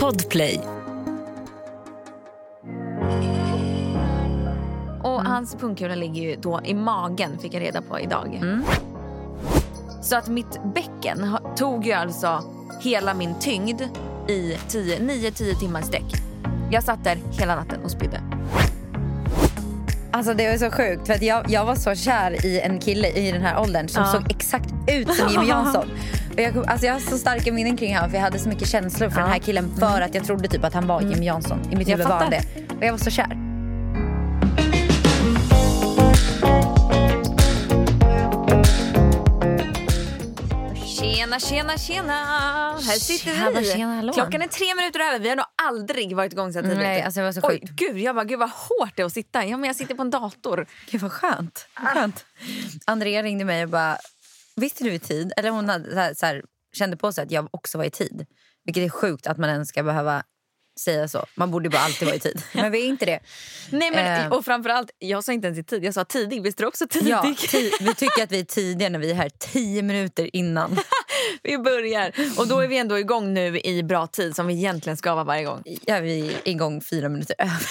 Podplay. 0.00 0.60
Och 5.02 5.24
hans 5.24 5.54
pungkula 5.54 5.94
ligger 5.94 6.22
ju 6.22 6.36
då 6.36 6.60
i 6.64 6.74
magen 6.74 7.38
fick 7.38 7.54
jag 7.54 7.60
reda 7.62 7.82
på 7.82 8.00
idag. 8.00 8.40
Så 10.02 10.16
att 10.16 10.28
mitt 10.28 10.60
bäcken 10.74 11.36
tog 11.56 11.86
ju 11.86 11.92
alltså 11.92 12.42
hela 12.80 13.14
min 13.14 13.34
tyngd 13.40 13.80
i 14.28 14.56
9-10 14.68 15.54
timmar 15.60 15.82
sträck. 15.82 16.12
Jag 16.70 16.82
satt 16.82 17.04
där 17.04 17.18
hela 17.32 17.56
natten 17.56 17.80
och 17.84 17.90
spydde. 17.90 18.20
Alltså 20.10 20.34
det 20.34 20.50
var 20.50 20.56
så 20.58 20.70
sjukt 20.76 21.06
för 21.06 21.14
att 21.14 21.22
jag, 21.22 21.44
jag 21.50 21.64
var 21.64 21.74
så 21.74 21.94
kär 21.94 22.46
i 22.46 22.60
en 22.60 22.78
kille 22.80 23.08
i 23.08 23.32
den 23.32 23.42
här 23.42 23.60
åldern 23.60 23.88
som 23.88 24.02
Ja. 24.02 24.12
såg 24.12 24.30
exakt 24.30 24.74
ut 24.88 25.14
som 25.14 25.28
Jimmy 25.28 25.46
Jansson. 25.48 25.88
Jag, 26.36 26.56
alltså 26.68 26.86
jag 26.86 26.92
har 26.92 27.00
så 27.00 27.18
starka 27.18 27.52
minnen 27.52 27.76
kring 27.76 27.94
honom 27.94 28.10
för 28.10 28.16
jag 28.16 28.22
hade 28.24 28.38
så 28.38 28.48
mycket 28.48 28.68
känslor 28.68 29.10
för 29.10 29.16
Ja. 29.20 29.22
den 29.24 29.32
här 29.32 29.38
killen 29.38 29.76
för 29.78 30.00
att 30.00 30.14
jag 30.14 30.24
trodde 30.24 30.48
typ 30.48 30.64
att 30.64 30.74
han 30.74 30.86
var 30.86 31.00
Jimmy 31.00 31.26
Jansson. 31.26 31.60
I 31.72 31.76
mitt 31.76 31.88
Jag 31.88 31.96
huvud 31.96 32.08
var 32.08 32.18
han 32.18 32.30
det. 32.30 32.42
Och 32.78 32.84
jag 32.84 32.90
var 32.92 32.98
så 32.98 33.10
kär. 33.10 33.36
Tjena, 40.86 41.38
tjena, 41.40 41.78
tjena! 41.78 42.12
Här 42.72 42.98
sitter 42.98 43.30
Tjena, 43.34 43.60
vi. 43.60 43.64
tjena, 43.72 43.96
hallå. 43.96 44.12
Klockan 44.12 44.42
är 44.42 44.46
tre 44.48 44.74
minuter 44.74 45.00
över. 45.00 45.18
Vi 45.18 45.28
har 45.28 45.36
nog 45.36 45.46
aldrig 45.62 46.16
varit 46.16 46.32
igång 46.32 46.52
så 46.52 46.58
här 46.58 46.62
tidigt. 46.64 46.78
Nej, 46.78 47.02
alltså 47.02 47.20
det 47.20 47.24
var 47.26 47.32
så 47.32 47.40
Oj, 47.42 47.60
gud, 47.62 47.98
jag 47.98 48.14
bara, 48.14 48.24
gud 48.24 48.38
vad 48.38 48.50
hårt 48.50 48.92
det 48.96 49.02
är 49.02 49.06
att 49.06 49.12
sitta. 49.12 49.44
Ja, 49.46 49.56
men 49.56 49.66
jag 49.66 49.76
sitter 49.76 49.94
på 49.94 50.02
en 50.02 50.10
dator. 50.10 50.66
Gud 50.90 51.00
vad 51.00 51.12
skönt. 51.12 51.66
Vad 51.80 51.88
skönt. 51.92 52.24
Andrea 52.86 53.22
ringde 53.22 53.44
mig 53.44 53.62
och 53.64 53.68
bara, 53.70 53.96
visste 54.56 54.84
du 54.84 54.92
i 54.92 54.98
tid? 54.98 55.32
Eller 55.36 55.50
hon 55.50 55.68
hade, 55.68 56.14
så 56.14 56.26
här, 56.26 56.42
kände 56.76 56.96
på 56.96 57.12
sig 57.12 57.24
att 57.24 57.30
jag 57.30 57.48
också 57.50 57.78
var 57.78 57.84
i 57.84 57.90
tid. 57.90 58.26
Vilket 58.64 58.84
är 58.84 58.88
sjukt 58.88 59.26
att 59.26 59.38
man 59.38 59.50
ens 59.50 59.68
ska 59.68 59.82
behöva 59.82 60.22
säga 60.80 61.08
så. 61.08 61.26
Man 61.34 61.50
borde 61.50 61.70
bara 61.70 61.82
alltid 61.82 62.06
vara 62.06 62.16
i 62.16 62.20
tid. 62.20 62.42
Men 62.54 62.72
vi 62.72 62.84
är 62.84 62.88
inte 62.88 63.06
det. 63.06 63.20
Nej, 63.70 63.90
men, 63.90 64.20
Eh. 64.26 64.32
Och 64.32 64.44
framförallt, 64.44 64.90
jag 64.98 65.24
sa 65.24 65.32
inte 65.32 65.46
ens 65.46 65.58
i 65.58 65.64
tid. 65.64 65.84
Jag 65.84 65.94
sa 65.94 66.04
tidig. 66.04 66.42
Visst 66.42 66.60
är 66.60 66.62
du 66.64 66.68
också 66.68 66.86
tidig? 66.88 67.10
Ja, 67.10 67.22
ti- 67.38 67.70
vi 67.80 67.94
tycker 67.94 68.22
att 68.22 68.32
vi 68.32 68.40
är 68.40 68.44
tidiga 68.44 68.88
när 68.88 68.98
vi 68.98 69.10
är 69.10 69.14
här 69.14 69.30
tio 69.38 69.82
minuter 69.82 70.36
innan. 70.36 70.76
vi 71.42 71.58
börjar. 71.58 72.12
Och 72.38 72.48
då 72.48 72.60
är 72.60 72.68
vi 72.68 72.78
ändå 72.78 72.98
igång 72.98 73.34
nu 73.34 73.60
i 73.60 73.82
bra 73.82 74.06
tid 74.06 74.36
som 74.36 74.46
vi 74.46 74.54
egentligen 74.54 74.96
ska 74.96 75.14
vara 75.14 75.24
varje 75.24 75.44
gång. 75.44 75.62
Ja, 75.64 76.00
vi 76.00 76.26
är 76.26 76.48
igång 76.48 76.80
fyra 76.80 77.08
minuter 77.08 77.36
över. 77.38 77.66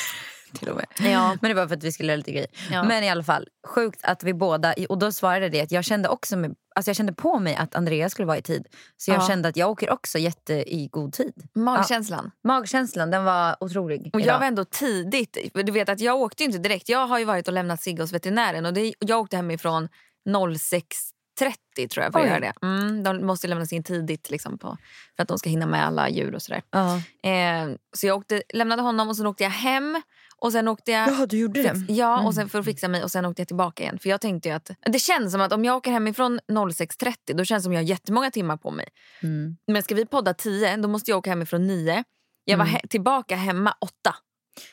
Till 0.60 0.70
och 0.70 0.76
med. 0.76 0.86
Ja. 1.12 1.38
Men 1.42 1.50
det 1.50 1.56
var 1.56 1.68
för 1.68 1.76
att 1.76 1.84
vi 1.84 1.92
skulle 1.92 2.08
göra 2.12 2.18
lite 2.18 2.32
grejer. 2.32 2.48
Ja. 2.72 2.84
Men 2.84 3.04
i 3.04 3.10
alla 3.10 3.24
fall, 3.24 3.48
sjukt 3.68 4.00
att 4.04 4.24
vi 4.24 4.34
båda... 4.34 4.74
Och 4.90 4.98
då 5.00 5.12
svarade 5.12 5.50
det 5.50 5.62
att 5.62 5.72
jag 5.72 5.86
kände 5.86 6.10
också 6.10 6.38
med, 6.38 6.56
alltså 6.76 6.90
jag 6.90 6.96
kände 6.96 7.14
på 7.14 7.40
mig 7.40 7.56
att 7.56 7.76
Andrea 7.76 8.10
skulle 8.10 8.26
vara 8.26 8.38
i 8.38 8.42
tid. 8.42 8.68
Så 8.98 9.12
jag 9.12 9.18
Ja. 9.22 9.28
kände 9.28 9.50
att 9.50 9.58
jag 9.58 9.70
åker 9.70 9.90
också 9.90 10.18
jätte 10.20 10.54
i 10.54 10.88
god 10.92 11.14
tid. 11.14 11.34
Magkänslan. 11.56 12.32
Magkänslan 12.44 13.12
den 13.12 13.24
var 13.24 13.56
otrolig. 13.60 14.10
Och 14.14 14.20
idag. 14.22 14.34
jag 14.34 14.40
var 14.40 14.46
ändå 14.48 14.66
tidigt. 14.66 15.38
Du 15.54 15.72
vet 15.72 15.90
att 15.90 16.00
jag 16.00 16.16
åkte 16.22 16.44
inte 16.44 16.58
direkt. 16.58 16.90
Jag 16.90 17.08
har 17.08 17.20
ju 17.20 17.26
varit 17.26 17.48
och 17.48 17.54
lämnat 17.54 17.82
Sigge 17.82 18.04
hos 18.04 18.14
veterinären. 18.14 18.66
Och 18.66 18.74
det, 18.74 18.94
jag 19.00 19.20
åkte 19.20 19.36
hemifrån 19.36 19.90
06.30 20.30 21.88
tror 21.88 22.04
jag 22.04 22.14
för 22.14 22.20
att 22.20 22.28
göra 22.28 22.40
det. 22.40 22.54
Mm, 22.62 23.04
de 23.04 23.26
måste 23.26 23.48
lämnas 23.48 23.74
in 23.74 23.84
tidigt 23.84 24.30
liksom 24.30 24.58
på, 24.58 24.78
för 25.16 25.24
att 25.24 25.30
de 25.30 25.38
ska 25.38 25.50
hinna 25.50 25.66
med 25.66 25.86
alla 25.86 26.10
djur 26.10 26.36
och 26.36 26.42
sådär. 26.42 26.62
Ja. 26.72 26.96
Eh, 27.30 27.68
så 27.98 28.08
jag 28.08 28.18
åkte, 28.18 28.44
lämnade 28.54 28.82
honom 28.82 29.10
och 29.10 29.18
sen 29.18 29.28
åkte 29.28 29.44
jag 29.44 29.52
hem. 29.52 30.02
Och 30.44 30.52
sen 30.52 30.68
åkte 30.68 30.92
jag... 30.92 31.10
Jaha, 31.10 31.26
du 31.26 31.38
gjorde 31.38 31.62
det? 31.64 31.94
ja, 31.94 32.14
Mm. 32.14 32.26
och 32.26 32.36
sen 32.36 32.50
för 32.50 32.60
att 32.60 32.66
fixa 32.66 32.88
mig 32.88 33.04
och 33.04 33.12
sen 33.12 33.26
åkte 33.26 33.42
jag 33.42 33.48
tillbaka 33.48 33.84
igen. 33.84 34.00
För 34.00 34.10
jag 34.10 34.22
tänkte 34.22 34.56
att 34.56 34.72
Det 34.92 35.00
känns 35.00 35.32
som 35.32 35.42
att 35.42 35.54
om 35.54 35.66
jag 35.66 35.76
åker 35.78 35.92
hemifrån 35.92 36.40
06.30 36.48 37.14
då 37.34 37.46
känns 37.46 37.62
det 37.62 37.64
som 37.64 37.74
jag 37.74 37.80
har 37.80 37.86
jättemånga 37.88 38.32
timmar 38.32 38.58
på 38.58 38.72
mig. 38.72 38.88
Mm. 39.24 39.58
Men 39.68 39.84
ska 39.84 39.96
vi 39.96 40.06
podda 40.06 40.34
10 40.34 40.78
då 40.78 40.88
måste 40.88 41.12
jag 41.12 41.18
åka 41.18 41.30
hemifrån 41.30 41.68
9. 41.68 42.04
Jag 42.46 42.58
var 42.58 42.66
Mm. 42.66 42.76
he- 42.78 42.88
tillbaka 42.88 43.36
hemma 43.36 43.76
8. 43.82 44.16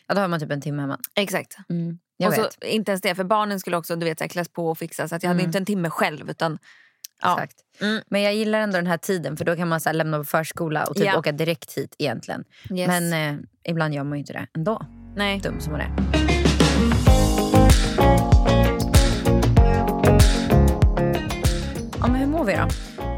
Ja, 0.06 0.14
då 0.14 0.20
har 0.20 0.28
man 0.28 0.40
typ 0.40 0.50
en 0.50 0.60
timme 0.60 0.82
hemma. 0.82 0.98
Exakt. 1.14 1.56
Mm. 1.70 1.98
Jag 2.16 2.28
och 2.32 2.38
vet. 2.38 2.52
så, 2.52 2.66
inte 2.66 2.90
ens 2.92 3.02
det, 3.02 3.14
för 3.14 3.24
barnen 3.24 3.60
skulle 3.60 3.76
också 3.76 3.96
du 3.96 4.04
vet, 4.06 4.18
så 4.18 4.24
här, 4.24 4.28
kläs 4.28 4.48
på 4.48 4.68
och 4.70 4.78
fixa. 4.78 5.08
Så 5.08 5.14
att 5.14 5.22
jag 5.22 5.30
hade 5.30 5.40
Mm. 5.40 5.48
inte 5.48 5.58
en 5.58 5.64
timme 5.66 5.90
själv. 5.90 6.30
Utan, 6.30 6.58
ja. 7.22 7.34
Exakt. 7.34 7.56
Mm. 7.80 8.02
Men 8.10 8.22
jag 8.22 8.34
gillar 8.34 8.60
ändå 8.60 8.76
den 8.76 8.86
här 8.86 8.98
tiden 8.98 9.36
för 9.36 9.44
då 9.44 9.56
kan 9.56 9.68
man 9.68 9.80
så 9.80 9.92
lämna 9.92 10.18
på 10.18 10.24
förskola 10.24 10.84
och 10.86 10.96
typ 10.96 11.06
Ja. 11.06 11.18
åka 11.18 11.32
direkt 11.32 11.72
hit 11.78 11.94
egentligen. 11.98 12.44
Yes. 12.74 12.88
Men 12.88 13.12
eh, 13.12 13.40
ibland 13.64 13.94
gör 13.94 14.04
man 14.04 14.12
ju 14.12 14.20
inte 14.20 14.32
det 14.32 14.46
ändå. 14.54 14.86
Nej. 15.16 15.40
Dum 15.40 15.60
som 15.60 15.72
man 15.72 15.80
är. 15.80 15.90
Ja, 22.00 22.06
men 22.06 22.14
hur 22.14 22.26
mår 22.26 22.44
vi 22.44 22.52
då? 22.52 22.68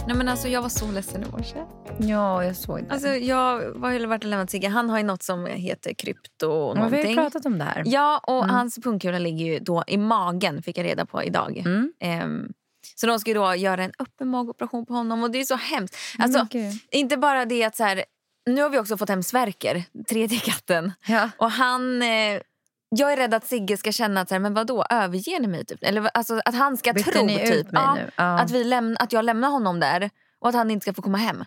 Nej, 0.07 0.17
men 0.17 0.29
alltså, 0.29 0.49
jag 0.49 0.63
var 0.63 0.69
så 0.69 0.91
ledsen 0.91 1.23
i 1.23 1.27
morse. 1.31 1.57
Ja, 1.99 2.45
jag 2.45 2.57
såg 2.57 2.79
det. 2.85 2.91
Alltså, 2.91 3.09
jag 3.09 3.37
har 3.37 4.07
varit 4.07 4.25
och 4.25 4.31
lämnat 4.31 4.51
Sigge. 4.51 4.69
Han 4.69 4.91
har 4.91 4.99
ju 4.99 5.05
något 5.05 5.23
som 5.23 5.47
heter 5.47 5.95
krypto 5.95 6.47
och 6.47 6.77
Men 6.77 6.91
vi 6.91 7.03
har 7.03 7.09
ju 7.09 7.15
pratat 7.15 7.47
om 7.47 7.59
det 7.59 7.65
här. 7.65 7.83
Ja, 7.87 8.21
och 8.27 8.49
hans 8.49 8.79
pungkula 8.83 9.19
ligger 9.19 9.45
ju 9.47 9.59
då 9.59 9.85
i 9.87 9.97
magen 9.97 10.63
fick 10.63 10.79
jag 10.79 10.85
reda 10.85 11.07
på 11.07 11.23
idag. 11.23 11.59
Mm. 11.59 11.93
Ehm, 12.01 12.53
så 12.97 13.07
de 13.07 13.19
ska 13.19 13.35
då 13.35 13.55
göra 13.55 13.85
en 13.85 13.93
öppen 13.99 14.29
magoperation 14.29 14.87
på 14.87 14.95
honom 14.95 15.23
och 15.23 15.31
det 15.31 15.41
är 15.41 15.45
så 15.45 15.57
hemskt. 15.57 15.97
Alltså, 16.19 16.39
Men 16.39 16.49
gud. 16.51 16.73
inte 16.91 17.17
bara 17.17 17.45
det 17.45 17.65
att 17.65 17.77
så 17.77 17.85
här, 17.85 18.05
nu 18.47 18.63
har 18.63 18.71
vi 18.71 18.79
också 18.79 18.97
fått 18.97 19.09
hem 19.09 19.23
Sverker, 19.23 19.85
tredje 20.09 20.39
katten. 20.39 20.93
Ja. 21.07 21.31
Och 21.37 21.51
han... 21.51 22.03
Eh, 22.03 22.41
jag 22.95 23.13
är 23.13 23.17
rädd 23.17 23.35
att 23.35 23.47
Sigge 23.47 23.77
ska 23.77 23.93
känna 23.93 24.21
att 24.21 24.29
så 24.29 24.35
här, 24.35 24.41
men 24.41 24.55
vadå, 24.55 24.85
överger 24.91 25.41
ni 25.41 25.47
mig? 25.47 25.65
Typ? 25.65 25.83
Eller 25.83 26.11
alltså, 26.15 26.41
att 26.45 26.55
han 26.55 26.77
ska 26.77 26.93
Bytte 26.93 27.11
tro 27.11 27.29
typ, 27.29 27.67
ja? 27.73 27.99
Ja. 28.17 28.41
Att, 28.41 28.51
vi 28.51 28.65
lämn, 28.65 28.97
att 29.01 29.13
jag 29.13 29.25
lämnar 29.25 29.49
honom 29.49 29.81
där 29.81 30.11
och 30.41 30.49
att 30.49 30.55
han 30.55 30.71
inte 30.71 30.85
ska 30.85 30.95
få 30.95 31.03
komma 31.03 31.19
hem. 31.19 31.45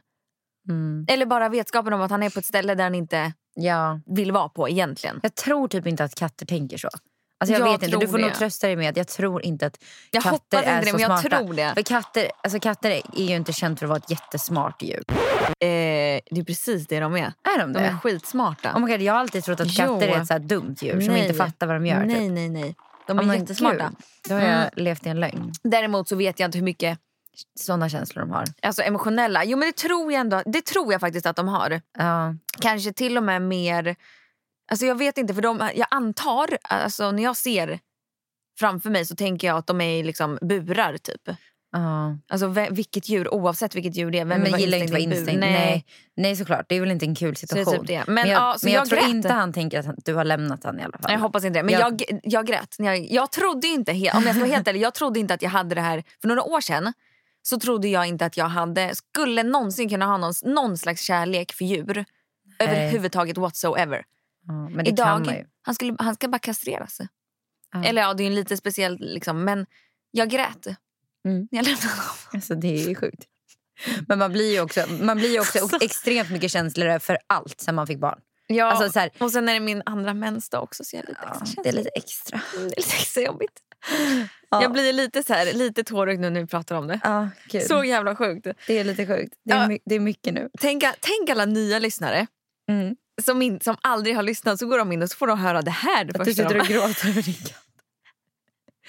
Mm. 0.70 1.06
Eller 1.10 1.26
bara 1.26 1.50
vetskapen 1.50 1.94
om 1.94 2.02
att 2.02 2.12
han 2.12 2.24
är 2.24 2.30
på 2.30 2.40
ett 2.40 2.46
ställe 2.46 2.76
där 2.76 2.84
han 2.84 2.96
inte 2.96 3.34
ja. 3.54 4.00
vill 4.06 4.32
vara 4.32 4.50
på 4.50 4.70
egentligen. 4.70 5.20
Jag 5.24 5.36
tror 5.36 5.68
typ 5.68 5.88
inte 5.88 6.04
att 6.04 6.16
katter 6.16 6.46
tänker 6.46 6.78
så. 6.78 6.90
Alltså 7.54 7.54
jag, 7.54 7.68
Jag 7.68 7.72
vet 7.80 7.84
inte, 7.84 7.98
du 7.98 8.08
får 8.08 8.18
nog 8.18 8.30
det. 8.30 8.36
trösta 8.36 8.68
dig 8.68 8.76
med 8.76 8.90
att 8.90 8.98
jag 8.98 9.08
tror 9.08 9.42
inte 9.46 9.66
att 9.66 9.78
Jag 10.12 10.24
katter 10.24 10.32
hoppas 10.32 10.60
inte 10.60 10.70
är 10.72 10.82
det, 10.82 10.88
så 10.88 10.92
men 10.98 11.02
jag 11.02 11.20
smarta. 11.20 11.38
tror 11.38 11.54
det. 11.54 11.72
För 11.76 11.82
katter, 11.82 12.32
alltså 12.44 12.60
katter 12.60 12.92
är 12.92 13.02
ju 13.24 13.36
inte 13.36 13.54
känt 13.54 13.80
för 13.80 13.86
att 13.86 13.90
vara 13.90 13.98
ett 14.00 14.10
jättesmart 14.12 14.82
djur. 14.82 15.04
Eh, 15.48 15.56
det 15.60 16.22
är 16.32 16.44
precis 16.44 16.88
det 16.88 17.00
de 17.00 17.16
är. 17.16 17.20
Är 17.44 17.60
de 17.60 17.74
De 17.74 17.80
det? 17.80 17.86
är 17.86 17.98
skitsmarta. 17.98 18.72
Oh 18.76 18.80
my 18.80 18.92
God, 18.92 19.02
jag 19.02 19.14
har 19.14 19.20
alltid 19.20 19.44
trott 19.44 19.60
att 19.60 19.68
Jo. 19.70 19.76
katter 19.94 20.08
är 20.08 20.22
ett 20.22 20.28
så 20.28 20.34
här 20.34 20.40
dumt 20.40 20.76
djur 20.82 21.02
som 21.02 21.14
Nej. 21.14 21.22
inte 21.22 21.34
fattar 21.34 21.68
vad 21.68 21.76
de 21.76 21.86
gör. 21.86 22.06
Nej, 22.06 22.16
typ. 22.20 22.32
nej, 22.32 22.50
nej. 22.50 22.76
De 23.08 23.20
är 23.20 23.24
Oh, 23.24 23.36
jättesmarta. 23.40 23.78
gud, 23.90 23.98
Då 24.30 24.36
har 24.36 24.42
jag 24.42 24.52
Mm. 24.56 24.70
levt 24.76 25.06
i 25.06 25.10
en 25.10 25.20
lögn. 25.20 25.52
Däremot 25.64 26.08
så 26.10 26.16
vet 26.16 26.40
jag 26.40 26.48
inte 26.48 26.58
hur 26.58 26.66
mycket 26.66 27.00
Sådana 27.60 27.90
känslor 27.90 28.22
de 28.22 28.32
har. 28.32 28.44
alltså 28.62 28.82
emotionella... 28.82 29.44
Jo 29.44 29.58
men 29.58 29.68
det 29.68 29.76
tror 29.76 30.12
jag 30.12 30.20
ändå. 30.22 30.42
Det 30.46 30.62
tror 30.66 30.92
jag 30.92 31.02
faktiskt 31.02 31.26
att 31.26 31.36
de 31.36 31.48
har. 31.48 31.82
Ja. 31.98 32.36
Kanske 32.62 32.94
till 32.94 33.18
och 33.18 33.24
med 33.24 33.42
mer... 33.42 33.96
Alltså 34.72 34.86
jag 34.86 34.96
vet 34.98 35.18
inte 35.18 35.34
för 35.34 35.42
de, 35.42 35.70
jag 35.76 35.88
antar, 35.92 36.58
alltså 36.62 37.12
när 37.12 37.24
jag 37.24 37.38
ser 37.38 37.80
framför 38.60 38.90
mig 38.90 39.06
så 39.06 39.16
tänker 39.16 39.48
jag 39.48 39.58
att 39.58 39.68
de 39.68 39.82
är 39.82 40.00
i 40.00 40.04
liksom 40.04 40.38
burar 40.42 40.98
typ. 40.98 41.22
Ja. 41.72 42.18
Alltså 42.28 42.48
vilket 42.72 43.10
djur, 43.10 43.34
oavsett 43.34 43.76
vilket 43.76 43.96
djur 43.96 44.12
det 44.12 44.20
är. 44.20 44.26
Vem 44.26 44.42
Men 44.42 44.60
gillar 44.60 44.78
inte 44.78 44.86
att 44.86 44.92
vara 44.92 45.00
instängd. 45.02 45.40
Nej. 45.40 45.52
Nej. 45.52 45.86
Nej 46.16 46.36
såklart, 46.36 46.66
det 46.70 46.76
är 46.76 46.80
väl 46.82 46.92
inte 46.92 47.06
en 47.06 47.16
kul 47.16 47.36
situation. 47.36 47.88
typ. 47.88 48.08
Men, 48.08 48.16
Men 48.16 48.28
jag, 48.30 48.42
ja, 48.42 48.58
men 48.64 48.74
jag, 48.74 48.82
jag 48.82 48.90
tror 48.90 49.10
inte 49.10 49.30
han 49.34 49.54
tänker 49.54 49.80
att 49.80 50.06
du 50.06 50.14
har 50.16 50.24
lämnat 50.24 50.64
han 50.64 50.80
i 50.80 50.84
alla 50.84 50.98
fall. 50.98 51.12
Jag 51.12 51.20
hoppas 51.20 51.44
inte 51.44 51.60
det. 51.60 51.64
Men 51.64 51.74
jag, 51.74 52.02
Jag- 52.02 52.20
jag, 52.24 52.48
grät. 52.48 52.76
Jag, 52.80 53.12
jag 53.12 53.32
trodde 53.32 53.68
inte, 53.68 53.92
om 53.92 54.00
jag 54.02 54.24
ska 54.24 54.40
vara 54.40 54.46
helt 54.46 54.68
ärlig, 54.68 54.82
jag 54.82 54.94
trodde 54.94 55.20
inte 55.20 55.34
att 55.34 55.42
jag 55.42 55.50
hade 55.50 55.76
det 55.76 55.82
här. 55.82 56.04
För 56.22 56.28
några 56.28 56.44
år 56.44 56.62
sedan 56.62 56.94
så 57.42 57.60
trodde 57.60 57.88
jag 57.88 58.08
inte 58.08 58.26
att 58.26 58.38
jag 58.38 58.46
hade, 58.48 58.96
skulle 58.96 59.44
någonsin 59.44 59.90
kunna 59.90 60.06
ha 60.06 60.18
någon, 60.18 60.34
någon 60.44 60.78
slags 60.78 61.02
kärlek 61.02 61.54
för 61.54 61.66
djur. 61.66 62.06
Överhuvudtaget 62.60 63.38
whatsoever. 63.38 64.04
Ja, 64.48 64.82
Idag, 64.86 65.46
han, 65.62 65.76
skulle, 65.76 65.96
han 66.00 66.16
ska 66.16 66.28
bara 66.28 66.40
kastreras. 66.40 67.02
Ja. 67.74 67.84
Eller 67.84 68.02
ja, 68.02 68.14
det 68.14 68.24
är 68.24 68.30
ju 68.30 68.36
lite 68.36 68.58
speciellt 68.58 69.00
liksom. 69.02 69.44
Men 69.44 69.66
jag 70.12 70.30
grät. 70.30 70.68
Mm. 71.26 71.48
Jag 71.52 71.66
lämnade 71.66 71.88
honom. 71.88 72.16
Alltså, 72.34 72.56
det 72.56 72.68
är 72.84 72.88
ju 72.90 72.96
sjukt. 72.96 73.24
Men 74.08 74.20
man 74.20 74.32
blir 74.32 74.54
ju 74.54 74.62
också, 74.62 74.86
man 75.02 75.18
blir 75.18 75.40
också 75.40 75.60
Alltså. 75.60 75.78
extremt 75.82 76.30
mycket 76.30 76.52
känsligare 76.52 77.00
för 77.00 77.18
allt 77.28 77.60
sen 77.62 77.76
man 77.76 77.88
fick 77.88 78.00
barn. 78.00 78.20
Ja, 78.48 78.66
Alltså, 78.66 78.92
så 78.92 79.00
här, 79.00 79.10
och 79.20 79.32
sen 79.32 79.50
är 79.50 79.54
det 79.54 79.60
min 79.60 79.82
andra 79.86 80.14
mensdag 80.14 80.64
också 80.64 80.84
så 80.84 80.96
jag 80.96 81.04
är 81.04 81.08
lite 81.08 81.20
ja, 81.24 81.40
extra 81.42 81.64
det 81.64 81.70
är 81.70 81.74
lite 81.74 81.90
extra. 81.90 82.42
Det 82.54 82.58
är 82.58 82.66
lite 82.76 82.96
extra 82.96 83.24
jobbigt. 83.24 83.60
Ja. 84.50 84.62
Jag 84.62 84.72
blir 84.74 84.94
lite 84.94 85.24
så 85.24 85.34
här, 85.34 85.54
lite 85.54 85.84
tårögd 85.84 86.20
nu 86.20 86.30
när 86.30 86.42
vi 86.42 86.48
pratar 86.48 86.76
om 86.76 86.88
det. 86.88 87.00
Ja. 87.04 87.30
Så 87.68 87.84
jävla 87.84 88.16
sjukt. 88.16 88.48
Det 88.68 88.80
är 88.80 88.84
lite 88.84 89.08
sjukt. 89.08 89.34
Det 89.46 89.54
är, 89.54 89.72
Ja. 89.72 89.78
det 89.86 89.96
är 89.96 90.00
mycket 90.00 90.34
nu. 90.34 90.50
Tänk, 90.60 90.84
tänk 91.00 91.30
alla 91.30 91.46
nya 91.46 91.80
lyssnare 91.80 92.28
Mm. 92.72 92.96
Som, 93.24 93.42
in, 93.42 93.60
som 93.60 93.76
aldrig 93.82 94.16
har 94.16 94.24
lyssnat 94.24 94.60
så 94.60 94.68
går 94.68 94.78
de 94.78 94.92
in 94.92 95.02
och 95.04 95.10
så 95.10 95.18
får 95.18 95.28
de 95.28 95.40
höra 95.40 95.62
det 95.62 95.72
här. 95.72 96.06
Det 96.06 96.20
Att 96.20 96.26
du 96.26 96.34
sitter 96.34 96.60
och 96.60 96.68
gråter 96.68 97.10
över 97.10 97.22
din 97.22 97.34
katt. 97.34 97.62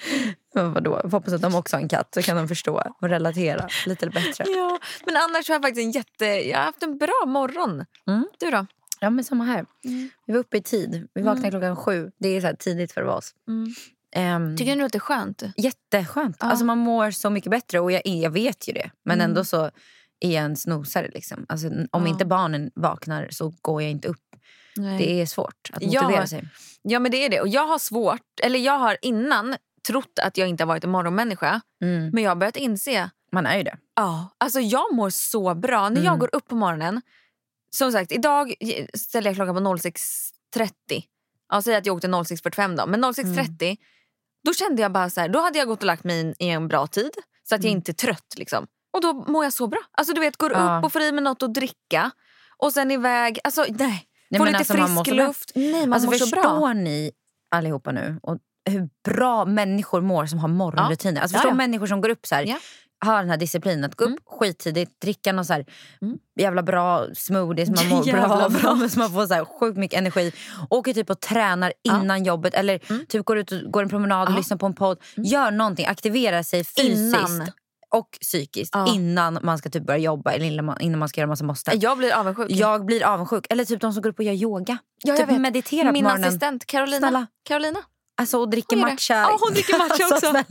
Men 0.53 0.73
vadå? 0.73 1.01
Hoppas 1.11 1.33
att 1.33 1.41
de 1.41 1.55
också 1.55 1.75
har 1.75 1.81
en 1.81 1.89
katt 1.89 2.13
så 2.13 2.21
kan 2.21 2.37
de 2.37 2.47
förstå 2.47 2.83
och 3.01 3.09
relatera 3.09 3.69
lite 3.85 4.09
bättre. 4.09 4.45
Ja, 4.47 4.79
men 5.05 5.15
annars 5.17 5.47
har 5.47 5.55
jag 5.55 5.61
faktiskt 5.61 5.85
en 5.85 5.91
jätte... 5.91 6.25
Jag 6.25 6.57
har 6.57 6.65
haft 6.65 6.83
en 6.83 6.97
bra 6.97 7.25
morgon. 7.27 7.85
Mm. 8.07 8.27
Du 8.39 8.51
då? 8.51 8.65
Ja 8.99 9.09
men 9.09 9.23
samma 9.23 9.43
här. 9.43 9.65
Mm. 9.85 10.09
Vi 10.25 10.33
var 10.33 10.39
uppe 10.39 10.57
i 10.57 10.61
tid. 10.61 11.07
Vi 11.13 11.21
vaknade 11.21 11.49
klockan 11.49 11.75
sju. 11.75 12.11
Det 12.19 12.27
är 12.27 12.41
så 12.41 12.55
tidigt 12.59 12.91
för 12.91 13.03
oss. 13.03 13.33
Mm. 13.47 13.73
Um, 14.45 14.57
Tycker 14.57 14.75
du 14.75 14.83
att 14.83 14.91
det 14.91 14.97
är 14.97 14.99
skönt? 14.99 15.43
Jätteskönt. 15.57 16.37
Ja. 16.39 16.47
Alltså 16.47 16.65
man 16.65 16.77
mår 16.77 17.11
så 17.11 17.29
mycket 17.29 17.51
bättre 17.51 17.79
och 17.79 17.91
jag, 17.91 18.01
jag 18.07 18.29
vet 18.31 18.67
ju 18.69 18.73
det. 18.73 18.91
Men 19.05 19.17
Mm. 19.17 19.29
ändå 19.29 19.45
så 19.45 19.71
är 20.19 20.31
jag 20.35 20.43
en 20.43 20.55
snosare. 20.55 21.09
Liksom. 21.13 21.45
Alltså, 21.49 21.67
om 21.67 21.87
Ja. 21.91 22.07
inte 22.07 22.25
barnen 22.25 22.71
vaknar 22.75 23.27
så 23.31 23.53
går 23.61 23.81
jag 23.81 23.91
inte 23.91 24.07
upp. 24.07 24.23
Nej. 24.75 24.97
Det 24.97 25.21
är 25.21 25.25
svårt 25.25 25.69
att 25.73 25.81
motivera 25.83 26.27
sig. 26.27 26.47
Ja 26.81 26.99
men 26.99 27.11
det 27.11 27.25
är 27.25 27.29
det. 27.29 27.41
Och 27.41 27.47
jag 27.47 27.67
har 27.67 27.79
svårt, 27.79 28.39
eller 28.43 28.59
jag 28.59 28.79
har 28.79 28.97
innan 29.01 29.55
trott 29.87 30.19
att 30.21 30.37
jag 30.37 30.47
inte 30.49 30.63
har 30.63 30.67
varit 30.67 30.83
en 30.83 30.89
morgonmänniska. 30.89 31.61
Mm. 31.81 32.09
Men 32.13 32.23
jag 32.23 32.31
har 32.31 32.35
börjat 32.35 32.55
inse, 32.57 33.09
Man 33.31 33.45
är 33.45 33.57
ju 33.57 33.63
det. 33.63 33.77
ja, 33.95 34.29
alltså 34.37 34.59
jag 34.59 34.93
mår 34.95 35.09
så 35.09 35.55
bra. 35.55 35.89
När 35.89 35.97
jag 36.01 36.07
Mm. 36.07 36.19
går 36.19 36.29
upp 36.35 36.47
på 36.47 36.55
morgonen, 36.55 37.01
som 37.69 37.91
sagt 37.91 38.11
idag 38.11 38.53
ställer 38.93 39.29
jag 39.29 39.35
klockan 39.35 39.55
på 39.55 39.61
06.30. 39.61 41.03
Ja, 41.49 41.61
säg 41.61 41.75
att 41.75 41.85
jag 41.85 41.95
åkte 41.95 42.07
06.45 42.07 42.75
då. 42.77 42.85
Men 42.85 43.03
06.30 43.03 43.77
då 44.43 44.53
kände 44.53 44.81
jag 44.81 44.91
bara 44.91 45.09
så 45.09 45.21
här, 45.21 45.29
då 45.29 45.39
hade 45.39 45.59
jag 45.59 45.67
gått 45.67 45.79
och 45.79 45.85
lagt 45.85 46.03
mig 46.03 46.33
i 46.39 46.49
en 46.49 46.67
bra 46.67 46.87
tid. 46.87 47.11
Så 47.43 47.55
att 47.55 47.63
jag 47.63 47.69
Mm. 47.69 47.77
inte 47.77 47.91
är 47.91 47.93
trött 47.93 48.33
liksom. 48.37 48.67
Och 48.97 49.01
då 49.01 49.13
mår 49.31 49.43
jag 49.43 49.53
så 49.53 49.67
bra. 49.67 49.79
Alltså 49.97 50.13
du 50.13 50.19
vet, 50.21 50.37
går 50.37 50.51
Ja. 50.51 50.77
upp 50.77 50.85
och 50.85 50.93
får 50.93 51.01
i 51.01 51.11
mig 51.11 51.23
något 51.23 51.43
att 51.43 51.53
dricka. 51.53 52.11
Och 52.57 52.73
sen 52.73 52.91
iväg, 52.91 53.39
alltså 53.43 53.61
nej. 53.61 53.77
Nej, 53.77 54.05
men 54.29 54.45
lite 54.45 54.57
alltså, 54.57 54.77
man 54.77 54.91
mår 54.91 55.03
frisk 55.03 55.15
luft. 55.17 55.51
Nej 55.55 55.71
man 55.87 55.93
Alltså, 55.93 56.09
mår 56.09 56.17
så 56.17 56.25
förstår 56.25 56.41
bra. 56.59 56.73
ni 56.73 57.11
allihopa 57.55 57.91
nu 57.91 58.19
och 58.23 58.37
hur 58.69 58.89
bra 59.13 59.45
människor 59.45 60.01
mår 60.01 60.25
som 60.25 60.39
har 60.39 60.47
morgonrutiner? 60.47 61.21
Alltså, 61.21 61.35
Ja, 61.35 61.39
förstå 61.39 61.49
ja. 61.51 61.55
människor 61.55 61.87
som 61.87 62.01
går 62.01 62.09
upp 62.09 62.25
så 62.27 62.35
här, 62.35 62.43
Ja. 62.43 62.57
har 63.05 63.17
den 63.21 63.29
här 63.29 63.37
disciplinen 63.37 63.83
att 63.83 63.95
gå 63.95 64.03
upp 64.05 64.09
Mm. 64.09 64.19
skittidigt, 64.25 65.01
dricka 65.01 65.33
någon 65.33 65.45
så 65.45 65.53
här 65.53 65.65
Mm. 66.01 66.17
jävla 66.39 66.63
bra 66.63 67.05
smoothie 67.15 67.65
som 67.65 67.75
man 67.75 67.87
mår 67.89 68.11
bra 68.11 68.25
av. 68.25 68.49
som 68.89 68.99
man 68.99 69.11
får 69.11 69.27
så 69.27 69.33
här 69.33 69.45
sjukt 69.59 69.77
mycket 69.77 69.97
energi. 69.99 70.31
Åker 70.69 70.93
typ 70.93 71.09
och 71.09 71.19
tränar 71.19 71.73
Ja. 71.81 72.01
innan 72.01 72.23
jobbet 72.23 72.53
eller 72.53 72.79
Mm. 72.89 73.05
typ 73.05 73.25
går 73.25 73.37
ut 73.37 73.51
och 73.51 73.71
går 73.71 73.83
en 73.83 73.89
promenad 73.89 74.27
och 74.27 74.33
Ja. 74.33 74.37
lyssnar 74.37 74.57
på 74.57 74.65
en 74.65 74.73
podd. 74.75 74.97
Gör 75.15 75.51
någonting, 75.51 75.85
aktivera 75.85 76.43
sig 76.43 76.63
fysiskt 76.63 77.17
Innan. 77.17 77.47
Och 77.95 78.09
psykiskt 78.21 78.75
Ja. 78.75 78.93
innan 78.93 79.39
man 79.43 79.57
ska 79.57 79.69
typ 79.69 79.83
börja 79.85 79.99
jobba 79.99 80.31
eller 80.31 80.45
innan 80.45 80.65
man, 80.65 80.81
innan 80.81 80.99
man 80.99 81.09
ska 81.09 81.21
göra 81.21 81.27
massa 81.29 81.43
måste. 81.43 81.71
Jag 81.75 81.97
blir 81.97 82.13
avundsjuk. 82.13 82.47
Jag 82.51 82.85
blir 82.85 83.03
avundsjuk. 83.03 83.45
Eller 83.49 83.65
typ 83.65 83.81
de 83.81 83.93
som 83.93 84.01
går 84.01 84.09
upp 84.09 84.19
och 84.19 84.25
gör 84.25 84.33
yoga. 84.33 84.77
Ja, 85.03 85.13
jag 85.13 85.17
typ 85.17 85.29
vet. 85.35 85.41
meditera 85.41 85.85
på 85.87 85.91
Min 85.93 86.03
morgonen. 86.03 86.23
assistent 86.27 86.65
Carolina. 86.65 86.97
Snälla. 86.99 87.27
Carolina. 87.47 87.79
Alltså 88.19 88.37
och 88.39 88.49
dricker 88.49 88.77
matcha. 88.77 89.13
Ja, 89.13 89.37
hon 89.41 89.53
dricker 89.53 89.77
matcha 89.77 90.03
också. 90.15 90.19
snälla. 90.29 90.43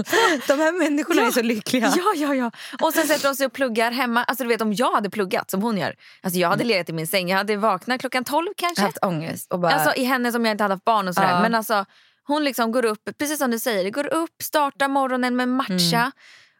de 0.47 0.63
här 0.63 0.73
människorna 0.79 1.21
Ja. 1.23 1.27
är 1.29 1.31
så 1.33 1.43
lyckliga. 1.43 1.93
Ja, 1.97 2.13
ja, 2.17 2.35
ja. 2.35 2.51
Och 2.83 2.93
sen 2.93 3.07
sätter 3.07 3.29
de 3.29 3.35
sig 3.35 3.47
och 3.47 3.53
pluggar 3.53 3.91
hemma. 3.91 4.25
Alltså 4.25 4.45
du 4.45 4.49
vet 4.49 4.61
om 4.63 4.73
jag 4.73 4.93
hade 4.93 5.11
pluggat 5.11 5.51
som 5.51 5.63
hon 5.63 5.79
gör. 5.79 5.95
Alltså 6.23 6.39
jag 6.41 6.49
hade 6.49 6.65
legat 6.65 6.89
i 6.89 6.93
min 6.93 7.07
säng. 7.07 7.29
Jag 7.31 7.37
hade 7.37 7.57
vaknat 7.57 8.01
klockan 8.01 8.25
12 8.25 8.47
Jag 8.57 8.69
har 8.69 8.69
kanske. 8.69 8.83
haft 8.83 8.99
ångest. 9.05 9.53
Och 9.53 9.61
bara, 9.61 9.73
Alltså 9.73 9.95
i 10.01 10.05
henne 10.05 10.33
som 10.33 10.45
jag 10.45 10.53
inte 10.53 10.65
hade 10.65 10.75
haft 10.75 10.85
barn 10.85 11.09
och 11.09 11.15
sådär. 11.15 11.31
Ja. 11.31 11.43
Men 11.43 11.55
alltså 11.55 11.85
hon 12.27 12.45
liksom 12.45 12.73
går 12.73 12.85
upp, 12.85 13.09
precis 13.19 13.39
som 13.39 13.51
du 13.51 13.59
säger, 13.59 13.91
går 13.91 14.15
upp, 14.15 14.43
startar 14.43 14.89
morgonen 14.89 15.37
med 15.37 15.49
matcha 15.49 16.13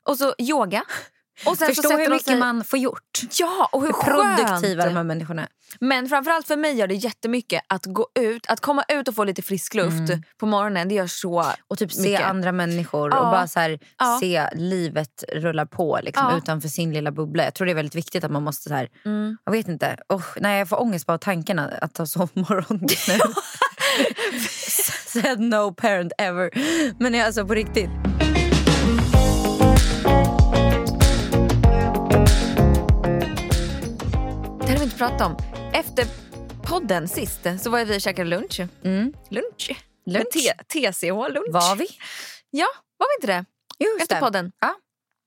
och 0.07 0.17
så 0.19 0.35
yoga. 0.39 0.85
Och 1.47 1.57
sen 1.57 1.57
så 1.57 1.65
Mm. 1.65 1.75
förstå 1.75 1.83
sätter 1.89 1.99
hur 2.05 2.11
mycket 2.11 2.27
sig... 2.27 2.39
man 2.39 2.65
får 2.65 2.79
gjort. 2.79 3.21
Ja, 3.39 3.69
och 3.73 3.81
hur, 3.81 3.87
Hur 3.87 3.93
skönt. 3.93 4.39
produktiva 4.49 4.85
de 4.87 4.97
här 4.97 5.05
människorna 5.05 5.43
är. 5.43 5.49
Men 5.81 6.09
framförallt 6.09 6.47
för 6.47 6.57
mig 6.57 6.75
gör 6.75 6.87
det 6.87 6.95
jättemycket 6.95 7.63
att 7.69 7.87
gå 7.87 8.07
ut, 8.21 8.47
att 8.47 8.61
komma 8.61 8.85
ut 8.89 9.09
och 9.09 9.15
få 9.15 9.25
lite 9.25 9.43
frisk 9.43 9.75
luft 9.75 10.13
på 10.41 10.47
morgonen. 10.47 10.89
Det 10.89 10.95
gör 10.95 11.07
så 11.07 11.45
Och 11.69 11.79
typ 11.79 11.93
se 11.93 12.03
mycket. 12.03 12.27
andra 12.27 12.53
människor 12.53 13.11
Ja. 13.11 13.19
och 13.19 13.27
bara 13.31 13.47
så 13.49 13.61
här, 13.61 13.79
Ja. 13.99 14.19
se 14.21 14.49
livet 14.55 15.25
rulla 15.33 15.67
på 15.67 15.99
liksom, 16.03 16.27
Ja. 16.31 16.37
utanför 16.39 16.69
sin 16.69 16.93
lilla 16.93 17.11
bubbla. 17.13 17.45
Jag 17.45 17.55
tror 17.55 17.67
det 17.67 17.73
är 17.73 17.75
väldigt 17.77 17.95
viktigt 17.95 18.25
att 18.25 18.31
man 18.31 18.43
måste 18.43 18.69
så 18.69 18.75
här, 18.75 18.89
Mm. 19.05 19.37
jag 19.45 19.53
vet 19.53 19.69
inte, 19.69 19.97
Usch, 20.13 20.37
nej, 20.41 20.59
jag 20.59 20.69
får 20.69 20.81
ångest 20.81 21.07
bara 21.07 21.19
tanken 21.19 21.59
att 21.59 21.95
ta 21.95 22.07
sovmorgon 22.07 22.79
nu. 22.81 23.19
Said 25.07 25.41
no 25.41 25.73
parent 25.75 26.13
ever. 26.19 26.51
Men 27.03 27.25
alltså 27.27 27.47
på 27.47 27.55
riktigt. 27.55 27.91
Inte 34.97 35.09
pratat 35.09 35.27
om. 35.27 35.37
Efter 35.73 36.07
podden 36.63 37.09
sist 37.09 37.41
så 37.61 37.71
var 37.71 37.85
vi 37.85 37.97
och 37.97 38.01
käkade 38.01 38.29
lunch. 38.31 38.61
Mm. 38.85 39.13
Lunch? 39.31 39.71
Lunch. 40.07 40.33
T- 40.33 40.53
TCH 40.93 41.07
lunch. 41.07 41.47
Var 41.53 41.77
vi? 41.77 41.87
Ja, 42.51 42.67
var 42.99 43.07
vi 43.09 43.15
inte 43.23 43.27
det? 43.27 43.45
Just 43.85 44.03
Efter 44.03 44.15
det. 44.15 44.21
podden. 44.21 44.53
Ja, 44.61 44.75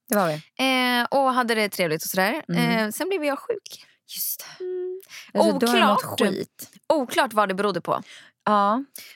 det 0.10 0.16
var 0.16 0.28
vi. 0.28 0.34
Eh, 0.34 1.06
och 1.20 1.34
hade 1.34 1.56
det 1.56 1.70
trevligt 1.70 2.04
och 2.04 2.10
sådär. 2.10 2.44
Mm. 2.50 2.78
Eh, 2.86 2.92
sen 2.92 3.10
blev 3.10 3.24
jag 3.26 3.40
sjuk. 3.40 3.86
Just 4.16 4.46
det. 4.60 4.64
Mm. 4.64 5.02
Alltså, 5.34 5.56
Oklart. 5.74 6.02
skit. 6.20 6.70
Oklart 6.94 7.34
vad 7.34 7.50
det 7.50 7.56
berodde 7.56 7.82
på. 7.82 8.02
Ja. 8.46 8.74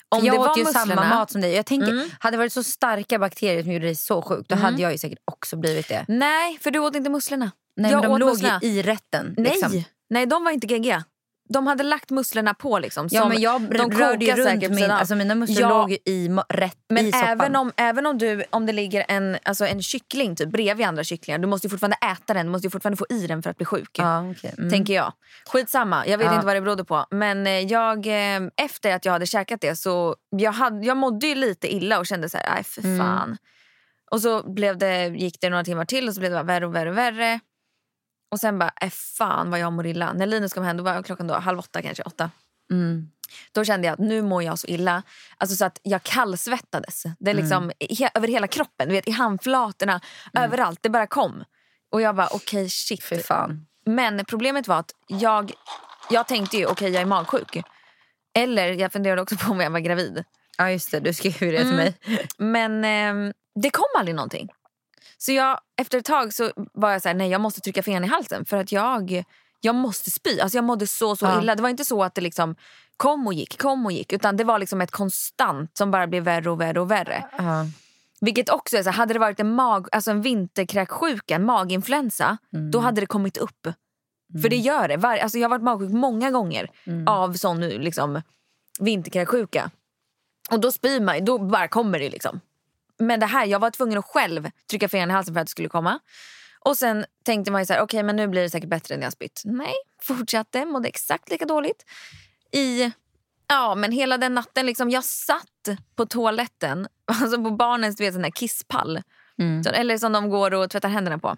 Om 0.09 0.25
jag 0.25 0.35
det 0.35 0.39
åt 0.39 0.47
var 0.47 0.57
ju 0.57 0.63
musslorna. 0.63 0.95
samma 0.95 1.15
mat 1.15 1.31
som 1.31 1.41
dig. 1.41 1.53
Jag 1.53 1.65
tänker, 1.65 1.91
Mm. 1.91 2.09
Hade 2.19 2.33
det 2.33 2.39
varit 2.39 2.53
så 2.53 2.63
starka 2.63 3.19
bakterier 3.19 3.63
som 3.63 3.71
gjorde 3.71 3.85
dig 3.85 3.95
så 3.95 4.21
sjuk 4.21 4.45
då 4.49 4.55
Mm. 4.55 4.65
hade 4.65 4.81
jag 4.81 4.91
ju 4.91 4.97
säkert 4.97 5.19
också 5.31 5.55
blivit 5.57 5.87
det. 5.87 6.05
Nej, 6.07 6.57
för 6.61 6.71
du 6.71 6.79
åt 6.79 6.95
inte 6.95 7.09
musslorna. 7.09 7.51
Nej, 7.75 7.91
jag 7.91 8.01
men 8.01 8.09
de 8.11 8.19
låg 8.19 8.29
musslorna. 8.29 8.59
i 8.63 8.81
rätten. 8.81 9.33
Liksom. 9.37 9.71
Nej, 9.71 9.87
de 10.25 10.43
var 10.43 10.51
inte 10.51 10.67
geggiga. 10.67 11.03
De 11.49 11.67
hade 11.67 11.83
lagt 11.83 12.09
musslorna 12.09 12.53
på. 12.53 12.79
Liksom, 12.79 13.07
Ja, 13.11 13.27
men 13.29 13.41
jag 13.41 13.61
de 13.61 13.91
rörde 13.91 14.25
ju 14.25 14.31
runt 14.35 14.69
min, 14.69 14.91
alltså 14.91 15.15
mina 15.15 15.35
muskler 15.35 15.61
Ja. 15.61 15.69
låg 15.69 15.91
ju 15.91 15.97
i 16.05 16.29
rätt 16.49 16.77
Men 16.89 17.05
i 17.05 17.11
soppan. 17.11 17.29
även 17.29 17.55
om, 17.55 17.71
även 17.77 18.05
om, 18.05 18.17
du, 18.17 18.43
om 18.49 18.65
det 18.65 18.73
ligger 18.73 19.05
en, 19.07 19.37
alltså 19.43 19.65
en 19.65 19.81
kyckling 19.81 20.35
typ, 20.35 20.49
bredvid 20.49 20.85
andra 20.85 21.03
kycklingar, 21.03 21.37
du 21.39 21.47
måste 21.47 21.67
ju 21.67 21.69
fortfarande 21.69 21.97
äta 22.11 22.33
den, 22.33 22.45
du 22.45 22.51
måste 22.51 22.67
ju 22.67 22.71
fortfarande 22.71 22.97
få 22.97 23.05
i 23.09 23.27
den 23.27 23.43
för 23.43 23.49
att 23.49 23.57
bli 23.57 23.65
sjuk. 23.65 23.89
Ja, 23.93 24.29
okej. 24.31 24.53
mm. 24.57 24.69
Tänker 24.69 24.93
jag. 24.93 25.13
Skitsamma, 25.45 26.07
jag 26.07 26.17
vet 26.17 26.27
Ja. 26.27 26.33
inte 26.33 26.45
vad 26.45 26.55
det 26.55 26.61
berodde 26.61 26.83
på. 26.85 27.05
Men 27.11 27.47
eh, 27.47 27.59
jag, 27.59 28.07
eh, 28.07 28.41
efter 28.57 28.91
att 28.95 29.05
jag 29.05 29.11
hade 29.13 29.25
käkat 29.27 29.61
det 29.61 29.75
så 29.75 30.15
jag, 30.29 30.51
hade, 30.51 30.85
jag 30.85 30.97
mådde 30.97 31.27
ju 31.27 31.35
lite 31.35 31.73
illa 31.75 31.99
och 31.99 32.05
kände 32.05 32.29
så 32.29 32.37
här, 32.37 32.49
nej 32.55 32.63
för 32.63 32.81
Mm. 32.83 32.99
fan. 32.99 33.37
Och 34.11 34.21
så 34.21 34.51
blev 34.53 34.77
det, 34.77 35.05
gick 35.07 35.37
det 35.41 35.49
några 35.49 35.63
timmar 35.63 35.85
till 35.85 36.07
och 36.07 36.13
så 36.13 36.19
blev 36.19 36.31
det 36.31 36.35
bara 36.37 36.43
värre 36.43 36.65
och 36.65 36.75
värre 36.75 36.89
och 36.89 36.97
värre. 36.97 37.39
Och 38.33 38.39
sen 38.39 38.59
bara, 38.59 38.71
äh, 38.81 38.89
fan 38.89 39.49
vad 39.51 39.59
jag 39.59 39.73
mår 39.73 39.85
illa. 39.87 40.13
När 40.13 40.25
Linus 40.25 40.53
kom 40.53 40.63
hem, 40.63 40.77
då 40.77 40.83
var 40.83 41.03
klockan 41.03 41.27
då, 41.27 41.33
halv 41.33 41.59
åtta 41.59 41.81
kanske, 41.81 42.03
åtta. 42.03 42.31
Mm. 42.71 43.09
Då 43.51 43.65
kände 43.65 43.87
jag 43.87 43.93
att 43.93 43.99
nu 43.99 44.21
mår 44.21 44.43
jag 44.43 44.59
så 44.59 44.67
illa. 44.67 45.03
Alltså 45.37 45.55
så 45.55 45.65
att 45.65 45.79
jag 45.83 46.03
kallsvettades. 46.03 47.03
Det 47.19 47.31
är 47.31 47.35
liksom 47.35 47.71
he- 47.79 48.09
över 48.15 48.27
hela 48.27 48.47
kroppen, 48.47 48.87
du 48.87 48.93
vet, 48.95 49.07
i 49.07 49.11
handflatorna, 49.11 50.01
överallt. 50.33 50.79
Det 50.81 50.89
bara 50.89 51.07
kom. 51.07 51.43
Och 51.91 52.01
jag 52.01 52.15
bara 52.15 52.27
okej 52.31 52.69
shit. 52.69 53.03
Fy 53.03 53.17
fan. 53.19 53.65
Men 53.85 54.25
problemet 54.25 54.67
var 54.67 54.79
att 54.79 54.91
jag, 55.07 55.51
jag 56.09 56.27
tänkte 56.27 56.57
ju 56.57 56.65
okej 56.65 56.89
jag 56.91 57.01
är 57.01 57.05
magsjuk. 57.05 57.57
Eller 58.35 58.67
jag 58.73 58.91
funderade 58.91 59.21
också 59.21 59.35
på 59.37 59.51
om 59.51 59.59
jag 59.59 59.69
var 59.69 59.79
gravid. 59.79 60.23
Ja 60.57 60.71
just 60.71 60.91
det, 60.91 60.99
du 60.99 61.13
skrev 61.13 61.43
ju 61.43 61.51
det 61.51 61.57
till 61.57 61.73
Mm. 61.73 61.75
mig. 61.75 61.95
Men 62.37 62.85
ehm, 62.85 63.33
det 63.61 63.69
kom 63.69 63.85
aldrig 63.97 64.15
någonting. 64.15 64.49
Så 65.25 65.31
jag, 65.31 65.59
efter 65.81 65.97
ett 65.97 66.05
tag 66.05 66.33
så 66.33 66.51
var 66.73 66.91
jag 66.91 67.01
så 67.01 67.09
här, 67.09 67.15
nej 67.15 67.29
jag 67.29 67.41
måste 67.41 67.61
trycka 67.61 67.83
fingret 67.83 68.03
i 68.05 68.07
halsen 68.07 68.45
för 68.45 68.57
att 68.57 68.71
jag, 68.71 69.23
jag 69.61 69.75
måste 69.75 70.11
spy. 70.11 70.39
Alltså 70.39 70.57
jag 70.57 70.63
mådde 70.65 70.87
så 70.87 71.15
så 71.15 71.25
Ja. 71.25 71.41
illa. 71.41 71.55
Det 71.55 71.61
var 71.61 71.69
inte 71.69 71.85
så 71.85 72.03
att 72.03 72.15
det 72.15 72.21
liksom 72.21 72.55
kom 72.97 73.27
och 73.27 73.33
gick, 73.33 73.57
kom 73.61 73.85
och 73.85 73.91
gick. 73.91 74.13
Utan 74.13 74.37
det 74.37 74.43
var 74.43 74.59
liksom 74.59 74.81
ett 74.81 74.91
konstant 74.91 75.77
som 75.77 75.91
bara 75.91 76.07
blev 76.07 76.23
värre 76.23 76.49
och 76.49 76.61
värre 76.61 76.79
och 76.81 76.91
värre. 76.91 77.25
Ja. 77.37 77.65
Vilket 78.21 78.49
också 78.49 78.77
är 78.77 78.83
så 78.83 78.89
här, 78.89 78.97
hade 78.97 79.13
det 79.13 79.19
varit 79.19 79.39
en, 79.39 79.53
mag, 79.55 79.87
alltså 79.91 80.11
en 80.11 80.21
vinterkräksjuka, 80.21 81.35
en 81.35 81.45
maginfluensa, 81.45 82.37
Mm. 82.53 82.71
då 82.71 82.79
hade 82.79 83.01
det 83.01 83.07
kommit 83.07 83.37
upp. 83.37 83.67
För 84.41 84.49
det 84.49 84.55
gör 84.57 84.87
det. 84.87 84.97
Var, 84.97 85.17
alltså 85.17 85.37
jag 85.37 85.43
har 85.45 85.49
varit 85.49 85.63
magsjuk 85.63 85.91
många 85.91 86.31
gånger 86.31 86.69
Mm. 86.87 87.07
av 87.07 87.33
sån 87.33 87.59
liksom, 87.61 88.21
vinterkräksjuka. 88.79 89.71
Och 90.51 90.59
då 90.59 90.71
spyr 90.71 90.99
man 90.99 91.25
då 91.25 91.37
bara 91.37 91.67
kommer 91.67 91.99
det 91.99 92.09
liksom. 92.09 92.39
Men 92.99 93.19
det 93.19 93.25
här, 93.25 93.45
jag 93.45 93.59
var 93.59 93.71
tvungen 93.71 93.97
att 93.97 94.05
själv 94.05 94.49
trycka 94.69 94.89
fingret 94.89 95.09
i 95.09 95.11
halsen 95.11 95.33
för 95.33 95.41
att 95.41 95.47
det 95.47 95.51
skulle 95.51 95.69
komma. 95.69 95.99
Och 96.59 96.77
sen 96.77 97.05
tänkte 97.23 97.51
man 97.51 97.61
ju 97.61 97.65
så 97.65 97.73
här, 97.73 97.81
okej 97.81 98.03
men 98.03 98.15
nu 98.15 98.27
blir 98.27 98.41
det 98.41 98.49
säkert 98.49 98.69
bättre 98.69 98.95
än 98.95 99.01
jag 99.01 99.13
spytt. 99.13 99.41
Nej, 99.45 99.73
fortsatte, 100.01 100.65
mådde 100.65 100.87
exakt 100.87 101.29
lika 101.29 101.45
dåligt. 101.45 101.85
I, 102.51 102.91
ja 103.47 103.75
men 103.75 103.91
hela 103.91 104.17
den 104.17 104.33
natten 104.33 104.65
liksom, 104.65 104.89
jag 104.89 105.03
satt 105.03 105.69
på 105.95 106.05
toaletten, 106.05 106.87
alltså 107.05 107.43
på 107.43 107.51
barnens 107.51 107.95
du 107.95 108.03
vet, 108.03 108.13
sån 108.13 108.31
kisspall. 108.31 109.01
Mm. 109.39 109.63
Så, 109.63 109.69
eller 109.69 109.97
som 109.97 110.11
de 110.11 110.29
går 110.29 110.53
och 110.53 110.69
tvättar 110.69 110.89
händerna 110.89 111.17
på. 111.19 111.37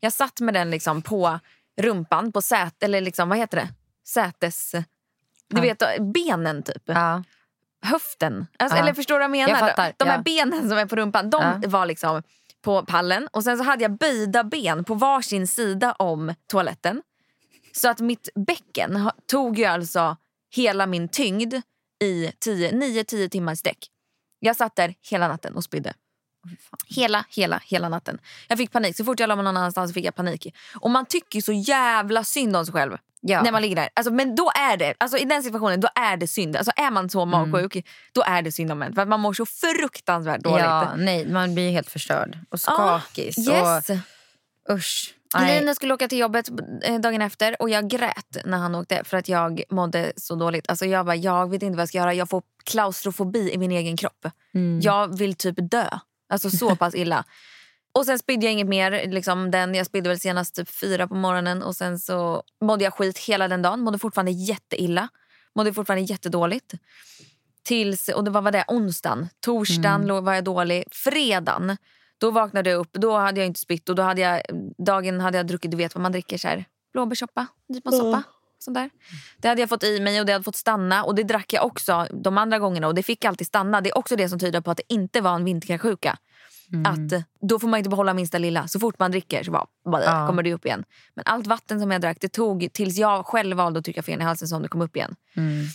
Jag 0.00 0.12
satt 0.12 0.40
med 0.40 0.54
den 0.54 0.70
liksom 0.70 1.02
på 1.02 1.40
rumpan, 1.80 2.32
på 2.32 2.42
sät, 2.42 2.82
eller 2.82 3.00
liksom, 3.00 3.28
vad 3.28 3.38
heter 3.38 3.56
det? 3.56 3.68
Sätes... 4.08 4.72
Du 5.48 5.66
Ja. 5.66 5.74
vet, 5.74 6.12
benen 6.14 6.62
typ. 6.62 6.82
Ja. 6.84 7.22
Höften. 7.84 8.46
Alltså. 8.58 8.78
Eller 8.78 8.94
förstår 8.94 9.14
du 9.14 9.18
vad 9.18 9.24
jag 9.24 9.30
menar? 9.30 9.48
Jag 9.48 9.58
fattar, 9.58 9.94
De 9.96 10.08
här 10.08 10.22
benen 10.22 10.68
som 10.68 10.78
är 10.78 10.86
på 10.86 10.96
rumpan, 10.96 11.30
de 11.30 11.62
var 11.66 11.86
liksom 11.86 12.22
på 12.62 12.84
pallen. 12.84 13.28
Och 13.32 13.44
sen 13.44 13.58
så 13.58 13.64
hade 13.64 13.82
jag 13.82 13.98
böjda 13.98 14.44
ben 14.44 14.84
på 14.84 14.94
varsin 14.94 15.48
sida 15.48 15.92
om 15.92 16.34
toaletten. 16.46 17.02
Så 17.72 17.88
att 17.88 18.00
mitt 18.00 18.28
bäcken 18.34 19.10
tog 19.26 19.58
ju 19.58 19.64
alltså 19.64 20.16
hela 20.54 20.86
min 20.86 21.08
tyngd 21.08 21.54
i 22.02 22.26
9-10 22.26 23.28
timmar 23.28 23.52
i 23.52 23.56
sträck. 23.56 23.78
Jag 24.38 24.56
satt 24.56 24.76
där 24.76 24.94
hela 25.10 25.28
natten 25.28 25.54
och 25.54 25.64
spydde. 25.64 25.94
Hela, 26.86 27.24
hela, 27.28 27.60
hela 27.64 27.88
natten. 27.88 28.18
Jag 28.48 28.58
fick 28.58 28.72
panik. 28.72 28.96
Så 28.96 29.04
fort 29.04 29.20
jag 29.20 29.28
la 29.28 29.36
mig 29.36 29.44
någon 29.44 29.56
annanstans 29.56 29.94
fick 29.94 30.04
jag 30.04 30.14
panik. 30.14 30.54
Och 30.74 30.90
man 30.90 31.06
tycker 31.06 31.40
så 31.40 31.52
jävla 31.52 32.24
synd 32.24 32.56
om 32.56 32.66
sig 32.66 32.72
själv. 32.72 32.96
Ja. 33.20 33.42
När 33.42 33.52
man 33.52 33.62
ligger 33.62 33.76
där. 33.76 33.88
Alltså, 33.94 34.12
men 34.12 34.34
då 34.34 34.50
är 34.54 34.76
det, 34.76 34.94
alltså, 34.98 35.18
i 35.18 35.24
den 35.24 35.42
situationen 35.42 35.80
då 35.80 35.88
är 35.94 36.16
det 36.16 36.26
synd. 36.26 36.56
Alltså, 36.56 36.72
är 36.76 36.90
man 36.90 37.10
så 37.10 37.24
magsjuk 37.24 37.86
då 38.12 38.22
är 38.22 38.42
det 38.42 38.52
synd 38.52 38.72
om 38.72 38.82
en. 38.82 38.94
För 38.94 39.02
att 39.02 39.08
man 39.08 39.20
mår 39.20 39.32
så 39.32 39.46
fruktansvärt 39.46 40.40
dåligt. 40.40 40.64
ja, 40.64 40.94
nej, 40.96 41.26
man 41.28 41.54
blir 41.54 41.70
helt 41.70 41.90
förstörd 41.90 42.38
och 42.50 42.58
Ja, 42.66 43.00
skakig. 43.02 43.38
yes. 43.38 43.90
Och, 43.90 43.96
usch. 44.74 45.14
Linus 45.46 45.76
skulle 45.76 45.94
åka 45.94 46.08
till 46.08 46.18
jobbet 46.18 46.48
eh, 46.82 47.00
dagen 47.00 47.22
efter 47.22 47.62
och 47.62 47.70
jag 47.70 47.88
grät 47.88 48.36
när 48.44 48.58
han 48.58 48.74
åkte 48.74 49.04
för 49.04 49.16
att 49.16 49.28
jag 49.28 49.62
mådde 49.70 50.12
så 50.16 50.34
dåligt. 50.34 50.68
Alltså 50.70 50.86
jag 50.86 51.06
bara, 51.06 51.16
jag 51.16 51.50
vet 51.50 51.62
inte 51.62 51.76
vad 51.76 51.82
jag 51.82 51.88
ska 51.88 51.98
göra. 51.98 52.14
Jag 52.14 52.28
får 52.30 52.42
klaustrofobi 52.64 53.52
i 53.52 53.58
min 53.58 53.70
egen 53.72 53.96
kropp. 53.96 54.26
Mm. 54.54 54.80
Jag 54.80 55.18
vill 55.18 55.34
typ 55.34 55.54
dö. 55.70 55.88
Alltså 56.28 56.50
så 56.50 56.76
pass 56.76 56.94
illa. 56.94 57.24
Och 57.92 58.06
sen 58.06 58.18
spydde 58.18 58.46
jag 58.46 58.52
inget 58.52 58.66
mer. 58.68 59.06
Liksom 59.10 59.50
den, 59.50 59.74
jag 59.74 59.86
spydde 59.86 60.08
väl 60.08 60.20
senast 60.20 60.54
typ 60.54 60.68
fyra 60.70 61.08
på 61.08 61.14
morgonen 61.14 61.62
och 61.62 61.76
sen 61.76 61.98
så 61.98 62.42
mådde 62.60 62.84
jag 62.84 62.94
skit 62.94 63.18
hela 63.18 63.48
den 63.48 63.62
dagen. 63.62 63.80
Mådde 63.80 63.98
fortfarande 63.98 64.32
jätteilla. 64.32 65.08
Mådde 65.54 65.74
fortfarande 65.74 66.02
jättedåligt. 66.04 66.74
Tills, 67.62 68.08
och 68.08 68.24
det 68.24 68.30
var, 68.30 68.42
var 68.42 68.52
det 68.52 68.64
onsdagen. 68.68 69.28
Torsdagen 69.40 70.02
Mm. 70.10 70.24
var 70.24 70.34
jag 70.34 70.44
dålig. 70.44 70.84
Fredagen, 70.90 71.76
då 72.18 72.30
vaknade 72.30 72.70
jag 72.70 72.78
upp. 72.80 72.92
Då 72.92 73.16
hade 73.16 73.40
jag 73.40 73.46
inte 73.46 73.60
spytt 73.60 73.88
och 73.88 73.94
då 73.94 74.02
hade 74.02 74.20
jag, 74.20 74.40
dagen 74.78 75.20
hade 75.20 75.36
jag 75.36 75.46
druckit, 75.46 75.70
du 75.70 75.76
vet 75.76 75.94
vad 75.94 76.02
man 76.02 76.12
dricker 76.12 76.38
så 76.38 76.48
här. 76.48 76.64
Blåbärssoppa, 76.92 77.46
nyponsoppa. 77.68 78.22
Sånt 78.58 78.74
där. 78.74 78.90
Det 79.38 79.48
hade 79.48 79.60
jag 79.60 79.68
fått 79.68 79.84
i 79.84 80.00
mig 80.00 80.20
och 80.20 80.26
det 80.26 80.32
hade 80.32 80.44
fått 80.44 80.56
stanna. 80.56 81.04
Och 81.04 81.14
Det 81.14 81.22
drack 81.22 81.52
jag 81.52 81.64
också 81.64 82.06
de 82.10 82.38
andra 82.38 82.58
gångerna 82.58 82.86
och 82.86 82.94
det 82.94 83.02
fick 83.02 83.24
alltid 83.24 83.46
stanna. 83.46 83.80
Det 83.80 83.90
är 83.90 83.98
också 83.98 84.16
det 84.16 84.28
som 84.28 84.38
tyder 84.38 84.60
på 84.60 84.70
att 84.70 84.76
det 84.76 84.92
inte 84.94 85.20
var 85.20 85.34
en 85.34 85.44
vinterkräksjuka. 85.44 86.18
Att 86.86 87.12
eh, 87.12 87.20
Då 87.40 87.58
får 87.58 87.68
man 87.68 87.78
inte 87.78 87.90
behålla 87.90 88.14
minsta 88.14 88.38
lilla. 88.38 88.68
Så 88.68 88.80
fort 88.80 88.98
man 88.98 89.10
dricker 89.10 89.42
så 89.44 89.50
bara, 89.50 89.66
bara 89.90 90.04
Ja. 90.04 90.26
kommer 90.26 90.42
det 90.42 90.54
upp 90.54 90.66
igen. 90.66 90.84
Men 91.14 91.24
allt 91.28 91.46
vatten 91.46 91.80
som 91.80 91.90
jag 91.90 92.00
drack 92.00 92.16
det 92.20 92.28
tog 92.28 92.68
tills 92.72 92.96
jag 92.98 93.26
själv 93.26 93.56
valde 93.56 93.78
att 93.78 93.84
trycka 93.84 94.02
fen 94.02 94.20
i 94.20 94.24
halsen 94.24 94.48
som 94.48 94.62
det 94.62 94.68
kom 94.68 94.80
upp 94.80 94.96
igen. 94.96 95.16
Mm. 95.36 95.66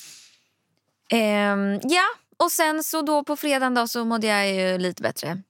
Ehm, 1.12 1.79
ja, 1.83 2.03
och 2.38 2.51
sen 2.51 2.83
så 2.83 3.01
då 3.01 3.24
på 3.24 3.36
fredagen 3.36 3.74
då 3.74 3.88
så 3.88 4.05
mådde 4.05 4.27
jag 4.27 4.53
ju 4.53 4.77
lite 4.77 5.01
bättre. 5.01 5.41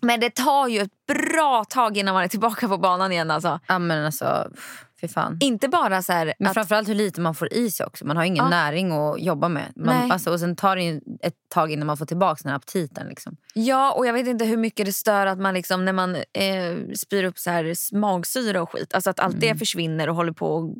Men 0.00 0.20
det 0.20 0.34
tar 0.34 0.68
ju 0.68 0.80
ett 0.80 1.06
bra 1.06 1.64
tag 1.64 1.96
innan 1.96 2.14
man 2.14 2.24
är 2.24 2.28
tillbaka 2.28 2.68
på 2.68 2.78
banan 2.78 3.12
igen. 3.12 3.30
Alltså. 3.30 3.60
Ja 3.68 3.78
men 3.78 4.04
alltså, 4.06 4.50
pff, 4.54 4.84
fy 5.02 5.08
fan. 5.08 5.36
Inte 5.40 5.68
bara 5.68 6.02
så 6.02 6.12
här 6.12 6.34
Men 6.38 6.48
att, 6.48 6.54
framförallt 6.54 6.88
hur 6.88 6.94
lite 6.94 7.20
man 7.20 7.34
får 7.34 7.52
i 7.52 7.70
sig 7.70 7.86
också. 7.86 8.06
Man 8.06 8.16
har 8.16 8.24
ingen 8.24 8.44
Ja. 8.44 8.48
näring 8.50 8.92
att 8.92 9.20
jobba 9.20 9.48
med. 9.48 9.72
Nej. 9.76 9.98
Man, 10.00 10.12
alltså, 10.12 10.30
och 10.32 10.40
sen 10.40 10.56
tar 10.56 10.76
det 10.76 11.00
ett 11.22 11.34
tag 11.48 11.72
innan 11.72 11.86
man 11.86 11.96
får 11.96 12.06
tillbaka 12.06 12.40
den 12.42 12.50
här 12.50 12.56
aptiten. 12.56 13.06
Liksom. 13.08 13.36
Ja, 13.54 13.92
och 13.92 14.06
jag 14.06 14.12
vet 14.12 14.26
inte 14.26 14.44
hur 14.44 14.56
mycket 14.56 14.86
det 14.86 14.92
stör 14.92 15.26
att 15.26 15.38
man 15.38 15.54
liksom 15.54 15.84
när 15.84 15.92
man 15.92 16.14
eh, 16.16 16.94
spyr 16.96 17.24
upp 17.24 17.38
så 17.38 17.50
här 17.50 17.96
magsyra 17.96 18.62
och 18.62 18.72
skit. 18.72 18.94
Alltså 18.94 19.10
att 19.10 19.20
allt 19.20 19.40
det 19.40 19.54
försvinner 19.58 20.08
och 20.08 20.16
håller 20.16 20.32
på 20.32 20.46
och... 20.54 20.76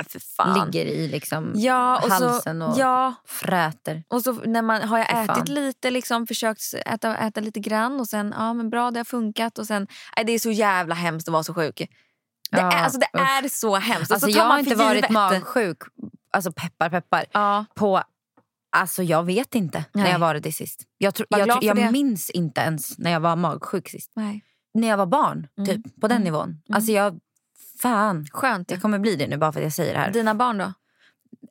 Äh, 0.00 0.06
för 0.08 0.20
fan. 0.20 0.64
Ligger 0.72 0.86
i 0.86 1.08
liksom, 1.08 1.52
ja, 1.54 2.00
och 2.04 2.10
halsen 2.10 2.60
så, 2.60 2.66
och 2.66 2.74
Ja, 2.78 3.14
fräter. 3.26 4.02
och 4.08 4.22
så 4.22 4.32
när 4.32 4.62
man, 4.62 4.82
har 4.82 4.98
jag 4.98 5.24
ätit 5.24 5.48
lite, 5.48 5.90
liksom, 5.90 6.26
försökt 6.26 6.60
äta, 6.86 7.16
äta 7.16 7.40
lite 7.40 7.60
grann 7.60 8.00
och 8.00 8.06
sen, 8.08 8.34
ja 8.38 8.52
men 8.54 8.70
bra 8.70 8.90
det 8.90 8.98
har 9.00 9.04
funkat 9.04 9.58
och 9.58 9.66
sen, 9.66 9.86
nej, 10.16 10.24
det 10.26 10.32
är 10.32 10.38
så 10.38 10.50
jävla 10.50 10.94
hemskt 10.94 11.28
att 11.28 11.32
vara 11.32 11.42
så 11.42 11.54
sjuk. 11.54 11.82
Det, 12.50 12.58
Ja, 12.60 12.72
är, 12.72 12.82
alltså, 12.84 12.98
det 12.98 13.18
är 13.18 13.48
så 13.48 13.76
hemskt. 13.76 14.10
Alltså, 14.12 14.28
jag 14.28 14.44
har 14.44 14.58
inte 14.58 14.74
varit 14.74 15.10
magsjuk, 15.10 15.78
alltså 16.32 16.52
peppar 16.52 16.90
peppar, 16.90 17.24
Ja. 17.32 17.64
på 17.74 18.02
Alltså 18.76 19.02
jag 19.02 19.22
vet 19.24 19.54
inte 19.54 19.84
när 19.92 20.02
Nej. 20.02 20.12
jag 20.12 20.18
var 20.18 20.34
det 20.34 20.52
sist. 20.52 20.82
Jag, 20.98 21.12
Var 21.30 21.38
jag, 21.38 21.62
jag 21.62 21.76
det. 21.76 21.90
minns 21.90 22.30
inte 22.30 22.60
ens 22.60 22.98
när 22.98 23.10
jag 23.10 23.20
var 23.20 23.36
magsjuk 23.36 23.88
sist. 23.88 24.12
Nej. 24.14 24.44
När 24.74 24.88
jag 24.88 24.96
var 24.96 25.06
barn, 25.06 25.46
Mm. 25.58 25.66
typ. 25.82 26.00
På 26.00 26.08
den 26.08 26.16
Mm. 26.16 26.24
nivån. 26.24 26.62
Alltså 26.72 26.92
jag... 26.92 27.18
Fan. 27.82 28.26
Skönt. 28.32 28.70
Jag 28.70 28.82
kommer 28.82 28.98
bli 28.98 29.16
det 29.16 29.26
nu 29.26 29.36
bara 29.36 29.52
för 29.52 29.60
att 29.60 29.64
jag 29.64 29.72
säger 29.72 29.92
det 29.94 29.98
här. 30.00 30.10
Dina 30.10 30.34
barn 30.34 30.58
då? 30.58 30.72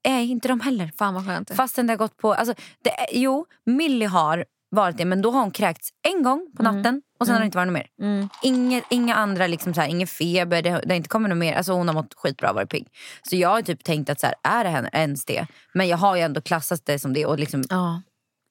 Nej, 0.05 0.29
inte 0.31 0.47
de 0.47 0.59
heller. 0.59 0.91
Fan 0.97 1.13
vad 1.13 1.25
skönt. 1.25 1.55
Fastän 1.55 1.87
det 1.87 1.93
har 1.93 1.97
gått 1.97 2.17
på... 2.17 2.33
Alltså, 2.33 2.53
det 2.83 2.91
jo, 3.11 3.45
Millie 3.65 4.05
har 4.05 4.45
varit 4.69 4.97
det 4.97 5.05
men 5.05 5.21
då 5.21 5.31
har 5.31 5.39
hon 5.41 5.51
kräkts 5.51 5.89
en 6.13 6.23
gång 6.23 6.51
på 6.57 6.63
Mm. 6.63 6.75
natten 6.75 7.01
och 7.19 7.25
sen 7.25 7.33
har 7.35 7.39
det 7.39 7.45
inte 7.45 7.57
varit 7.57 7.67
något 7.67 7.73
mer. 7.73 7.87
Mm. 8.01 8.29
Inga, 8.41 8.81
inga 8.89 9.15
andra, 9.15 9.47
liksom 9.47 9.73
så 9.73 9.81
här, 9.81 9.87
ingen 9.87 10.07
feber, 10.07 10.61
det, 10.61 10.69
det 10.69 10.89
har 10.89 10.95
inte 10.95 11.09
kommit 11.09 11.29
något 11.29 11.37
mer. 11.37 11.53
Alltså 11.53 11.73
hon 11.73 11.87
har 11.87 11.95
mått 11.95 12.13
skitbra 12.17 12.49
och 12.49 12.55
varit 12.55 12.69
pigg. 12.69 12.87
Så 13.29 13.35
jag 13.35 13.49
har 13.49 13.61
typ 13.61 13.83
tänkt 13.83 14.09
att 14.09 14.19
så 14.19 14.25
här, 14.25 14.35
är 14.43 14.63
det 14.63 14.69
henne 14.69 14.89
ens 14.93 15.25
det? 15.25 15.47
Men 15.73 15.87
jag 15.87 15.97
har 15.97 16.15
ju 16.15 16.21
ändå 16.21 16.41
klassat 16.41 16.85
det 16.85 16.99
som 16.99 17.13
det 17.13 17.25
och 17.25 17.39
liksom 17.39 17.63
Ja. 17.69 18.01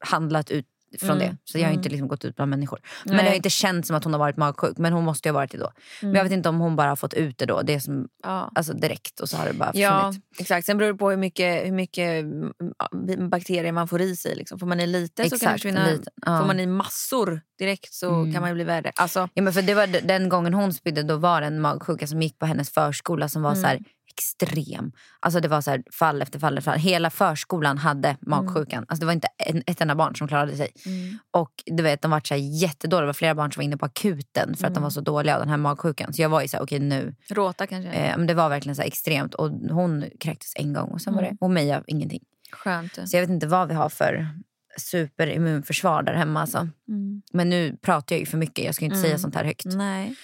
handlat 0.06 0.50
ut 0.50 0.66
från 1.00 1.10
Mm, 1.10 1.18
det. 1.18 1.36
Så 1.44 1.58
jag 1.58 1.62
har 1.64 1.68
mm. 1.68 1.78
inte 1.78 1.88
liksom 1.88 2.08
gått 2.08 2.24
ut 2.24 2.36
bland 2.36 2.50
människor. 2.50 2.80
Men 3.04 3.14
Nej. 3.16 3.24
det 3.24 3.30
har 3.30 3.36
inte 3.36 3.50
känts 3.50 3.86
som 3.86 3.96
att 3.96 4.04
hon 4.04 4.12
har 4.12 4.20
varit 4.20 4.36
magsjuk. 4.36 4.78
Men 4.78 4.92
hon 4.92 5.04
måste 5.04 5.28
ju 5.28 5.32
ha 5.32 5.40
varit 5.40 5.50
det 5.52 5.58
då. 5.58 5.72
Men 6.02 6.14
jag 6.14 6.22
vet 6.24 6.32
inte 6.32 6.48
om 6.48 6.58
hon 6.60 6.76
bara 6.76 6.88
har 6.88 6.96
fått 6.96 7.14
ut 7.14 7.38
det 7.38 7.46
då. 7.46 7.62
Det 7.62 7.74
är 7.74 7.80
som, 7.80 8.08
Ja. 8.22 8.52
alltså 8.54 8.72
direkt 8.72 9.20
och 9.20 9.28
så 9.28 9.36
har 9.36 9.46
det 9.46 9.52
bara 9.52 9.70
Ja, 9.74 10.14
exakt. 10.38 10.66
Sen 10.66 10.78
beror 10.78 10.92
det 10.92 10.98
på 10.98 11.10
hur 11.10 11.16
mycket, 11.16 11.66
hur 11.66 11.72
mycket 11.72 12.24
mm, 12.24 13.30
bakterier 13.30 13.72
man 13.72 13.88
får 13.88 14.00
i 14.00 14.16
sig. 14.16 14.34
Liksom. 14.34 14.58
Får 14.58 14.66
man 14.66 14.80
i 14.80 14.86
lite 14.86 15.22
så 15.22 15.22
kan 15.22 15.28
det 15.30 15.36
Exakt, 15.36 15.52
försvinna. 15.52 15.86
lite. 15.86 16.10
Ja. 16.26 16.38
Får 16.40 16.46
man 16.46 16.60
i 16.60 16.66
massor 16.66 17.40
direkt 17.58 17.92
så 17.94 18.14
Mm. 18.14 18.32
kan 18.32 18.40
man 18.40 18.50
ju 18.50 18.54
bli 18.54 18.64
värre. 18.64 18.92
Alltså, 18.96 19.28
Ja, 19.34 19.42
men 19.42 19.52
för 19.52 19.62
det 19.62 19.74
var 19.74 19.86
den 20.06 20.28
gången 20.28 20.54
hon 20.54 20.72
spydde 20.72 21.02
då 21.02 21.16
var 21.16 21.40
det 21.40 21.46
en 21.46 21.60
magsjuka 21.60 22.06
som 22.06 22.22
gick 22.22 22.38
på 22.38 22.46
hennes 22.46 22.70
förskola 22.70 23.28
som 23.28 23.42
var 23.42 23.54
så 23.54 23.66
här 23.66 23.78
extrem. 24.18 24.92
Alltså 25.20 25.40
det 25.40 25.48
var 25.48 25.60
så 25.60 25.70
här 25.70 25.82
fall 25.92 26.22
efter 26.22 26.38
fall 26.38 26.58
efter 26.58 26.70
fall. 26.72 26.80
Hela 26.80 27.10
förskolan 27.10 27.78
hade 27.78 28.16
magsjukan. 28.20 28.84
Alltså 28.88 29.00
det 29.00 29.06
var 29.06 29.12
inte 29.12 29.28
en, 29.46 29.62
ett 29.66 29.80
enda 29.80 29.94
barn 29.94 30.16
som 30.16 30.28
klarade 30.28 30.56
sig. 30.56 30.68
mm. 30.86 31.18
Och 31.30 31.52
du 31.66 31.82
vet, 31.82 32.02
de 32.02 32.10
var 32.10 32.20
så 32.24 32.34
här 32.34 32.40
jättedåliga. 32.40 33.00
Det 33.00 33.06
var 33.06 33.12
flera 33.12 33.34
barn 33.34 33.52
som 33.52 33.60
var 33.60 33.64
inne 33.64 33.76
på 33.76 33.86
akuten 33.86 34.56
för 34.56 34.66
att 34.66 34.74
de 34.74 34.82
var 34.82 34.90
så 34.90 35.00
dåliga 35.00 35.34
av 35.34 35.40
den 35.40 35.48
här 35.48 35.56
magsjukan. 35.56 36.12
Så 36.12 36.22
jag 36.22 36.28
var 36.28 36.42
ju 36.42 36.48
så 36.48 36.56
här, 36.56 36.64
okej 36.64 36.78
nu. 36.78 37.14
Råta 37.30 37.66
kanske. 37.66 37.90
Eh, 37.90 38.16
men 38.18 38.26
det 38.26 38.34
var 38.34 38.48
verkligen 38.48 38.76
så 38.76 38.82
extremt. 38.82 39.34
Och 39.34 39.50
hon 39.50 40.04
kräktes 40.20 40.52
en 40.56 40.72
gång 40.72 40.88
och 40.90 41.00
sen 41.00 41.14
var 41.14 41.22
det. 41.22 41.36
Och 41.40 41.50
Meja 41.50 41.82
ingenting. 41.86 42.22
Skönt. 42.52 42.94
Så 42.94 43.16
jag 43.16 43.20
vet 43.20 43.30
inte 43.30 43.46
vad 43.46 43.68
vi 43.68 43.74
har 43.74 43.88
för 43.88 44.28
superimmunförsvar 44.80 46.02
där 46.02 46.14
hemma. 46.14 46.40
Alltså. 46.40 46.58
Mm. 46.88 47.22
Men 47.32 47.48
nu 47.50 47.76
pratar 47.82 48.14
jag 48.16 48.20
ju 48.20 48.26
för 48.26 48.38
mycket. 48.38 48.64
Jag 48.64 48.74
ska 48.74 48.84
inte 48.84 48.96
Mm. 48.96 49.06
säga 49.06 49.18
sånt 49.18 49.34
här 49.34 49.44
högt. 49.44 49.64
Nej, 49.66 50.14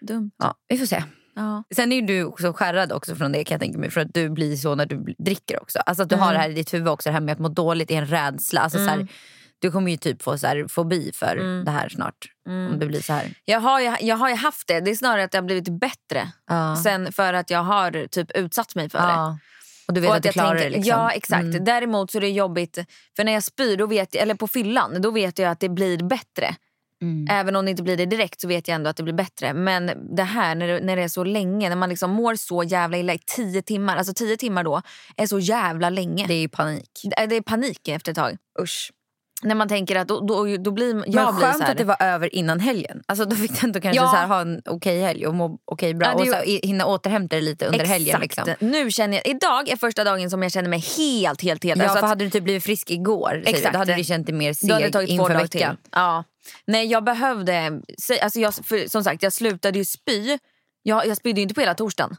dumt. 0.00 0.30
Ja, 0.38 0.54
vi 0.68 0.78
får 0.78 0.86
se. 0.86 1.04
Ja. 1.36 1.64
Sen 1.76 1.92
är 1.92 2.02
du 2.02 2.24
också 2.24 2.52
skärrad 2.52 2.92
också 2.92 3.14
från 3.16 3.32
det 3.32 3.44
kan 3.44 3.54
jag 3.54 3.60
tänka 3.60 3.78
mig. 3.78 3.90
För 3.90 4.00
att 4.00 4.14
du 4.14 4.30
blir 4.30 4.56
så 4.56 4.74
när 4.74 4.86
du 4.86 5.14
dricker 5.18 5.62
också. 5.62 5.78
Alltså 5.78 6.02
att 6.02 6.08
du 6.08 6.16
har 6.16 6.32
det 6.32 6.38
här 6.38 6.50
i 6.50 6.54
ditt 6.54 6.74
huvud 6.74 6.88
också. 6.88 7.08
Det 7.08 7.12
här 7.12 7.20
med 7.20 7.32
att 7.32 7.38
må 7.38 7.48
dåligt 7.48 7.90
är 7.90 7.94
en 7.98 8.06
rädsla. 8.06 8.60
Alltså 8.60 8.78
så 8.78 8.84
här, 8.84 9.08
du 9.58 9.70
kommer 9.70 9.90
ju 9.90 9.96
typ 9.96 10.22
få 10.22 10.38
så 10.38 10.46
här, 10.46 10.68
fobi 10.68 11.10
för 11.14 11.64
det 11.64 11.70
här 11.70 11.88
snart. 11.88 12.26
Om 12.48 12.78
det 12.78 12.86
blir 12.86 13.02
så 13.02 13.12
här. 13.12 13.34
Jag, 13.44 13.60
har 13.60 13.80
ju, 13.80 13.96
jag 14.00 14.16
har 14.16 14.36
haft 14.36 14.68
det. 14.68 14.80
Det 14.80 14.90
är 14.90 14.94
snarare 14.94 15.24
att 15.24 15.30
det 15.30 15.38
har 15.38 15.42
blivit 15.42 15.68
bättre. 15.80 16.28
Ja. 16.46 16.76
Sen 16.82 17.12
för 17.12 17.32
att 17.32 17.50
jag 17.50 17.62
har 17.62 18.06
typ 18.08 18.30
utsatt 18.30 18.74
mig 18.74 18.90
för 18.90 18.98
det. 18.98 19.04
Ja. 19.04 19.38
Och 19.88 19.94
du 19.94 20.00
vet 20.00 20.10
Och 20.10 20.16
att 20.16 20.22
du 20.22 20.26
jag 20.26 20.32
klarar 20.32 20.48
tänker- 20.48 20.70
det. 20.70 20.76
Liksom. 20.76 20.90
Ja 20.98 21.10
exakt. 21.10 21.42
Mm. 21.42 21.64
Däremot 21.64 22.10
så 22.10 22.18
är 22.18 22.20
det 22.20 22.28
jobbigt. 22.30 22.78
För 23.16 23.24
när 23.24 23.32
jag 23.32 23.44
spyr, 23.44 23.76
då 23.76 23.86
vet 23.86 24.14
jag, 24.14 24.22
eller 24.22 24.34
på 24.34 24.48
fyllan, 24.48 25.02
då 25.02 25.10
vet 25.10 25.38
jag 25.38 25.50
att 25.50 25.60
det 25.60 25.68
blir 25.68 26.02
bättre. 26.02 26.54
Mm. 27.02 27.26
Även 27.30 27.56
om 27.56 27.64
det 27.64 27.70
inte 27.70 27.82
blir 27.82 27.96
det 27.96 28.06
direkt 28.06 28.40
så 28.40 28.48
vet 28.48 28.68
jag 28.68 28.74
ändå 28.74 28.90
att 28.90 28.96
det 28.96 29.02
blir 29.02 29.14
bättre. 29.14 29.54
Men 29.54 29.90
det 30.16 30.22
här 30.22 30.54
när 30.54 30.68
det, 30.68 30.80
när 30.80 30.96
det 30.96 31.02
är 31.02 31.08
så 31.08 31.24
länge, 31.24 31.68
när 31.68 31.76
man 31.76 31.88
liksom 31.88 32.10
mår 32.10 32.34
så 32.34 32.62
jävla 32.62 32.98
illa 32.98 33.14
i 33.14 33.18
tio 33.18 33.62
timmar. 33.62 33.96
Alltså 33.96 34.14
tio 34.14 34.36
timmar 34.36 34.64
då 34.64 34.82
är 35.16 35.26
så 35.26 35.38
jävla 35.38 35.90
länge. 35.90 36.26
Det 36.26 36.34
är 36.34 36.48
panik. 36.48 36.90
Det, 37.02 37.26
det 37.26 37.36
är 37.36 37.42
panik 37.42 37.88
efter 37.88 38.12
ett 38.12 38.16
tag. 38.16 38.36
Usch. 38.62 38.92
När 39.42 39.54
man 39.54 39.68
tänker 39.68 39.96
att 39.96 40.08
då, 40.08 40.20
då, 40.20 40.56
då 40.56 40.70
blir 40.70 40.86
jag 40.88 40.94
Men 40.96 41.36
blir 41.36 41.46
skönt 41.46 41.62
att 41.68 41.76
det 41.78 41.84
var 41.84 41.96
över 42.02 42.34
innan 42.34 42.60
helgen. 42.60 43.02
Alltså 43.06 43.24
då 43.24 43.36
fick 43.36 43.60
du 43.60 43.66
ändå 43.66 43.80
kanske 43.80 44.02
Ja. 44.02 44.08
så 44.10 44.16
här, 44.16 44.26
ha 44.26 44.40
en 44.40 44.62
okej 44.64 45.00
helg 45.00 45.26
och 45.26 45.34
må 45.34 45.58
okej 45.64 45.94
bra. 45.94 46.06
Ja, 46.08 46.12
är 46.12 46.16
och 46.16 46.46
ju- 46.46 46.58
så, 46.60 46.66
hinna 46.66 46.86
återhämta 46.86 47.36
dig 47.36 47.42
lite 47.44 47.66
under 47.66 47.84
helgen. 47.84 48.22
Exakt. 48.22 48.48
Liksom. 48.48 48.68
Nu 48.68 48.90
känner 48.90 49.16
jag, 49.16 49.26
idag 49.26 49.68
är 49.68 49.76
första 49.76 50.04
dagen 50.04 50.30
som 50.30 50.42
jag 50.42 50.52
känner 50.52 50.68
mig 50.68 50.78
helt, 50.98 51.42
helt, 51.42 51.64
helt... 51.64 51.78
Ja, 51.78 51.84
alltså 51.84 51.98
för 51.98 52.04
att- 52.06 52.08
hade 52.08 52.24
du 52.24 52.30
typ 52.30 52.44
blivit 52.44 52.62
frisk 52.64 52.90
igår 52.90 53.42
Exakt. 53.46 53.72
då 53.72 53.78
hade 53.78 53.94
du 53.94 54.04
känt 54.04 54.26
dig 54.26 54.34
mer 54.34 54.54
Då 54.68 54.74
hade 54.74 54.82
det 54.84 54.86
seg 54.86 54.92
tagit 54.92 55.08
två 55.08 55.12
inför 55.14 55.28
dagar 55.28 55.42
veckan. 55.42 55.76
till. 55.76 55.88
Ja. 55.92 56.24
Nej, 56.66 56.86
jag 56.86 57.04
behövde... 57.04 57.80
Alltså 58.22 58.40
jag, 58.40 58.54
för, 58.54 58.88
som 58.88 59.04
sagt, 59.04 59.22
jag 59.22 59.32
slutade 59.32 59.78
ju 59.78 59.84
spy. 59.84 60.38
Jag, 60.82 61.06
jag 61.06 61.16
spydde 61.16 61.40
ju 61.40 61.42
inte 61.42 61.54
på 61.54 61.60
hela 61.60 61.74
torsdagen. 61.74 62.16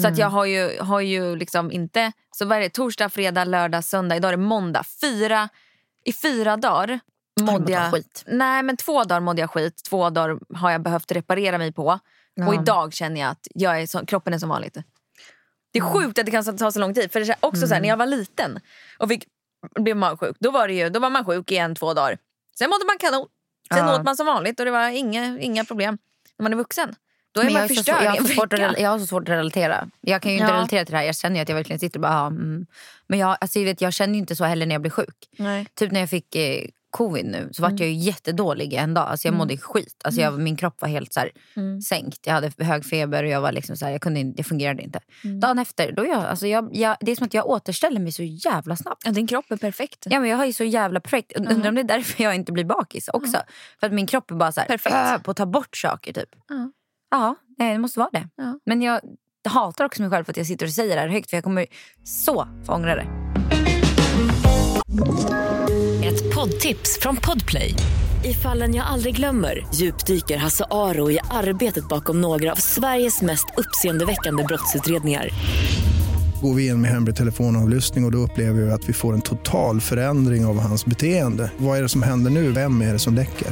Så 0.00 0.02
Mm. 0.06 0.12
att 0.12 0.18
jag 0.18 0.26
har 0.30 0.44
ju, 0.44 0.78
har 0.80 1.00
ju 1.00 1.36
liksom 1.36 1.72
inte... 1.72 2.12
Så 2.36 2.44
vad 2.44 2.58
är 2.58 2.62
det? 2.62 2.68
Torsdag, 2.68 3.08
fredag, 3.08 3.44
lördag, 3.44 3.84
söndag. 3.84 4.16
Idag 4.16 4.28
är 4.32 4.36
det 4.36 4.42
måndag. 4.42 4.84
Fyra, 5.00 5.48
I 6.04 6.12
fyra 6.12 6.56
dagar 6.56 7.00
mådde 7.40 7.72
jag... 7.72 7.92
skit? 7.92 8.24
Nej, 8.26 8.62
men 8.62 8.76
två 8.76 9.04
dagar 9.04 9.20
mådde 9.20 9.40
jag 9.40 9.50
skit. 9.50 9.82
Två 9.88 10.10
dagar 10.10 10.38
har 10.56 10.70
jag 10.70 10.82
behövt 10.82 11.12
reparera 11.12 11.58
mig 11.58 11.72
på. 11.72 11.98
Och 12.46 12.54
idag 12.54 12.92
känner 12.92 13.20
jag 13.20 13.30
att 13.30 13.46
jag 13.54 13.82
är 13.82 13.86
så, 13.86 14.06
kroppen 14.06 14.34
är 14.34 14.38
som 14.38 14.48
vanligt. 14.48 14.76
Det 15.72 15.78
är 15.78 15.82
sjukt 15.82 16.18
att 16.18 16.26
det 16.26 16.32
kan 16.32 16.56
ta 16.56 16.72
så 16.72 16.78
lång 16.78 16.94
tid. 16.94 17.12
För 17.12 17.20
det 17.20 17.28
är 17.28 17.36
också 17.40 17.66
så 17.66 17.74
här, 17.74 17.80
när 17.80 17.88
jag 17.88 17.96
var 17.96 18.06
liten 18.06 18.60
och 18.98 19.08
fick, 19.08 19.24
blev 19.80 19.96
magsjuk, 19.96 20.36
då 20.40 20.50
var, 20.50 20.68
det 20.68 20.74
ju, 20.74 20.88
då 20.88 21.00
var 21.00 21.10
man 21.10 21.24
sjuk 21.24 21.52
i 21.52 21.56
en, 21.56 21.74
två 21.74 21.94
dagar. 21.94 22.18
Sen 22.58 22.70
mådde 22.70 22.84
man 22.84 22.98
kanon. 22.98 23.28
Sen 23.74 23.86
Ja. 23.86 23.94
åt 23.94 24.04
man 24.04 24.16
som 24.16 24.26
vanligt 24.26 24.58
och 24.60 24.64
det 24.66 24.70
var 24.72 24.88
inga, 24.88 25.38
inga 25.40 25.64
problem. 25.64 25.98
När 26.38 26.42
man 26.42 26.52
är 26.52 26.56
vuxen, 26.56 26.94
då 27.32 27.40
är 27.40 27.44
Men 27.44 27.52
man 27.52 27.68
så 27.68 27.74
förstörd 27.74 27.94
svår, 27.96 28.04
jag, 28.04 28.10
har 28.10 28.18
så 28.18 28.34
svårt 28.34 28.52
att, 28.52 28.78
jag 28.80 28.90
har 28.90 28.98
så 28.98 29.06
svårt 29.06 29.22
att 29.22 29.28
relatera. 29.28 29.88
Jag 30.00 30.22
kan 30.22 30.32
ju 30.32 30.38
inte 30.38 30.50
Ja. 30.50 30.56
relatera 30.56 30.84
till 30.84 30.92
det 30.92 30.98
här. 30.98 31.04
Jag 31.06 31.16
känner 31.16 31.42
att 31.42 31.48
jag 31.48 31.56
verkligen 31.56 31.80
sitter 31.80 31.98
och 31.98 32.02
bara, 32.02 32.12
ja, 32.12 32.26
mm. 32.26 32.66
Men 33.06 33.18
jag, 33.18 33.36
alltså, 33.40 33.58
jag, 33.58 33.66
vet, 33.66 33.80
jag 33.80 33.92
känner 33.92 34.18
inte 34.18 34.36
så 34.36 34.44
heller 34.44 34.66
när 34.66 34.74
jag 34.74 34.82
blir 34.82 34.90
sjuk. 34.90 35.16
Nej. 35.38 35.66
Typ 35.74 35.92
när 35.92 36.00
jag 36.00 36.10
fick 36.10 36.36
eh, 36.36 36.64
covid 36.90 37.24
nu 37.26 37.48
så 37.52 37.62
vart 37.62 37.70
jag 37.70 37.80
Mm. 37.80 37.92
ju 37.92 38.04
jättedålig 38.04 38.72
en 38.74 38.94
dag. 38.94 39.08
Alltså 39.08 39.28
jag 39.28 39.34
mådde 39.34 39.56
skit. 39.56 40.00
Alltså 40.04 40.20
jag, 40.20 40.40
min 40.40 40.56
kropp 40.56 40.80
var 40.80 40.88
helt 40.88 41.12
så 41.12 41.20
här, 41.20 41.30
Mm. 41.56 41.80
sänkt. 41.80 42.26
Jag 42.26 42.32
hade 42.34 42.52
hög 42.64 42.84
feber 42.84 43.24
och 43.24 43.30
jag 43.30 43.40
var 43.40 43.52
liksom 43.52 43.76
så 43.76 43.84
här, 43.84 43.92
jag 43.92 44.00
kunde, 44.00 44.22
det 44.22 44.44
fungerade 44.44 44.82
inte. 44.82 45.00
Mm. 45.24 45.40
Dagen 45.40 45.58
efter, 45.58 45.92
då 45.92 46.06
jag, 46.06 46.24
alltså 46.24 46.46
jag, 46.46 46.68
jag, 46.72 46.96
det 47.00 47.12
är 47.12 47.16
som 47.16 47.26
att 47.26 47.34
jag 47.34 47.46
återställer 47.46 48.00
mig 48.00 48.12
så 48.12 48.22
jävla 48.22 48.76
snabbt. 48.76 49.02
Ja, 49.04 49.10
din 49.12 49.26
kropp 49.26 49.50
är 49.50 49.56
perfekt. 49.56 50.06
Ja, 50.10 50.20
men 50.20 50.30
jag 50.30 50.36
har 50.36 50.44
ju 50.46 50.52
så 50.52 50.64
jävla 50.64 51.00
perfekt. 51.00 51.32
Und- 51.36 51.52
Undrar 51.52 51.68
om 51.68 51.74
det 51.74 51.80
är 51.80 51.84
därför 51.84 52.24
jag 52.24 52.34
inte 52.34 52.52
blir 52.52 52.64
bakis 52.64 53.08
också. 53.08 53.38
För 53.80 53.86
att 53.86 53.92
min 53.92 54.06
kropp 54.06 54.30
är 54.30 54.34
bara 54.34 54.52
så 54.52 54.60
här, 54.60 54.66
Perfekt. 54.68 54.94
äh, 54.96 55.18
på 55.18 55.30
att 55.30 55.36
ta 55.36 55.46
bort 55.46 55.76
saker 55.76 56.12
typ. 56.12 56.28
Ja. 57.12 57.36
Det 57.58 57.78
måste 57.78 57.98
vara 57.98 58.10
det. 58.12 58.28
Ja. 58.36 58.58
Men 58.66 58.82
jag 58.82 59.00
hatar 59.48 59.84
också 59.84 60.02
mig 60.02 60.10
själv 60.10 60.24
för 60.24 60.32
att 60.32 60.36
jag 60.36 60.46
sitter 60.46 60.66
och 60.66 60.72
säger 60.72 60.94
det 60.94 61.00
här 61.00 61.08
högt 61.08 61.30
för 61.30 61.36
jag 61.36 61.44
kommer 61.44 61.66
så 62.04 62.48
få 62.66 62.72
ångra 62.72 62.94
det. 62.94 63.06
Ett 66.06 66.34
poddtips 66.34 66.98
från 67.00 67.16
Podplay. 67.16 67.74
I 68.24 68.34
fallen 68.34 68.74
jag 68.74 68.86
aldrig 68.86 69.16
glömmer 69.16 69.66
djupdyker 69.74 70.36
Hasse 70.36 70.64
Aro 70.70 71.10
i 71.10 71.18
arbetet 71.30 71.88
bakom 71.88 72.20
några 72.20 72.52
av 72.52 72.56
Sveriges 72.56 73.22
mest 73.22 73.46
uppseendeväckande 73.56 74.44
brottsutredningar. 74.44 75.28
Går 76.42 76.54
vi 76.54 76.66
in 76.66 76.80
med 76.80 76.90
hemlig 76.90 77.16
telefonavlyssning 77.16 78.04
och, 78.04 78.08
och 78.08 78.12
då 78.12 78.18
upplever 78.18 78.60
vi 78.62 78.70
att 78.70 78.88
vi 78.88 78.92
får 78.92 79.12
en 79.14 79.22
total 79.22 79.80
förändring 79.80 80.46
av 80.46 80.60
hans 80.60 80.86
beteende. 80.86 81.50
Vad 81.58 81.78
är 81.78 81.82
det 81.82 81.88
som 81.88 82.02
händer 82.02 82.30
nu? 82.30 82.52
Vem 82.52 82.82
är 82.82 82.92
det 82.92 82.98
som 82.98 83.14
läcker? 83.14 83.48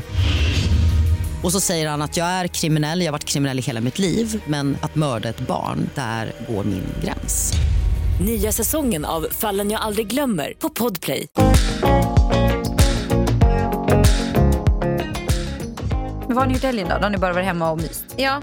Och 1.42 1.52
så 1.52 1.60
säger 1.60 1.88
han 1.88 2.02
att 2.02 2.16
jag 2.16 2.26
är 2.26 2.46
kriminell, 2.46 3.00
jag 3.00 3.06
har 3.06 3.12
varit 3.12 3.24
kriminell 3.24 3.58
i 3.58 3.62
hela 3.62 3.80
mitt 3.80 3.98
liv 3.98 4.42
men 4.46 4.76
att 4.80 4.94
mörda 4.94 5.28
ett 5.28 5.40
barn, 5.40 5.90
där 5.94 6.32
går 6.48 6.64
min 6.64 6.84
gräns. 7.04 7.52
Nya 8.20 8.52
säsongen 8.52 9.04
av 9.04 9.26
Fallen 9.30 9.70
jag 9.70 9.80
aldrig 9.80 10.06
glömmer 10.06 10.52
på 10.58 10.68
Podplay. 10.70 11.26
Men 16.26 16.36
vad 16.36 16.36
har 16.36 16.46
ni 16.46 16.52
gjort 16.54 16.62
helgen 16.62 16.88
då? 16.88 16.94
Då 16.94 17.02
har 17.02 17.10
ni 17.10 17.18
bara 17.18 17.32
varit 17.32 17.46
hemma 17.46 17.70
och 17.70 17.76
myst? 17.76 18.04
Ja, 18.16 18.42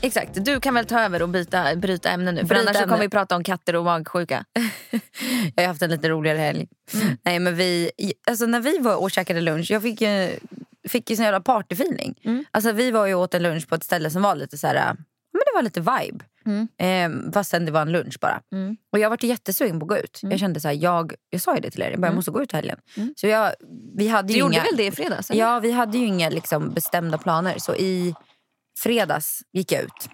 exakt. 0.00 0.44
Du 0.44 0.60
kan 0.60 0.74
väl 0.74 0.86
ta 0.86 1.00
över 1.00 1.22
och 1.22 1.28
byta, 1.28 1.76
bryta 1.76 2.10
ämne 2.10 2.32
nu. 2.32 2.40
För 2.40 2.46
Bryta 2.48 2.60
annars 2.60 2.76
så 2.76 2.82
kommer 2.82 3.00
vi 3.00 3.08
prata 3.08 3.36
om 3.36 3.44
katter 3.44 3.76
och 3.76 3.84
magsjuka. 3.84 4.44
Jag 5.54 5.62
har 5.62 5.68
haft 5.68 5.82
en 5.82 5.90
lite 5.90 6.08
roligare 6.08 6.38
helg. 6.38 6.66
Nej, 7.22 7.38
men 7.38 7.56
vi, 7.56 7.90
alltså 8.26 8.46
när 8.46 8.60
vi 8.60 8.78
var 8.78 8.96
och 8.96 9.10
käkade 9.10 9.40
lunch, 9.40 9.70
jag 9.70 9.82
fick 9.82 10.00
ju, 10.00 10.30
fick 10.88 11.10
ju 11.10 11.16
sån 11.16 11.24
jävla 11.24 11.40
partyfeeling. 11.40 12.14
Alltså 12.50 12.72
vi 12.72 12.90
var 12.90 13.06
ju 13.06 13.14
åt 13.14 13.34
en 13.34 13.42
lunch 13.42 13.68
på 13.68 13.74
ett 13.74 13.84
ställe 13.84 14.10
som 14.10 14.22
var 14.22 14.34
lite 14.34 14.58
så 14.58 14.66
här, 14.66 14.74
men 15.32 15.42
det 15.46 15.52
var 15.54 15.62
lite 15.62 15.80
vibe. 15.80 16.24
Eh, 16.78 17.32
fastän 17.32 17.64
det 17.64 17.72
var 17.72 17.82
en 17.82 17.92
lunch 17.92 18.18
bara. 18.20 18.40
Och 18.92 18.98
jag 18.98 19.10
var 19.10 19.24
jättesugen 19.24 19.80
på 19.80 19.84
att 19.84 19.88
gå 19.88 19.96
ut. 19.98 20.18
Jag 20.22 20.40
kände 20.40 20.60
så 20.60 20.68
här, 20.68 20.74
jag, 20.74 21.12
jag 21.30 21.40
sa 21.40 21.54
ju 21.54 21.60
det 21.60 21.70
till 21.70 21.82
er, 21.82 21.90
jag, 21.90 22.00
bara, 22.00 22.06
jag 22.06 22.14
måste 22.14 22.30
gå 22.30 22.42
ut 22.42 22.52
i 22.52 22.56
helgen. 22.56 22.78
Så 23.16 23.26
jag, 23.26 23.52
vi 23.96 24.08
hade 24.08 24.28
Du 24.28 24.34
ju 24.34 24.40
gjorde 24.40 24.54
inga, 24.54 24.62
väl 24.64 24.76
det 24.76 24.86
i 24.86 24.90
fredags? 24.90 25.30
eller? 25.30 25.40
Ja, 25.40 25.60
vi 25.60 25.72
hade 25.72 25.98
ju 25.98 26.06
inga 26.06 26.28
liksom, 26.28 26.70
bestämda 26.74 27.18
planer. 27.18 27.58
Så 27.58 27.74
i 27.74 28.14
fredags 28.78 29.42
gick 29.52 29.72
jag 29.72 29.82
ut. 29.82 30.08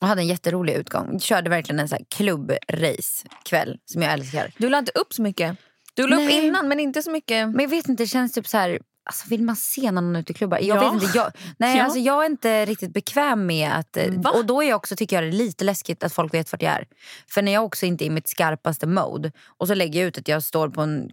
Och 0.00 0.06
hade 0.06 0.20
en 0.20 0.26
jätterolig 0.26 0.74
utgång. 0.74 1.20
Körde 1.20 1.50
verkligen 1.50 1.78
en 1.80 1.88
så 1.88 1.94
här 1.94 2.04
klubbrace-kväll 2.14 3.78
som 3.84 4.02
jag 4.02 4.12
älskar. 4.12 4.50
Du 4.58 4.68
la 4.68 4.78
inte 4.78 4.92
upp 4.94 5.12
så 5.14 5.22
mycket. 5.22 5.56
Du 5.94 6.06
la 6.06 6.16
upp 6.16 6.30
innan 6.30 6.68
men 6.68 6.80
inte 6.80 7.02
så 7.02 7.10
mycket. 7.10 7.48
Men 7.48 7.60
jag 7.60 7.68
vet 7.68 7.88
inte, 7.88 8.02
det 8.02 8.06
känns 8.06 8.32
typ 8.32 8.46
så 8.48 8.56
här... 8.58 8.78
Alltså 9.08 9.28
vill 9.28 9.42
man 9.42 9.56
se 9.56 9.90
någon 9.90 10.16
ute 10.16 10.32
i 10.32 10.34
klubbar? 10.34 10.58
Jag, 10.58 10.76
Ja. 10.84 10.92
vet 10.92 11.02
inte, 11.02 11.18
jag, 11.18 11.32
nej, 11.58 11.76
Ja. 11.78 11.84
alltså 11.84 11.98
jag 11.98 12.22
är 12.24 12.26
inte 12.26 12.64
riktigt 12.66 12.92
bekväm 12.92 13.46
med 13.46 13.72
att... 13.72 13.96
eh, 13.96 14.10
Va? 14.12 14.30
Och 14.30 14.46
då 14.46 14.62
är 14.62 14.68
jag 14.68 14.76
också, 14.76 14.96
tycker 14.96 15.16
jag 15.16 15.22
det 15.24 15.28
är 15.28 15.32
lite 15.38 15.64
läskigt 15.64 16.04
att 16.04 16.12
folk 16.12 16.34
vet 16.34 16.52
vart 16.52 16.62
jag 16.62 16.72
är. 16.72 16.86
För 17.30 17.42
när 17.42 17.52
jag 17.52 17.64
också 17.64 17.86
inte 17.86 18.04
är 18.04 18.06
i 18.06 18.10
mitt 18.10 18.28
skarpaste 18.28 18.86
mode 18.86 19.32
och 19.58 19.66
så 19.68 19.74
lägger 19.74 20.00
jag 20.00 20.06
ut 20.08 20.18
att 20.18 20.28
jag 20.28 20.42
står 20.42 20.68
på 20.68 20.80
en... 20.80 21.10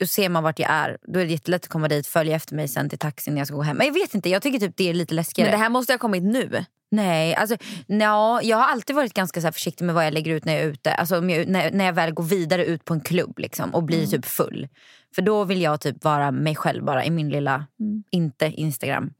Och 0.00 0.08
ser 0.08 0.28
man 0.28 0.42
vart 0.42 0.58
jag 0.58 0.70
är, 0.70 0.98
då 1.02 1.20
är 1.20 1.24
det 1.24 1.30
jättelätt 1.32 1.62
att 1.64 1.68
komma 1.70 1.88
dit, 1.88 2.06
följa 2.06 2.36
efter 2.36 2.54
mig 2.54 2.68
sen 2.68 2.88
till 2.88 2.98
taxin 2.98 3.34
när 3.34 3.40
jag 3.40 3.46
ska 3.46 3.56
gå 3.56 3.62
hem. 3.62 3.76
Men 3.76 3.86
jag 3.86 3.94
vet 3.94 4.14
inte, 4.14 4.28
jag 4.28 4.42
tycker 4.42 4.58
typ 4.58 4.76
det 4.76 4.88
är 4.90 4.94
lite 4.94 5.14
läskigare. 5.14 5.50
Men 5.50 5.58
det 5.58 5.62
här 5.64 5.70
måste 5.70 5.92
ha 5.92 5.98
kommit 5.98 6.22
nu. 6.22 6.64
Nej, 6.90 7.34
alltså, 7.34 7.56
nja, 7.86 8.40
jag 8.42 8.56
har 8.56 8.64
alltid 8.68 8.96
varit 8.96 9.14
ganska 9.14 9.40
så 9.40 9.52
försiktig 9.52 9.84
med 9.84 9.94
vad 9.94 10.06
jag 10.06 10.14
lägger 10.14 10.32
ut 10.34 10.44
när 10.44 10.52
jag 10.52 10.62
är 10.62 10.66
ute. 10.68 10.92
Alltså, 10.94 11.14
jag, 11.14 11.48
när, 11.48 11.70
när 11.70 11.84
jag 11.84 11.92
väl 11.92 12.12
går 12.12 12.24
vidare 12.24 12.64
ut 12.64 12.84
på 12.84 12.94
en 12.94 13.00
klubb 13.00 13.38
liksom, 13.38 13.74
och 13.74 13.82
blir 13.82 14.06
typ 14.06 14.24
full. 14.26 14.68
För 15.14 15.22
då 15.22 15.44
vill 15.44 15.62
jag 15.62 15.80
typ 15.80 16.04
vara 16.04 16.30
mig 16.30 16.56
själv 16.56 16.84
bara 16.84 17.04
i 17.04 17.10
min 17.10 17.28
lilla, 17.28 17.66
inte 18.10 18.46
Instagram. 18.46 19.12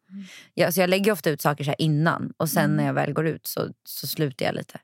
Jag, 0.55 0.67
alltså, 0.67 0.81
jag 0.81 0.91
lägger 0.91 1.13
ofta 1.13 1.31
ut 1.31 1.41
saker 1.41 1.65
så 1.65 1.75
innan 1.79 2.33
och 2.37 2.49
sen 2.49 2.77
när 2.77 2.87
jag 2.87 2.95
väl 2.95 3.13
går 3.13 3.27
ut 3.27 3.47
så, 3.47 3.69
så 3.85 4.07
slutar 4.07 4.47
jag 4.47 4.55
lite. 4.55 4.79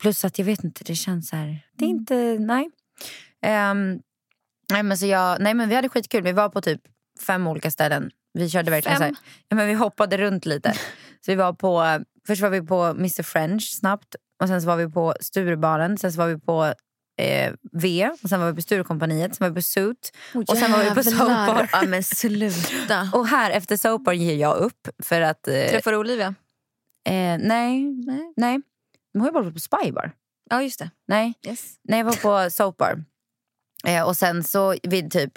Plus 0.00 0.24
att 0.24 0.38
jag 0.38 0.46
vet 0.46 0.64
inte, 0.64 0.84
det 0.84 0.94
känns 0.94 1.28
så 1.28 1.36
här, 1.36 1.66
det 1.76 1.84
är 1.84 1.88
inte, 1.88 2.36
nej. 2.38 2.70
Ehm, 3.42 4.00
nej, 4.72 4.82
men 4.82 4.98
så 4.98 5.06
jag, 5.06 5.40
nej 5.40 5.54
men 5.54 5.68
vi 5.68 5.74
hade 5.74 5.88
skitkul, 5.88 6.22
vi 6.22 6.32
var 6.32 6.48
på 6.48 6.60
typ 6.60 6.80
fem 7.26 7.46
olika 7.46 7.70
ställen. 7.70 8.10
Vi 8.32 8.50
körde 8.50 8.70
verkligen 8.70 8.98
Fem? 8.98 9.14
så 9.14 9.20
här, 9.20 9.24
ja, 9.48 9.56
men 9.56 9.66
vi 9.66 9.74
hoppade 9.74 10.18
runt 10.18 10.46
lite. 10.46 10.72
Så 11.20 11.32
vi 11.32 11.34
var 11.34 11.52
på, 11.52 12.04
först 12.26 12.42
var 12.42 12.50
vi 12.50 12.62
på 12.62 12.82
Mr 12.84 13.22
French 13.22 13.78
snabbt. 13.78 14.16
Och 14.42 14.48
sen 14.48 14.62
så 14.62 14.66
var 14.66 14.76
vi 14.76 14.90
på 14.90 15.14
Sturebaren. 15.20 15.98
Sen 15.98 16.12
så 16.12 16.18
var 16.18 16.26
vi 16.28 16.38
på 16.38 16.74
eh, 17.16 17.52
V. 17.72 18.10
Och 18.22 18.28
sen 18.28 18.40
var 18.40 18.46
vi 18.50 18.54
på 18.54 18.62
Sturecompagniet. 18.62 19.36
Sen 19.36 19.44
var 19.44 19.50
vi 19.50 19.54
på 19.54 19.62
Suit. 19.62 20.12
och 20.48 20.58
sen 20.58 20.72
var 20.72 20.84
vi 20.84 20.90
på. 20.90 21.02
Soapbar. 21.02 21.68
Ja, 21.72 21.82
men 21.82 22.02
sluta. 22.04 23.10
Och 23.14 23.26
här 23.26 23.50
efter 23.50 23.76
Soapbar 23.76 24.12
ger 24.12 24.34
jag 24.36 24.56
upp. 24.56 24.88
För 25.02 25.20
att... 25.20 25.48
Eh, 25.48 25.54
Träffar 25.54 25.92
du 25.92 25.98
Olivia? 25.98 26.34
eh, 27.08 27.12
nej, 27.38 27.82
nej. 28.06 28.32
nej. 28.36 28.60
De 29.12 29.18
har 29.20 29.28
ju 29.28 29.32
bara 29.32 29.42
varit 29.44 29.54
på 29.54 29.60
Spybar. 29.60 30.12
Ja 30.50 30.62
just 30.62 30.78
det. 30.78 30.90
Nej. 31.08 31.34
Yes. 31.46 31.74
Nej, 31.84 31.98
jag 31.98 32.04
var 32.06 32.44
på 32.44 32.50
Soapbar. 32.50 33.04
Eh, 33.84 34.02
och 34.02 34.16
sen 34.16 34.44
så 34.44 34.74
vid 34.82 35.10
typ, 35.10 35.32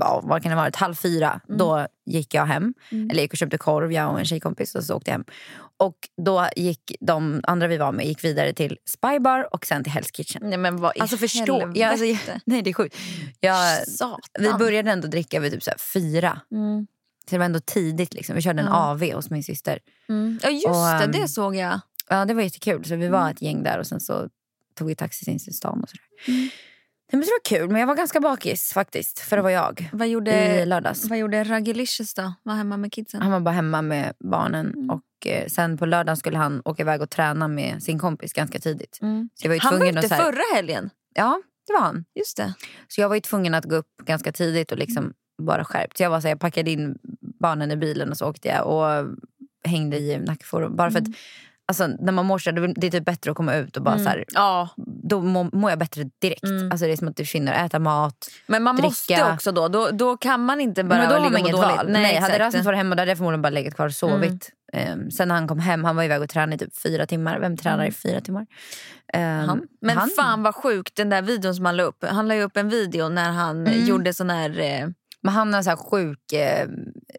ja, 0.00 0.20
vad 0.24 0.42
kan 0.42 0.50
det 0.50 0.56
varit, 0.56 0.76
halv 0.76 0.94
fyra, 0.94 1.40
då 1.48 1.86
gick 2.06 2.34
jag 2.34 2.46
hem. 2.46 2.74
Eller 3.10 3.22
gick 3.22 3.32
och 3.32 3.38
köpte 3.38 3.58
korv, 3.58 3.92
jag 3.92 4.12
och 4.12 4.18
en 4.18 4.24
tjejkompis, 4.24 4.74
och 4.74 4.84
så 4.84 4.94
åkte 4.94 5.10
jag 5.10 5.14
hem. 5.14 5.24
Och 5.76 5.96
då 6.26 6.48
gick 6.56 6.92
de 7.00 7.40
andra 7.42 7.66
vi 7.66 7.76
var 7.76 7.92
med 7.92 8.06
gick 8.06 8.24
vidare 8.24 8.52
till 8.52 8.78
Spybar 8.84 9.54
och 9.54 9.66
sen 9.66 9.84
till 9.84 9.92
Hell's 9.92 10.12
Kitchen. 10.12 10.42
Nej 10.44 10.58
men 10.58 10.76
vad 10.76 10.92
Alltså 11.00 11.16
förstå, 11.16 11.58
helvete? 11.58 11.80
ja, 11.80 11.88
alltså, 11.88 12.04
jag, 12.06 12.18
nej 12.44 12.62
det 12.62 12.70
är 12.70 12.74
sjukt. 12.74 12.96
Jag, 13.40 13.78
vi 14.38 14.52
började 14.52 14.90
ändå 14.90 15.08
dricka 15.08 15.40
vid 15.40 15.52
typ 15.52 15.62
så 15.62 15.70
fyra. 15.94 16.40
Mm. 16.52 16.86
Så 17.24 17.34
det 17.34 17.38
var 17.38 17.44
ändå 17.44 17.60
tidigt. 17.60 18.14
Liksom. 18.14 18.34
Vi 18.34 18.42
körde 18.42 18.62
en. 18.62 18.68
AV 18.68 19.02
hos 19.12 19.30
min 19.30 19.44
syster. 19.44 19.78
Mm. 20.08 20.38
Ja 20.42 20.50
just 20.50 20.66
Och, 20.66 20.72
det, 20.74 21.04
ehm, 21.04 21.12
det 21.12 21.28
såg 21.28 21.56
jag. 21.56 21.80
Ja, 22.08 22.24
det 22.24 22.34
var 22.34 22.42
jättekul. 22.42 22.84
Så 22.84 22.96
vi 22.96 23.06
Mm. 23.06 23.20
var 23.20 23.30
ett 23.30 23.42
gäng 23.42 23.62
där 23.62 23.78
och 23.78 23.86
sen 23.86 24.00
så 24.00 24.28
tog 24.78 24.88
vi 24.88 24.94
taxi 24.94 25.30
in 25.30 25.38
till 25.38 25.56
stan. 25.56 25.82
Och 25.82 25.88
sådär. 25.88 26.50
Men 27.12 27.20
det 27.20 27.26
var 27.26 27.58
kul, 27.58 27.68
men 27.70 27.80
jag 27.80 27.86
var 27.86 27.94
ganska 27.94 28.20
bakis 28.20 28.72
faktiskt. 28.72 29.18
För 29.18 29.36
det 29.36 29.42
var 29.42 29.50
jag. 29.50 29.88
Vad 29.92 30.08
I 30.08 30.10
gjorde, 30.10 30.64
lördags. 30.64 31.08
vad 31.08 31.18
gjorde 31.18 31.44
Raggelicious 31.44 32.14
då? 32.14 32.34
Var 32.42 32.54
hemma 32.54 32.76
med 32.76 32.92
kidsen? 32.92 33.22
Han 33.22 33.32
var 33.32 33.40
bara 33.40 33.54
hemma 33.54 33.82
med 33.82 34.12
barnen. 34.18 34.66
Mm. 34.74 34.90
Och 34.90 35.26
eh, 35.26 35.46
sen 35.46 35.78
på 35.78 35.86
lördagen 35.86 36.16
skulle 36.16 36.38
han 36.38 36.62
åka 36.64 36.82
iväg 36.82 37.02
och 37.02 37.10
träna 37.10 37.48
med 37.48 37.82
sin 37.82 37.98
kompis 37.98 38.32
ganska 38.32 38.58
tidigt. 38.58 38.98
Mm. 39.02 39.28
Så 39.34 39.44
jag 39.46 39.48
var 39.50 39.54
ju 39.54 39.60
Han 39.60 39.78
var 39.78 39.86
ute 39.86 40.14
här, 40.14 40.22
förra 40.24 40.54
helgen. 40.56 40.90
Ja, 41.14 41.42
det 41.66 41.72
var 41.72 41.80
han. 41.80 42.04
Just 42.14 42.36
det. 42.36 42.54
Så 42.88 43.00
jag 43.00 43.08
var 43.08 43.14
ju 43.16 43.20
tvungen 43.20 43.54
att 43.54 43.64
gå 43.64 43.76
upp 43.76 43.96
ganska 44.04 44.32
tidigt 44.32 44.72
och 44.72 44.78
liksom 44.78 45.02
Mm. 45.04 45.46
bara 45.46 45.64
skärpt. 45.64 45.96
Så 45.96 46.02
jag, 46.02 46.10
var 46.10 46.20
så 46.20 46.26
här, 46.26 46.32
jag 46.32 46.40
packade 46.40 46.70
in 46.70 46.98
barnen 47.40 47.70
i 47.70 47.76
bilen 47.76 48.10
och 48.10 48.16
så 48.16 48.26
åkte 48.26 48.48
jag 48.48 48.66
och 48.66 49.06
hängde 49.64 49.98
i 49.98 50.18
Nackaforum. 50.18 50.76
Bara 50.76 50.90
för 50.90 50.98
Mm. 50.98 51.10
att 51.10 51.16
alltså, 51.70 51.86
när 51.86 52.12
man 52.12 52.26
mår 52.26 52.38
så 52.38 52.50
det 52.50 52.86
är 52.86 52.90
typ 52.90 53.04
bättre 53.04 53.30
att 53.30 53.36
komma 53.36 53.54
ut 53.56 53.76
och 53.76 53.82
bara 53.82 53.98
så 53.98 54.04
här, 54.08 54.24
Ja, 54.28 54.68
då 55.04 55.20
mår, 55.20 55.56
mår 55.56 55.70
jag 55.70 55.78
bättre 55.78 56.04
direkt. 56.20 56.42
Mm. 56.44 56.70
Alltså 56.72 56.86
det 56.86 56.92
är 56.92 56.96
som 56.96 57.08
att 57.08 57.16
det 57.16 57.24
försvinner, 57.24 57.66
äta 57.66 57.78
mat. 57.78 58.28
men 58.46 58.62
man 58.62 58.76
Dricka. 58.76 58.86
måste 58.88 59.32
också 59.32 59.52
då. 59.52 59.68
Då, 59.68 59.90
då 59.90 60.16
kan 60.16 60.44
man 60.44 60.60
inte 60.60 60.84
bara 60.84 60.98
men 60.98 61.08
då 61.08 61.14
har 61.14 61.20
ligga 61.20 61.30
man 61.30 61.40
inget 61.40 61.52
dåligt. 61.52 61.76
val. 61.76 61.86
Nej, 61.88 62.04
hade 62.16 62.34
exakt. 62.34 62.38
Rasmus 62.40 62.64
varit 62.66 62.76
hemma 62.78 62.94
då 62.94 63.00
hade 63.00 63.10
jag 63.10 63.18
förmodligen 63.18 63.42
bara 63.42 63.50
legat 63.50 63.74
kvar 63.74 63.86
och 63.86 63.92
sovit. 63.92 64.50
Ehm, 64.72 65.10
sen 65.10 65.28
när 65.28 65.34
han 65.34 65.48
kom 65.48 65.58
hem, 65.58 65.84
han 65.84 65.96
var 65.96 66.02
iväg 66.04 66.22
och 66.22 66.28
tränade 66.28 66.54
i 66.54 66.58
typ 66.58 66.78
fyra 66.82 67.06
timmar. 67.06 67.38
Vem 67.40 67.56
tränar 67.56 67.84
i 67.84 67.92
fyra 67.92 68.20
timmar? 68.20 68.46
Ehm, 69.12 69.48
Han. 69.48 69.62
Men 69.80 69.96
han- 69.96 70.10
fan 70.16 70.42
vad 70.42 70.54
sjukt 70.54 70.96
den 70.96 71.08
där 71.10 71.22
videon 71.22 71.54
som 71.54 71.64
han 71.64 71.76
la 71.76 71.82
upp. 71.82 72.04
Han 72.10 72.28
la 72.28 72.34
upp 72.34 72.56
en 72.56 72.68
video 72.68 73.08
när 73.08 73.30
han 73.30 73.66
Mm. 73.66 73.86
gjorde 73.86 74.14
sån 74.14 74.30
här... 74.30 74.60
Eh, 74.60 74.88
Men 75.22 75.34
han 75.34 75.54
har 75.54 75.62
så 75.62 75.70
här 75.70 75.76
sjuk 75.76 76.32
eh, 76.32 76.68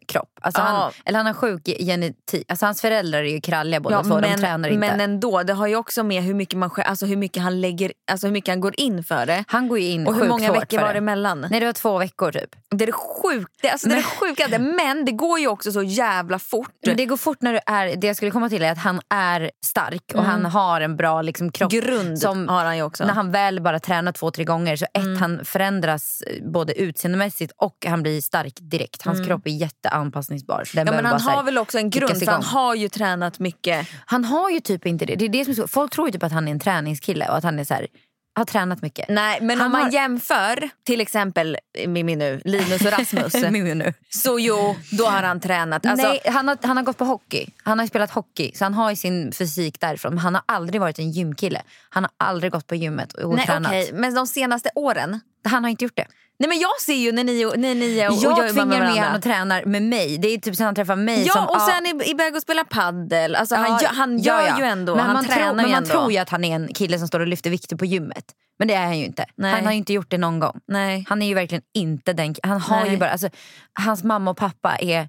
kropp. 0.08 0.28
Alltså 0.40 0.60
Ja. 0.60 0.64
han, 0.64 0.92
eller 1.04 1.18
han 1.18 1.26
har 1.26 1.34
sjuk 1.34 1.62
genetik. 1.64 2.44
Alltså 2.50 2.66
hans 2.66 2.80
föräldrar 2.80 3.18
är 3.18 3.32
ju 3.34 3.40
kralliga 3.40 3.80
båda 3.80 4.02
två. 4.02 4.20
de 4.20 4.34
tränar 4.34 4.68
inte. 4.68 4.78
men 4.78 5.00
ändå, 5.00 5.42
det 5.42 5.52
har 5.52 5.66
ju 5.66 5.76
också 5.76 6.02
med 6.02 6.22
hur 6.22 6.34
mycket, 6.34 6.58
man, 6.58 6.70
alltså 6.76 7.06
hur 7.06 7.16
mycket 7.16 7.42
han 7.42 7.60
lägger, 7.60 7.92
alltså 8.10 8.26
hur 8.26 8.32
mycket 8.32 8.52
han 8.52 8.60
går 8.60 8.80
in 8.80 9.04
för 9.04 9.26
det. 9.26 9.44
han 9.48 9.68
går 9.68 9.78
in 9.78 10.06
Och 10.06 10.14
hur 10.14 10.28
många 10.28 10.52
veckor 10.52 10.80
var 10.80 10.92
det 10.92 10.98
emellan? 10.98 11.46
Nej 11.50 11.60
det 11.60 11.66
var 11.66 11.72
två 11.72 11.98
veckor 11.98 12.32
typ. 12.32 12.50
Det 12.70 12.84
är 12.84 12.86
det 12.86 12.92
sjukt, 12.92 13.52
det, 13.62 13.70
alltså 13.70 13.88
det, 13.88 13.94
är 13.94 13.96
det 13.96 14.02
sjukaste. 14.02 14.58
Men 14.58 15.04
det 15.04 15.12
går 15.12 15.38
ju 15.38 15.48
också 15.48 15.72
så 15.72 15.82
jävla 15.82 16.38
fort. 16.38 16.70
Men 16.86 16.96
det 16.96 17.06
går 17.06 17.16
fort 17.16 17.42
när 17.42 17.52
du 17.52 17.60
är, 17.66 17.96
det 17.96 18.06
jag 18.06 18.16
skulle 18.16 18.30
komma 18.30 18.48
till 18.48 18.62
är 18.62 18.72
att 18.72 18.78
han 18.78 19.00
är 19.08 19.50
stark 19.66 20.12
och 20.14 20.24
han 20.24 20.44
har 20.44 20.80
en 20.80 20.96
bra 20.96 21.22
liksom, 21.22 21.52
kropp. 21.52 21.72
Grund 21.72 22.18
som, 22.18 22.48
har 22.48 22.64
han 22.64 22.76
ju 22.76 22.82
också. 22.82 23.04
När 23.04 23.14
han 23.14 23.32
väl 23.32 23.60
bara 23.60 23.80
tränar 23.80 24.12
två, 24.12 24.30
tre 24.30 24.44
gånger 24.44 24.76
så 24.76 24.84
ett, 24.94 25.20
han 25.20 25.44
förändras 25.44 26.22
eh, 26.26 26.50
både 26.52 26.80
utseendemässigt 26.80 27.52
och 27.56 27.86
han 27.92 28.02
blir 28.02 28.20
stark 28.20 28.58
direkt. 28.60 29.02
Hans 29.02 29.26
kropp 29.26 29.46
är 29.46 29.50
jätteanpassningsbar. 29.50 30.64
Den 30.74 30.86
ja, 30.86 30.92
men 30.92 31.06
han 31.06 31.20
har 31.20 31.42
väl 31.42 31.58
också 31.58 31.78
en 31.78 31.90
grund, 31.90 32.18
för 32.18 32.26
han 32.26 32.42
har 32.42 32.74
ju 32.74 32.88
tränat 32.88 33.38
mycket. 33.38 33.88
Han 34.06 34.24
har 34.24 34.50
ju 34.50 34.60
typ 34.60 34.86
inte 34.86 35.04
det. 35.06 35.16
det, 35.16 35.24
är 35.24 35.28
det 35.28 35.44
som 35.44 35.50
är 35.52 35.54
så, 35.54 35.68
folk 35.68 35.92
tror 35.92 36.08
ju 36.08 36.12
typ 36.12 36.22
att 36.22 36.32
han 36.32 36.48
är 36.48 36.52
en 36.52 36.60
träningskille 36.60 37.28
och 37.28 37.36
att 37.36 37.44
han 37.44 37.58
är 37.58 37.64
så 37.64 37.74
här, 37.74 37.86
har 38.34 38.44
tränat 38.44 38.82
mycket. 38.82 39.08
Nej, 39.08 39.38
men 39.42 39.58
Han 39.58 39.66
om 39.66 39.72
man 39.72 39.82
har- 39.82 39.90
jämför 39.90 40.70
till 40.86 41.00
exempel 41.00 41.56
Mimmi 41.86 42.16
nu, 42.16 42.40
Linus 42.44 42.80
och 42.84 42.92
Rasmus. 42.98 43.34
Mimmi 43.50 43.74
nu. 43.74 43.94
så 44.08 44.38
jo, 44.38 44.76
då 44.90 45.04
har 45.04 45.22
han 45.22 45.40
tränat. 45.40 45.86
Alltså, 45.86 46.06
Nej, 46.06 46.20
han 46.24 46.48
har, 46.48 46.58
han 46.62 46.76
har 46.76 46.84
gått 46.84 46.98
på 46.98 47.04
hockey. 47.04 47.46
Han 47.62 47.78
har 47.78 47.86
spelat 47.86 48.10
hockey. 48.10 48.52
Så 48.54 48.64
han 48.64 48.74
har 48.74 48.90
ju 48.90 48.96
sin 48.96 49.32
fysik 49.32 49.80
därifrån. 49.80 50.14
Men 50.14 50.18
han 50.18 50.34
har 50.34 50.42
aldrig 50.46 50.80
varit 50.80 50.98
en 50.98 51.10
gymkille. 51.10 51.62
Han 51.90 52.04
har 52.04 52.10
aldrig 52.16 52.52
gått 52.52 52.66
på 52.66 52.74
gymmet 52.74 53.12
och 53.12 53.34
nej, 53.34 53.46
tränat. 53.46 53.70
okej, 53.70 53.90
men 53.92 54.14
de 54.14 54.26
senaste 54.26 54.70
åren 54.74 55.20
Han 55.44 55.64
har 55.64 55.70
inte 55.70 55.84
gjort 55.84 55.96
det. 55.96 56.06
Nej 56.42 56.48
men 56.48 56.58
jag 56.58 56.80
ser 56.80 56.94
ju 56.94 57.12
när 57.12 57.24
ni, 57.24 57.44
när 57.56 57.74
ni 57.74 58.08
och 58.08 58.14
Jag 58.14 58.22
jobbar 58.22 58.48
tvingar 58.48 58.66
med 58.66 58.94
honom 58.94 59.14
och 59.14 59.22
tränar 59.22 59.64
med 59.64 59.82
mig. 59.82 60.18
Det 60.18 60.28
är 60.28 60.38
typ 60.38 60.56
sen 60.56 60.66
han 60.66 60.74
träffar 60.74 60.96
mig. 60.96 61.24
Ja 61.26 61.32
som, 61.32 61.46
och 61.46 61.60
sen 61.60 61.86
är 61.86 62.10
iväg 62.10 62.36
och 62.36 62.42
spelar 62.42 62.64
paddel. 62.64 63.34
Alltså, 63.34 63.54
han, 63.54 63.66
Ja, 63.66 63.82
gör, 63.82 63.88
han 63.88 64.18
ja, 64.18 64.42
gör 64.42 64.48
ja. 64.48 64.58
ju 64.58 64.64
ändå, 64.64 64.96
men 64.96 65.04
han 65.04 65.12
man 65.14 65.24
tränar 65.24 65.44
tror, 65.46 65.54
Men 65.54 65.70
man 65.70 65.74
ändå. 65.74 65.90
tror 65.90 66.12
ju 66.12 66.18
att 66.18 66.28
han 66.28 66.44
är 66.44 66.54
en 66.54 66.68
kille 66.74 66.98
som 66.98 67.08
står 67.08 67.20
och 67.20 67.26
lyfter 67.26 67.50
vikter 67.50 67.76
på 67.76 67.84
gymmet. 67.84 68.24
Men 68.58 68.68
det 68.68 68.74
är 68.74 68.84
han 68.86 68.98
ju 68.98 69.04
inte. 69.04 69.24
Nej. 69.36 69.52
Han 69.52 69.64
har 69.64 69.72
ju 69.72 69.78
inte 69.78 69.92
gjort 69.92 70.10
det 70.10 70.18
någon 70.18 70.40
gång. 70.40 70.60
Nej. 70.66 71.04
Han 71.08 71.22
är 71.22 71.26
ju 71.26 71.34
verkligen 71.34 71.62
inte 71.74 72.12
den 72.12 72.34
Han 72.42 72.60
har 72.60 72.80
Nej. 72.82 72.90
ju 72.90 72.96
bara, 72.96 73.10
alltså, 73.10 73.28
Hans 73.72 74.04
mamma 74.04 74.30
och 74.30 74.36
pappa 74.36 74.76
är... 74.76 75.08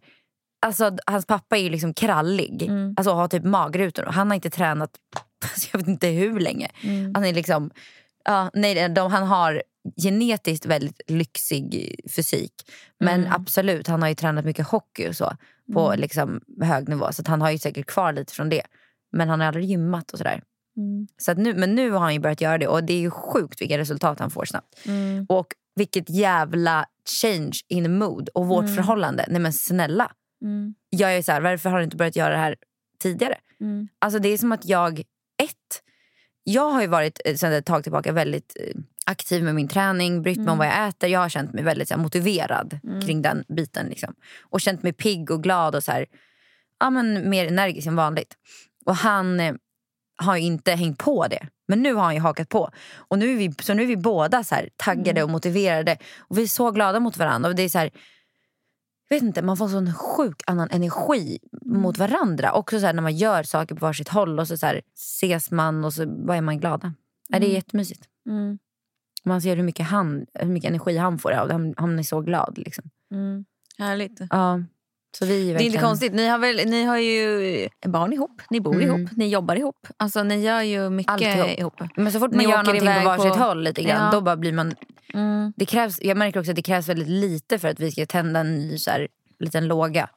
Alltså, 0.65 0.97
hans 1.05 1.25
pappa 1.25 1.57
är 1.57 1.61
ju 1.61 1.69
liksom 1.69 1.93
krallig. 1.93 2.63
Mm. 2.63 2.93
Alltså 2.97 3.13
har 3.13 3.27
typ 3.27 3.43
magrutor. 3.43 4.05
Han 4.05 4.27
har 4.27 4.35
inte 4.35 4.49
tränat 4.49 4.89
alltså, 5.43 5.69
jag 5.73 5.79
vet 5.79 5.87
inte 5.87 6.07
hur 6.07 6.39
länge. 6.39 6.69
Mm. 6.83 7.11
Han 7.15 7.25
är 7.25 7.33
liksom... 7.33 7.71
Ja, 8.25 8.49
nej, 8.53 8.89
de, 8.89 9.11
han 9.11 9.23
har 9.23 9.63
genetiskt 10.03 10.65
väldigt 10.65 11.01
lyxig 11.07 11.95
fysik. 12.15 12.53
Men 12.99 13.19
Mm. 13.19 13.33
absolut, 13.33 13.87
han 13.87 14.01
har 14.01 14.09
ju 14.09 14.15
tränat 14.15 14.45
mycket 14.45 14.67
hockey 14.67 15.09
och 15.09 15.15
så. 15.15 15.37
På 15.73 15.93
liksom 15.97 16.41
hög 16.61 16.89
nivå. 16.89 17.11
Så 17.11 17.23
han 17.27 17.41
har 17.41 17.51
ju 17.51 17.57
säkert 17.57 17.85
kvar 17.85 18.13
lite 18.13 18.33
från 18.33 18.49
det. 18.49 18.61
Men 19.11 19.29
han 19.29 19.39
har 19.39 19.47
aldrig 19.47 19.65
gymmat 19.65 20.11
och 20.11 20.17
sådär. 20.17 20.41
Mm. 20.77 21.07
Så 21.17 21.31
att 21.31 21.37
nu, 21.37 21.53
men 21.53 21.75
nu 21.75 21.91
har 21.91 21.99
han 21.99 22.13
ju 22.13 22.19
börjat 22.19 22.41
göra 22.41 22.57
det 22.57 22.67
och 22.67 22.83
det 22.83 22.93
är 22.93 22.99
ju 22.99 23.11
sjukt 23.11 23.61
vilka 23.61 23.77
resultat 23.77 24.19
han 24.19 24.31
får 24.31 24.45
snabbt. 24.45 24.85
Mm. 24.85 25.25
Och 25.29 25.47
vilket 25.75 26.09
jävla 26.09 26.85
change 27.21 27.59
in 27.67 27.97
mood 27.97 28.29
och 28.29 28.47
vårt 28.47 28.75
förhållande. 28.75 29.25
Nej 29.29 29.41
men 29.41 29.53
snälla. 29.53 30.11
Mm. 30.41 30.73
Jag 30.89 31.17
är 31.17 31.21
så 31.21 31.31
här, 31.31 31.41
varför 31.41 31.69
har 31.69 31.77
du 31.77 31.83
inte 31.83 31.97
börjat 31.97 32.15
göra 32.15 32.29
det 32.29 32.37
här 32.39 32.55
tidigare? 33.01 33.37
Mm. 33.61 33.87
Alltså 33.99 34.19
det 34.19 34.29
är 34.29 34.37
som 34.37 34.51
att 34.51 34.65
jag, 34.65 34.99
ett, 35.43 35.83
jag 36.43 36.69
har 36.69 36.81
ju 36.81 36.87
varit 36.87 37.21
eh, 37.25 37.35
sedan 37.35 37.53
ett 37.53 37.65
tag 37.65 37.83
tillbaka 37.83 38.11
väldigt 38.11 38.57
eh, 38.59 38.75
aktiv 39.05 39.43
med 39.43 39.55
min 39.55 39.67
träning, 39.67 40.21
brytt 40.21 40.39
mig 40.39 40.51
om 40.51 40.57
vad 40.57 40.67
jag 40.67 40.87
äter. 40.87 41.09
Jag 41.09 41.19
har 41.19 41.29
känt 41.29 41.53
mig 41.53 41.63
väldigt 41.63 41.87
så 41.87 41.93
här, 41.93 42.01
motiverad 42.01 42.79
kring 43.05 43.21
den 43.21 43.43
biten. 43.47 43.87
Liksom. 43.87 44.13
Och 44.41 44.61
känt 44.61 44.83
mig 44.83 44.93
pigg 44.93 45.31
och 45.31 45.43
glad 45.43 45.75
och 45.75 45.83
så 45.83 45.91
här, 45.91 46.05
ja, 46.79 46.89
men 46.89 47.29
mer 47.29 47.47
energisk 47.47 47.87
än 47.87 47.95
vanligt. 47.95 48.37
Och 48.85 48.95
han 48.95 49.39
eh, 49.39 49.55
har 50.17 50.37
ju 50.37 50.43
inte 50.43 50.71
hängt 50.71 50.97
på 50.97 51.27
det. 51.27 51.47
Men 51.67 51.81
nu 51.81 51.93
har 51.93 52.03
han 52.03 52.15
ju 52.15 52.19
hakat 52.19 52.49
på. 52.49 52.69
Och 52.95 53.19
nu 53.19 53.33
är 53.33 53.37
vi, 53.37 53.53
så 53.61 53.73
nu 53.73 53.83
är 53.83 53.87
vi 53.87 53.97
båda 53.97 54.43
så 54.43 54.55
här, 54.55 54.69
taggade 54.75 55.23
och 55.23 55.29
motiverade. 55.29 55.97
Och 56.19 56.37
vi 56.37 56.43
är 56.43 56.47
så 56.47 56.71
glada 56.71 56.99
mot 56.99 57.17
varandra. 57.17 57.49
Och 57.49 57.55
det 57.55 57.63
är 57.63 57.69
så 57.69 57.79
här, 57.79 57.91
jag 59.09 59.15
vet 59.15 59.23
inte, 59.23 59.41
man 59.41 59.57
får 59.57 59.67
sån 59.67 59.93
sjuk 59.93 60.41
annan 60.47 60.69
energi 60.71 61.39
mot 61.65 61.97
varandra. 61.97 62.53
Också 62.53 62.79
så 62.79 62.85
här, 62.85 62.93
när 62.93 63.01
man 63.01 63.15
gör 63.15 63.43
saker 63.43 63.75
på 63.75 63.85
varsitt 63.85 64.09
håll 64.09 64.39
och 64.39 64.47
så, 64.47 64.57
så 64.57 64.65
här, 64.65 64.81
ses 64.95 65.51
man 65.51 65.85
och 65.85 65.93
så 65.93 66.07
bara 66.07 66.37
är 66.37 66.41
man 66.41 66.59
glada. 66.59 66.93
Ja, 67.29 67.39
det 67.39 67.45
är 67.45 67.53
jättemysigt. 67.53 68.03
Mm. 68.29 68.57
Man 69.25 69.41
ser 69.41 69.55
hur 69.55 69.63
mycket, 69.63 69.85
han, 69.85 70.25
hur 70.33 70.47
mycket 70.47 70.69
energi 70.69 70.97
han 70.97 71.19
får 71.19 71.31
av 71.31 71.47
det. 71.47 71.53
Han, 71.53 71.73
han 71.77 71.99
är 71.99 72.03
så 72.03 72.21
glad. 72.21 72.57
Liksom. 72.57 72.83
Mm. 73.13 73.45
Härligt. 73.77 74.19
Ja, 74.29 74.63
så 75.17 75.25
vi 75.25 75.33
är 75.33 75.37
Det 75.37 75.43
är 75.43 75.49
inte 75.51 75.63
verkligen- 75.63 75.83
konstigt. 75.83 76.13
Ni 76.13 76.27
har, 76.27 76.37
väl, 76.37 76.55
ni 76.65 76.83
har 76.83 76.97
ju 76.97 77.69
barn 77.85 78.13
ihop, 78.13 78.41
ni 78.49 78.61
bor 78.61 78.75
Mm. 78.75 78.87
ihop, 78.87 79.09
ni 79.17 79.27
jobbar 79.29 79.55
ihop. 79.55 79.87
Alltså 79.97 80.23
ni 80.23 80.41
gör 80.41 80.61
ju 80.61 80.89
mycket 80.89 81.11
Alltihop. 81.13 81.59
ihop. 81.59 81.81
Men 81.97 82.11
så 82.11 82.19
fort 82.19 82.31
Ni 82.31 82.37
man 82.37 82.43
gör 82.51 82.63
någonting 82.63 82.87
på 83.01 83.05
varsitt 83.09 83.33
på- 83.33 83.39
håll 83.39 83.63
lite 83.63 83.83
grann, 83.83 84.05
Ja. 84.05 84.11
då 84.11 84.21
bara 84.21 84.37
blir 84.37 84.53
man... 84.53 84.73
Mm. 85.13 85.53
Det 85.57 85.65
krävs, 85.65 86.01
jag 86.01 86.17
märker 86.17 86.39
också 86.39 86.51
att 86.51 86.55
det 86.55 86.61
krävs 86.61 86.89
väldigt 86.89 87.07
lite 87.07 87.59
för 87.59 87.67
att 87.67 87.79
vi 87.79 87.91
ska 87.91 88.05
tända 88.05 88.39
en 88.39 88.55
ny 88.55 88.77
så 88.77 88.91
här, 88.91 89.07
liten 89.39 89.67
låga. 89.67 90.09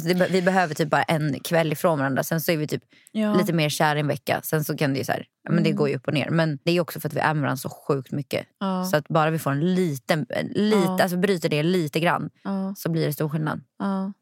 Alltså 0.00 0.14
det, 0.14 0.28
vi 0.30 0.42
behöver 0.42 0.74
typ 0.74 0.90
bara 0.90 1.02
en 1.02 1.40
kväll 1.40 1.72
ifrån 1.72 1.98
varandra. 1.98 2.22
Sen 2.22 2.40
så 2.40 2.52
är 2.52 2.56
vi 2.56 2.66
typ 2.66 2.82
Ja. 3.12 3.34
lite 3.34 3.52
mer 3.52 3.68
kär 3.68 3.96
en 3.96 4.06
vecka. 4.06 4.40
Sen 4.44 4.64
så 4.64 4.76
kan 4.76 4.92
det 4.92 4.98
ju 4.98 5.04
så 5.04 5.12
här, 5.12 5.26
ja, 5.44 5.52
men 5.52 5.64
det 5.64 5.70
går 5.72 5.88
ju 5.88 5.96
upp 5.96 6.06
och 6.08 6.14
ner. 6.14 6.30
Men 6.30 6.58
det 6.64 6.72
är 6.72 6.80
också 6.80 7.00
för 7.00 7.08
att 7.08 7.14
vi 7.14 7.20
är 7.20 7.34
med 7.34 7.40
varandra 7.42 7.56
så 7.56 7.68
sjukt 7.68 8.12
mycket. 8.12 8.46
Ja. 8.60 8.84
Så 8.84 8.96
att 8.96 9.08
bara 9.08 9.30
vi 9.30 9.38
får 9.38 9.50
en 9.50 9.74
liten, 9.74 10.26
en 10.28 10.46
lite, 10.46 10.76
Ja. 10.78 11.02
alltså 11.02 11.16
bryter 11.16 11.48
det 11.48 11.62
lite 11.62 12.00
grann 12.00 12.30
så 12.76 12.90
blir 12.90 13.06
det 13.06 13.12
stor 13.12 13.28
skillnad. 13.28 13.60
Ja. 13.78 14.12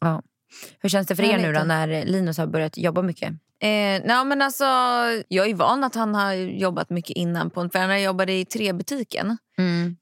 Ja. 0.00 0.22
Hur 0.80 0.88
känns 0.88 1.06
det 1.08 1.16
för 1.16 1.22
er 1.22 1.38
nu 1.38 1.52
då 1.52 1.60
när 1.64 2.04
Linus 2.04 2.38
har 2.38 2.46
börjat 2.46 2.78
jobba 2.78 3.02
mycket? 3.02 3.28
Eh, 3.60 4.02
nej, 4.04 4.24
men 4.26 4.42
alltså, 4.42 4.64
jag 5.28 5.50
är 5.50 5.54
van 5.54 5.84
att 5.84 5.94
han 5.94 6.14
har 6.14 6.32
jobbat 6.32 6.90
mycket 6.90 7.16
innan. 7.16 7.50
På, 7.50 7.68
för 7.72 7.78
när 7.78 7.88
jag 7.88 8.00
jobbade 8.02 8.32
i 8.32 8.44
trebutiken 8.44 9.36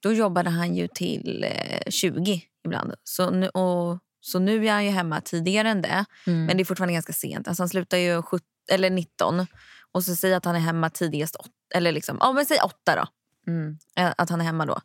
då 0.00 0.12
jobbade 0.12 0.50
han 0.50 0.74
ju 0.76 0.88
till 0.88 1.44
eh, 1.48 1.90
20 1.90 2.42
ibland. 2.66 2.94
Så 3.04 3.30
nu, 3.30 3.48
och, 3.48 3.98
så 4.26 4.38
nu 4.38 4.66
är 4.66 4.72
han 4.72 4.84
ju 4.84 4.90
hemma 4.90 5.20
tidigare 5.20 5.68
än 5.68 5.82
det. 5.82 6.04
Mm. 6.26 6.44
Men 6.44 6.56
det 6.56 6.62
är 6.62 6.64
fortfarande 6.64 6.92
ganska 6.92 7.12
sent. 7.12 7.48
Alltså 7.48 7.62
han 7.62 7.68
slutar 7.68 7.98
ju 7.98 8.22
17, 8.22 8.46
eller 8.70 8.90
19. 8.90 9.46
Och 9.92 10.04
så 10.04 10.16
säger 10.16 10.36
att 10.36 10.44
han 10.44 10.56
är 10.56 10.60
hemma 10.60 10.90
tidigast 10.90 11.36
åt, 11.36 11.50
eller 11.74 11.92
liksom, 11.92 12.16
ja, 12.20 12.32
men 12.32 12.46
säg 12.46 12.58
8 12.64 12.96
då. 12.96 13.06
Mm. 13.52 13.78
Att 13.94 14.30
han 14.30 14.40
är 14.40 14.44
hemma 14.44 14.66
då. 14.66 14.80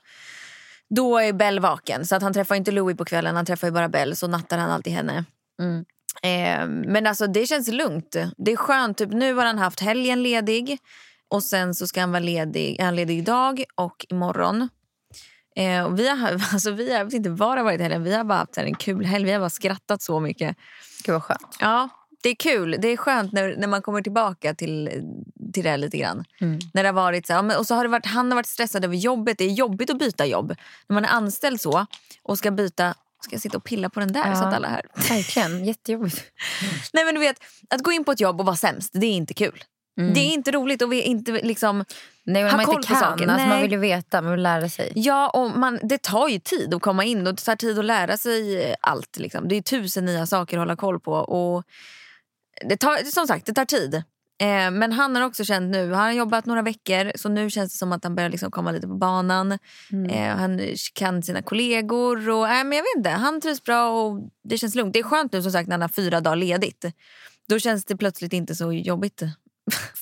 Då 0.90 1.18
är 1.18 1.34
Bell 1.34 1.60
vaken. 1.60 2.06
Så 2.06 2.16
att 2.16 2.22
han 2.22 2.34
träffar 2.34 2.56
inte 2.56 2.72
Louis 2.72 2.98
på 2.98 3.06
kvällen, 3.06 3.36
han 3.36 3.46
träffar 3.46 3.68
ju 3.68 3.72
bara 3.72 3.90
Bell. 3.90 4.16
Så 4.16 4.28
nattar 4.28 4.58
han 4.58 4.70
alltid 4.70 4.94
henne. 4.94 5.26
Mm. 5.60 5.86
Eh, 6.24 6.92
men 6.92 7.08
alltså 7.08 7.28
det 7.28 7.48
känns 7.48 7.68
lugnt. 7.68 8.16
Det 8.38 8.52
är 8.52 8.56
skönt. 8.56 8.98
Typ, 8.98 9.12
nu 9.12 9.34
har 9.34 9.46
han 9.46 9.58
haft 9.58 9.80
helgen 9.80 10.24
ledig. 10.24 10.80
Och 11.28 11.44
sen 11.44 11.76
så 11.76 11.88
ska 11.88 12.02
han 12.02 12.12
vara 12.12 12.24
ledig, 12.24 12.80
är 12.80 12.86
han 12.86 12.96
ledig 12.96 13.18
idag 13.18 13.64
och 13.76 14.06
imorgon. 14.10 14.70
Eh, 15.56 15.84
och 15.84 16.00
vi, 16.00 16.08
har, 16.08 16.32
alltså 16.54 16.72
vi 16.72 16.92
har 16.92 16.98
jag 16.98 17.06
vet 17.06 17.14
inte 17.14 17.30
var 17.30 17.56
det 17.56 17.60
har 17.60 17.66
varit 17.66 17.82
helgen. 17.82 18.04
Vi 18.04 18.14
har 18.14 18.24
bara 18.24 18.38
haft 18.38 18.56
här 18.56 18.64
en 18.64 18.76
kul 18.76 19.06
helg. 19.06 19.26
Vi 19.26 19.32
har 19.32 19.40
bara 19.40 19.50
skrattat 19.50 20.02
så 20.02 20.20
mycket. 20.20 20.58
Gud 21.04 21.14
vad 21.14 21.24
skönt. 21.24 21.58
Ja, 21.60 21.90
det 22.24 22.30
är 22.30 22.36
kul. 22.36 22.78
Det 22.82 22.88
är 22.88 22.98
skönt 22.98 23.32
när, 23.32 23.56
när 23.58 23.68
man 23.68 23.82
kommer 23.82 24.02
tillbaka 24.02 24.54
till, 24.54 24.90
till 25.54 25.64
det 25.64 25.70
här 25.70 25.78
lite 25.78 25.98
grann. 25.98 26.24
Mm. 26.42 26.60
När 26.74 26.84
det 26.84 26.90
har 26.90 26.94
varit 26.94 27.28
så 27.28 27.34
här, 27.34 27.60
och 27.60 27.68
så 27.68 27.76
har 27.76 27.84
det 27.84 27.90
varit, 27.90 28.06
han 28.06 28.32
har 28.32 28.36
varit 28.36 28.48
stressad 28.48 28.86
över 28.86 28.96
jobbet. 28.96 29.38
Det 29.38 29.44
är 29.44 29.52
jobbigt 29.52 29.90
att 29.90 30.00
byta 30.00 30.26
jobb. 30.26 30.56
När 30.88 30.94
man 30.94 31.06
är 31.06 31.10
anställd 31.10 31.62
så 31.62 31.86
och 32.24 32.38
ska 32.38 32.52
byta 32.52 32.94
Ska 33.24 33.34
jag 33.34 33.42
sitta 33.42 33.58
och 33.58 33.64
pilla 33.64 33.90
på 33.90 34.00
den 34.00 34.14
där 34.14 34.28
Ja. 34.28 34.36
så 34.36 34.44
att 34.44 34.54
alla 34.54 34.68
hör? 34.68 34.82
Verkligen, 35.10 35.66
jättejobbigt. 35.66 36.24
Nej 36.94 37.06
men 37.06 37.14
du 37.16 37.20
vet, 37.20 37.38
att 37.70 37.84
gå 37.84 37.92
in 37.92 38.04
på 38.04 38.12
ett 38.12 38.20
jobb 38.20 38.40
och 38.40 38.46
vara 38.46 38.56
sämst, 38.56 38.92
det 38.94 39.06
är 39.06 39.12
inte 39.12 39.34
kul. 39.34 39.64
Det 39.96 40.20
är 40.20 40.34
inte 40.34 40.52
roligt 40.52 40.82
är 40.82 40.94
inte 40.94 41.32
liksom... 41.32 41.86
Nej, 42.24 42.44
men 42.44 42.52
Ha 42.52 42.58
man 42.58 42.66
koll 42.66 42.76
inte 42.76 42.88
på 42.88 42.94
kan. 42.94 43.04
saker. 43.04 43.28
Alltså, 43.28 43.48
man 43.48 43.62
vill 43.62 43.72
ju 43.72 43.78
veta, 43.78 44.22
man 44.22 44.32
vill 44.32 44.44
lära 44.44 44.70
sig. 44.70 44.92
Ja, 44.96 45.30
och 45.30 45.60
man, 45.60 45.80
det 45.84 46.02
tar 46.02 46.28
ju 46.28 46.40
tid 46.40 46.74
att 46.74 46.82
komma 46.82 47.04
in 47.04 47.28
och 47.28 47.36
det 47.36 47.42
tar 47.42 47.56
tid 47.56 47.80
att 47.80 47.86
lära 47.86 48.18
sig 48.18 48.76
allt. 48.82 49.18
Liksom. 49.18 49.48
Det 49.48 49.56
är 49.56 49.62
tusen 49.62 50.06
nya 50.06 50.26
saker 50.26 50.58
att 50.58 50.62
hålla 50.62 50.76
koll 50.76 51.00
på. 51.00 51.14
Och 51.14 51.64
det 52.70 52.78
tar, 52.78 53.12
som 53.12 53.28
sagt, 53.28 53.46
det 53.46 53.54
tar 53.54 53.66
tid. 53.66 54.04
Eh, 54.42 54.72
men 54.72 54.92
han 54.92 55.16
har 55.16 55.24
också 55.24 55.44
känt 55.44 55.72
nu, 55.72 55.94
han 55.94 56.06
har 56.06 56.12
jobbat 56.12 56.46
några 56.46 56.62
veckor 56.62 57.12
så 57.16 57.30
nu 57.30 57.50
känns 57.50 57.72
det 57.72 57.78
som 57.78 57.92
att 57.92 58.04
han 58.04 58.16
börjar 58.16 58.30
liksom 58.30 58.52
komma 58.52 58.72
lite 58.72 58.88
på 58.88 58.96
banan. 58.96 59.52
Eh, 60.10 60.36
han 60.36 60.62
kan 60.94 61.24
sina 61.24 61.42
kollegor 61.42 62.30
och 62.30 62.48
äh, 62.50 62.64
men 62.64 62.72
jag 62.72 62.84
vet 62.84 62.98
inte, 62.98 63.10
han 63.10 63.42
trivs 63.42 63.64
bra 63.64 63.90
och 63.90 64.30
det 64.44 64.58
känns 64.58 64.76
lugnt. 64.76 64.94
Det 64.94 65.00
är 65.00 65.04
skönt 65.04 65.34
nu 65.34 65.42
som 65.42 65.52
sagt 65.52 65.68
när 65.68 65.74
han 65.74 65.82
har 65.82 65.90
fyra 65.90 66.22
dagar 66.22 66.36
ledigt. 66.36 66.86
Då 67.50 67.60
känns 67.60 67.86
det 67.86 67.98
plötsligt 67.98 68.34
inte 68.34 68.56
så 68.56 68.74
jobbigt. 68.74 69.24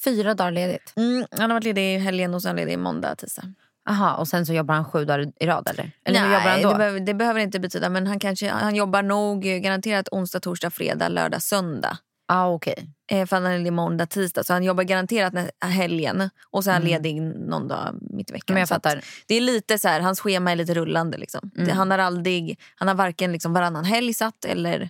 Fyra 0.03 0.33
dagar 0.33 0.51
ledigt. 0.51 0.93
Mm, 0.95 1.25
han 1.31 1.49
har 1.49 1.55
varit 1.55 1.63
ledig 1.63 1.95
i 1.95 1.97
helgen 1.97 2.33
och 2.33 2.41
sen 2.41 2.55
ledig 2.55 2.79
måndag, 2.79 3.15
tisdag. 3.15 3.53
Aha, 3.89 4.15
och 4.15 4.27
sen 4.27 4.45
så 4.45 4.53
jobbar 4.53 4.75
han 4.75 4.85
sju 4.85 5.05
dagar 5.05 5.31
i 5.39 5.45
rad 5.45 5.67
eller? 5.69 5.91
Eller 6.05 6.19
hur 6.19 6.27
jobbar 6.27 6.39
han 6.39 6.53
Nej, 6.53 6.63
då? 6.63 6.71
det, 6.71 6.77
behöver, 6.77 6.99
det 6.99 7.13
behöver 7.13 7.39
inte 7.39 7.59
betyda. 7.59 7.89
Men 7.89 8.07
han, 8.07 8.19
kanske, 8.19 8.49
han 8.49 8.75
jobbar 8.75 9.03
nog 9.03 9.41
garanterat 9.41 10.09
onsdag, 10.11 10.39
torsdag, 10.39 10.69
fredag, 10.69 11.07
lördag, 11.07 11.41
söndag. 11.41 11.97
ah, 12.27 12.47
okej. 12.47 12.89
Eh, 13.11 13.25
för 13.25 13.35
han 13.35 13.45
är 13.45 13.57
ledig 13.57 13.73
måndag, 13.73 14.05
tisdag. 14.05 14.43
Så 14.43 14.53
han 14.53 14.63
jobbar 14.63 14.83
garanterat 14.83 15.33
helgen. 15.65 16.29
Och 16.51 16.63
så 16.63 16.69
är 16.69 16.73
han 16.73 16.83
ledig 16.83 17.21
någon 17.21 17.67
dag 17.67 17.95
mitt 18.01 18.29
i 18.29 18.33
veckan. 18.33 18.53
Mm. 18.53 18.55
Men 18.55 18.59
jag 18.59 18.69
fattar. 18.69 19.01
Det 19.27 19.35
är 19.35 19.41
lite 19.41 19.77
så 19.77 19.87
här, 19.87 19.99
hans 19.99 20.19
schema 20.19 20.51
är 20.51 20.55
lite 20.55 20.73
rullande. 20.73 21.17
Liksom. 21.17 21.51
Mm. 21.55 21.67
Det, 21.67 21.73
han, 21.73 21.91
har 21.91 21.97
aldrig, 21.97 22.59
han 22.75 22.87
har 22.87 22.95
varken 22.95 23.31
liksom 23.31 23.53
varannan 23.53 23.85
helg 23.85 24.13
satt 24.13 24.45
eller 24.45 24.89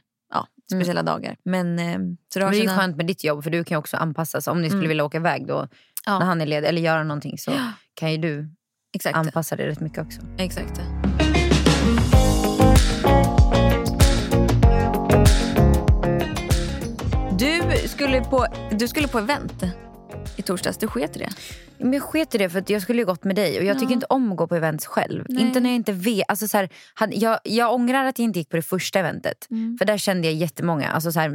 speciella 0.72 1.04
dagar. 1.04 1.36
Men, 1.46 1.80
eh, 1.80 1.98
så 2.34 2.40
det 2.40 2.46
är 2.46 2.54
ju 2.54 2.60
sina- 2.60 2.78
skönt 2.78 2.98
med 2.98 3.06
ditt 3.06 3.24
jobb 3.24 3.44
för 3.44 3.50
du 3.52 3.64
kan 3.64 3.78
också 3.78 3.98
anpassa 3.98 4.42
sig. 4.42 4.52
Om 4.52 4.62
ni 4.62 4.70
skulle 4.70 4.88
vilja 4.88 5.06
åka 5.06 5.18
iväg 5.18 5.48
då 5.48 5.68
Ja. 6.06 6.20
när 6.20 6.26
han 6.26 6.42
är 6.42 6.46
ledig 6.46 6.68
eller 6.68 6.82
göra 6.82 7.04
någonting 7.04 7.38
så 7.38 7.52
kan 7.94 8.12
ju 8.12 8.18
du 8.18 8.50
Exakt. 8.96 9.16
anpassa 9.18 9.56
dig 9.56 9.68
rätt 9.68 9.80
mycket 9.80 10.06
också. 10.06 10.22
Exakt. 10.38 10.82
Du 17.40 17.62
skulle 17.88 18.22
på, 18.22 18.46
du 18.72 18.88
skulle 18.88 19.08
på 19.08 19.18
event 19.20 19.64
i 20.40 20.42
torsdags. 20.42 20.78
Du 20.78 20.88
sket 20.88 21.16
i 21.16 21.20
det. 21.20 21.30
Men 21.78 21.94
jag 21.94 22.04
sket 22.04 22.36
i 22.36 22.38
det 22.38 22.50
för 22.50 22.60
att 22.60 22.70
jag 22.70 22.82
skulle 22.82 23.02
ju 23.02 23.06
gått 23.06 23.24
med 23.24 23.36
dig 23.36 23.60
och 23.60 23.66
jag 23.66 23.80
tycker 23.80 23.94
inte 23.94 24.06
om 24.10 24.32
att 24.32 24.38
gå 24.38 24.48
på 24.48 24.56
events 24.56 24.86
själv. 24.86 25.26
Inte 25.30 25.60
när 25.60 25.70
jag 25.70 25.76
inte 25.76 25.92
vet. 25.92 26.26
Alltså 26.28 26.48
så 26.48 26.58
här, 26.58 26.70
jag, 27.12 27.40
jag 27.44 27.74
ångrar 27.74 28.06
att 28.06 28.20
jag 28.20 28.24
inte 28.24 28.40
gick 28.40 28.50
på 28.50 28.56
det 28.56 28.62
första 28.62 29.00
eventet. 29.00 29.48
För 29.80 29.86
där 29.86 29.98
kände 29.98 30.28
jag 30.28 30.36
jättemånga. 30.36 30.90
Alltså 30.90 31.12
så 31.12 31.20
här, 31.20 31.30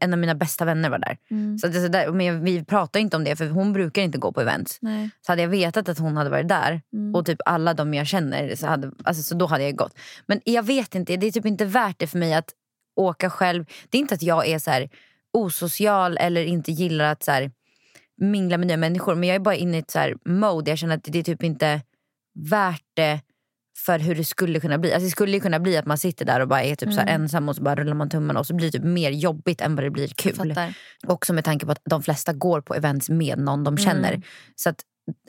en 0.00 0.12
av 0.12 0.18
mina 0.18 0.34
bästa 0.34 0.64
vänner 0.64 0.90
var 0.90 0.98
där. 0.98 1.16
Så 1.58 1.66
att 1.66 1.72
det, 1.72 1.80
så 1.80 1.88
där 1.88 2.12
men 2.12 2.44
vi 2.44 2.64
pratar 2.64 3.00
inte 3.00 3.16
om 3.16 3.24
det 3.24 3.36
för 3.36 3.48
hon 3.48 3.72
brukar 3.72 4.02
inte 4.02 4.18
gå 4.18 4.32
på 4.32 4.40
events. 4.40 4.78
Nej. 4.80 5.10
Så 5.26 5.32
hade 5.32 5.42
jag 5.42 5.48
vetat 5.48 5.88
att 5.88 5.98
hon 5.98 6.16
hade 6.16 6.30
varit 6.30 6.48
där 6.48 6.82
och 7.14 7.26
typ 7.26 7.38
alla 7.44 7.74
de 7.74 7.94
jag 7.94 8.06
känner 8.06 8.56
så, 8.56 8.66
hade, 8.66 8.90
alltså, 9.04 9.22
så 9.22 9.34
då 9.34 9.46
hade 9.46 9.64
jag 9.64 9.76
gått. 9.76 9.98
Men 10.26 10.40
jag 10.44 10.62
vet 10.62 10.94
inte, 10.94 11.16
det 11.16 11.26
är 11.26 11.32
typ 11.32 11.46
inte 11.46 11.64
värt 11.64 11.98
det 11.98 12.06
för 12.06 12.18
mig 12.18 12.34
att 12.34 12.50
åka 12.96 13.30
själv. 13.30 13.64
Det 13.90 13.98
är 13.98 14.00
inte 14.00 14.14
att 14.14 14.22
jag 14.22 14.48
är 14.48 14.58
så 14.58 14.70
här 14.70 14.88
osocial 15.32 16.16
eller 16.16 16.44
inte 16.44 16.72
gillar 16.72 17.04
att 17.04 17.22
så 17.22 17.30
här, 17.30 17.50
mingla 18.20 18.58
med 18.58 18.66
nya 18.66 18.76
människor. 18.76 19.14
Men 19.14 19.28
jag 19.28 19.34
är 19.36 19.40
bara 19.40 19.54
inne 19.54 19.76
i 19.76 19.80
ett 19.80 19.90
så 19.90 20.14
mode. 20.24 20.70
Jag 20.70 20.78
känner 20.78 20.96
att 20.96 21.04
det 21.04 21.18
är 21.18 21.22
typ 21.22 21.42
inte 21.42 21.82
värt 22.50 22.84
det 22.94 23.20
för 23.78 23.98
hur 23.98 24.14
det 24.14 24.24
skulle 24.24 24.60
kunna 24.60 24.78
bli. 24.78 24.92
Alltså 24.92 25.04
det 25.04 25.10
skulle 25.10 25.32
ju 25.32 25.40
kunna 25.40 25.60
bli 25.60 25.76
att 25.76 25.86
man 25.86 25.98
sitter 25.98 26.24
där 26.24 26.40
och 26.40 26.48
bara 26.48 26.62
är 26.62 26.74
typ 26.74 26.92
så 26.92 27.00
här 27.00 27.06
ensam 27.14 27.48
och 27.48 27.56
så 27.56 27.62
bara 27.62 27.74
rullar 27.74 27.94
man 27.94 28.08
tummarna 28.08 28.40
och 28.40 28.46
så 28.46 28.54
blir 28.54 28.66
det 28.66 28.78
typ 28.78 28.84
mer 28.86 29.10
jobbigt 29.10 29.60
än 29.60 29.74
vad 29.74 29.84
det 29.84 29.90
blir 29.90 30.08
kul. 30.08 30.54
Också 31.06 31.32
med 31.32 31.44
tanke 31.44 31.66
på 31.66 31.72
att 31.72 31.80
de 31.84 32.02
flesta 32.02 32.32
går 32.32 32.60
på 32.60 32.74
events 32.74 33.08
med 33.10 33.38
någon 33.38 33.64
de 33.64 33.76
känner. 33.78 34.08
Mm. 34.08 34.22
Så 34.54 34.68
att 34.70 34.80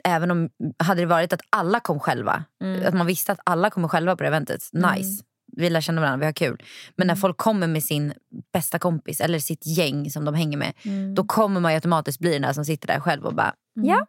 även 0.04 0.30
om, 0.30 0.48
hade 0.78 1.00
det 1.00 1.06
varit 1.06 1.32
att 1.32 1.40
alla 1.50 1.80
kom 1.80 2.00
själva, 2.00 2.44
Mm. 2.62 2.86
att 2.86 2.94
man 2.94 3.06
visste 3.06 3.32
att 3.32 3.40
alla 3.44 3.70
kommer 3.70 3.88
själva 3.88 4.16
på 4.16 4.22
det 4.22 4.28
eventet, 4.28 4.60
nice. 4.72 5.24
Vi 5.58 5.70
lär 5.70 5.80
känna 5.80 6.00
varandra, 6.00 6.18
vi 6.18 6.24
har 6.24 6.32
kul. 6.32 6.62
Men 6.96 7.06
när 7.06 7.14
folk 7.14 7.36
kommer 7.36 7.66
med 7.66 7.84
sin 7.84 8.12
bästa 8.52 8.78
kompis 8.78 9.20
eller 9.20 9.38
sitt 9.38 9.66
gäng 9.66 10.10
som 10.10 10.24
de 10.24 10.34
hänger 10.34 10.58
med, 10.58 10.72
Mm. 10.84 11.14
då 11.14 11.24
kommer 11.24 11.60
man 11.60 11.72
automatiskt 11.74 12.18
bli 12.20 12.32
den 12.32 12.42
där 12.42 12.52
som 12.52 12.64
sitter 12.64 12.86
där 12.86 13.00
själv 13.00 13.26
och 13.26 13.34
bara, 13.34 13.54
ja, 13.74 14.06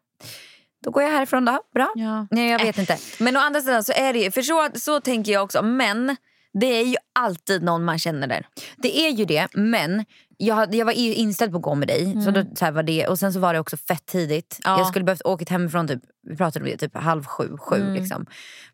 då 0.83 0.91
går 0.91 1.03
jag 1.03 1.11
härifrån 1.11 1.45
då. 1.45 1.59
Bra. 1.73 1.91
Ja. 1.95 2.27
Nej, 2.31 2.49
jag 2.51 2.59
vet 2.59 2.77
inte. 2.77 2.97
Men 3.19 3.37
å 3.37 3.39
andra 3.39 3.61
sidan 3.61 3.83
så 3.83 3.93
är 3.93 4.13
det 4.13 4.19
ju, 4.19 4.31
för 4.31 4.41
så, 4.41 4.69
så 4.79 4.99
tänker 5.01 5.31
jag 5.31 5.43
också. 5.43 5.61
Men 5.61 6.15
det 6.53 6.65
är 6.65 6.85
ju 6.85 6.95
alltid 7.19 7.63
någon 7.63 7.83
man 7.83 7.99
känner 7.99 8.27
där. 8.27 8.47
Det 8.77 8.99
är 8.99 9.11
ju 9.11 9.25
det, 9.25 9.47
men 9.53 10.05
jag, 10.37 10.75
jag 10.75 10.85
var 10.85 10.93
inställd 10.93 11.51
på 11.51 11.57
att 11.57 11.63
gå 11.63 11.75
med 11.75 11.87
dig. 11.87 12.21
Så 12.21 12.31
då, 12.31 12.43
så 12.55 12.71
var 12.71 12.83
det. 12.83 13.07
Och 13.07 13.19
sen 13.19 13.33
så 13.33 13.39
var 13.39 13.53
det 13.53 13.59
också 13.59 13.77
fett 13.77 14.05
tidigt. 14.05 14.59
Ja. 14.63 14.77
Jag 14.77 14.87
skulle 14.87 15.05
behövt 15.05 15.21
åka 15.25 15.45
hemifrån 15.49 15.87
typ, 15.87 15.99
vi 16.27 16.35
pratade 16.35 16.65
om 16.65 16.71
det, 16.71 16.77
typ 16.77 16.97
halv 16.97 17.23
sju, 17.23 17.57
sju. 17.57 17.93
Liksom. 17.93 18.25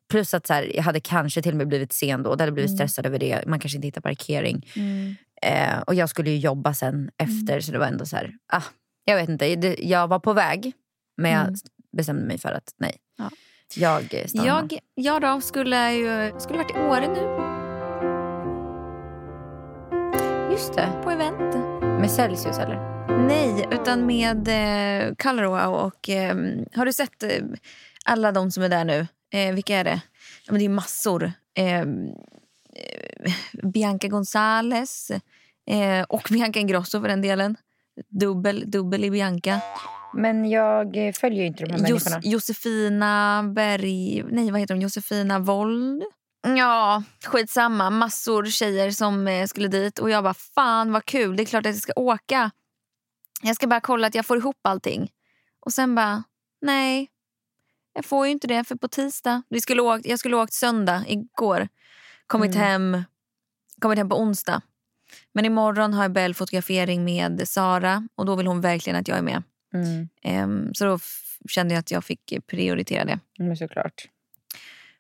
Plus 0.10 0.34
att 0.34 0.48
så 0.48 0.54
här, 0.54 0.76
jag 0.76 0.84
hade 0.84 1.00
kanske 1.00 1.42
till 1.42 1.52
och 1.52 1.58
med 1.58 1.68
blivit 1.68 1.94
sen 1.94 2.24
då. 2.24 2.30
Och 2.30 2.40
hade 2.40 2.52
blivit 2.52 2.76
stressad 2.76 3.06
över 3.06 3.20
det. 3.20 3.44
Man 3.48 3.60
kanske 3.60 3.78
inte 3.78 3.88
hittar 3.88 4.02
parkering. 4.02 4.66
Eh, 5.42 5.80
och 5.80 5.96
jag 5.96 6.10
skulle 6.10 6.30
ju 6.30 6.38
jobba 6.38 6.74
sen 6.74 7.10
efter. 7.18 7.60
Så 7.60 7.72
det 7.72 7.80
var 7.80 7.86
ändå 7.86 8.06
så 8.06 8.16
här, 8.16 8.34
ah, 8.54 8.64
jag 9.06 9.16
vet 9.16 9.30
inte. 9.30 9.56
Det, 9.56 9.76
jag 9.80 10.08
var 10.08 10.20
på 10.20 10.34
väg. 10.34 10.74
Men 11.18 11.32
jag 11.32 11.56
bestämde 11.98 12.26
mig 12.26 12.38
för 12.38 12.50
att 12.50 12.74
nej. 12.78 12.98
Ja. 13.18 13.30
Jag 13.76 14.14
eh, 14.14 14.26
stannar. 14.26 14.48
Jag, 14.48 14.80
jag 14.96 15.22
då 15.22 15.42
skulle 15.42 15.94
ju 15.94 16.40
skulle 16.40 16.58
varit 16.58 16.76
i 16.76 16.80
Åre 16.80 17.08
nu 17.08 17.55
Just 20.56 20.74
det. 20.74 21.02
på 21.04 21.12
event. 21.12 21.56
Med 21.82 22.12
Celsius 22.12 22.58
eller? 22.58 23.08
Nej, 23.28 23.68
utan 23.72 24.06
med 24.06 24.48
eh, 24.48 25.16
Color 25.16 25.44
Wow 25.44 25.74
och 25.74 26.10
eh, 26.10 26.36
har 26.76 26.86
du 26.86 26.94
sett 26.94 27.24
eh, 27.24 27.30
alla 28.06 28.32
de 28.32 28.52
som 28.52 28.64
är 28.64 28.70
där 28.70 28.86
nu? 28.86 29.08
Eh, 29.34 29.54
vilka 29.56 29.78
är 29.78 29.84
det? 29.84 30.02
Ja, 30.46 30.52
men 30.52 30.60
det 30.60 30.66
är 30.66 30.70
massor. 30.70 31.32
Eh, 31.58 31.80
eh, 31.80 31.86
Bianca 33.64 34.08
Gonzales 34.08 35.12
eh, 35.68 36.04
och 36.10 36.28
Bianca 36.32 36.60
Ingrosso 36.60 37.02
för 37.02 37.08
den 37.08 37.22
delen. 37.22 37.58
Dubbel, 38.10 38.72
dubbel 38.72 39.04
i 39.06 39.12
Bianca. 39.12 39.60
Men 40.14 40.50
jag 40.50 41.08
eh, 41.08 41.14
följer 41.14 41.42
ju 41.42 41.48
inte 41.48 41.66
de 41.66 41.72
här 41.72 41.90
Jos, 41.90 42.06
människorna. 42.06 42.22
Josefina 42.24 43.44
Berg... 43.56 44.24
Nej, 44.30 44.52
vad 44.52 44.60
heter 44.60 44.74
hon? 44.74 44.82
Josefina 44.82 45.40
Wold? 45.40 46.04
Ja, 46.46 47.04
skitsamma. 47.26 47.90
Massor 47.90 48.46
tjejer 48.46 48.92
som 48.92 49.28
eh, 49.28 49.48
skulle 49.48 49.68
dit. 49.68 50.00
Och 50.00 50.10
jag 50.10 50.24
bara, 50.24 50.34
fan 50.34 50.92
vad 50.92 51.06
kul. 51.06 51.36
Det 51.36 51.44
är 51.44 51.46
klart 51.46 51.66
att 51.66 51.74
jag 51.74 51.82
ska 51.82 51.94
åka. 51.96 52.52
Jag 53.42 53.56
ska 53.56 53.68
bara 53.68 53.82
kolla 53.82 54.08
att 54.08 54.16
jag 54.16 54.26
får 54.26 54.38
ihop 54.38 54.60
allting. 54.62 55.12
Och 55.60 55.74
sen 55.74 55.96
bara, 55.96 56.24
nej. 56.62 57.10
Jag 57.94 58.06
får 58.06 58.26
ju 58.26 58.32
inte 58.32 58.48
det 58.48 58.64
för 58.64 58.76
på 58.76 58.88
tisdag. 58.88 59.44
Vi 59.50 59.62
skulle 59.62 59.82
åkt, 59.82 60.06
jag 60.06 60.20
skulle 60.20 60.36
åkt 60.36 60.54
söndag 60.54 61.04
igår. 61.08 61.68
Kommit, 62.28 62.56
hem, 62.56 63.04
kommit 63.82 63.98
hem 63.98 64.10
på 64.10 64.20
onsdag. 64.20 64.62
Men 65.34 65.46
imorgon 65.46 65.94
har 65.94 66.04
jag 66.04 66.12
Bell 66.12 66.34
fotografering 66.34 67.04
med 67.04 67.48
Sara. 67.48 68.08
Och 68.16 68.26
då 68.26 68.36
vill 68.36 68.48
hon 68.48 68.62
verkligen 68.62 69.00
att 69.00 69.08
jag 69.08 69.18
är 69.18 69.22
med. 69.22 69.44
Mm. 69.74 70.10
Ehm, 70.22 70.74
så 70.74 70.86
då 70.86 71.00
kände 71.50 71.74
jag 71.74 71.80
att 71.80 71.92
jag 71.92 72.04
fick 72.06 72.34
prioritera 72.48 73.06
det. 73.06 73.20
Men 73.38 73.58
såklart. 73.58 74.10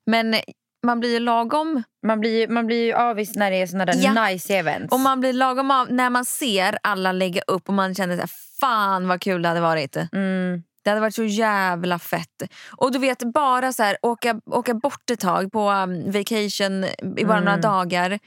Men 0.06 0.36
man 0.86 1.00
blir 1.00 1.14
ju 1.14 1.20
lagom 1.20 1.84
Man 2.04 2.20
blir, 2.20 2.48
man 2.48 2.66
blir 2.68 2.84
ju 2.86 2.94
avis 2.94 3.36
när 3.36 3.52
det 3.52 3.58
är 3.62 3.68
såna 3.68 3.86
där 3.86 3.94
Ja. 3.98 4.26
nice 4.28 4.54
events. 4.58 4.94
och 4.94 5.00
man 5.00 5.20
blir 5.20 5.34
lagom 5.34 5.72
av 5.72 5.92
när 5.92 6.10
man 6.10 6.26
ser 6.26 6.78
alla 6.84 7.12
lägga 7.12 7.42
upp 7.48 7.68
och 7.70 7.74
man 7.74 7.96
känner 7.96 8.16
så 8.16 8.20
här, 8.22 8.32
fan 8.60 9.08
vad 9.08 9.22
kul 9.22 9.42
det 9.42 9.48
hade 9.48 9.62
varit. 9.62 9.96
mm. 10.14 10.64
Det 10.84 10.90
hade 10.90 11.02
varit 11.02 11.16
så 11.16 11.24
jävla 11.24 12.00
fett. 12.00 12.44
Och 12.78 12.92
du 12.92 13.00
vet 13.00 13.24
bara 13.34 13.74
så 13.74 13.84
här, 13.84 13.98
åka, 14.02 14.40
åka 14.46 14.74
bort 14.74 15.10
ett 15.12 15.20
tag 15.20 15.52
på 15.52 15.70
um, 15.72 16.12
vacation 16.12 16.84
i 17.18 17.26
bara 17.26 17.40
några 17.40 17.58
dagar 17.58 18.20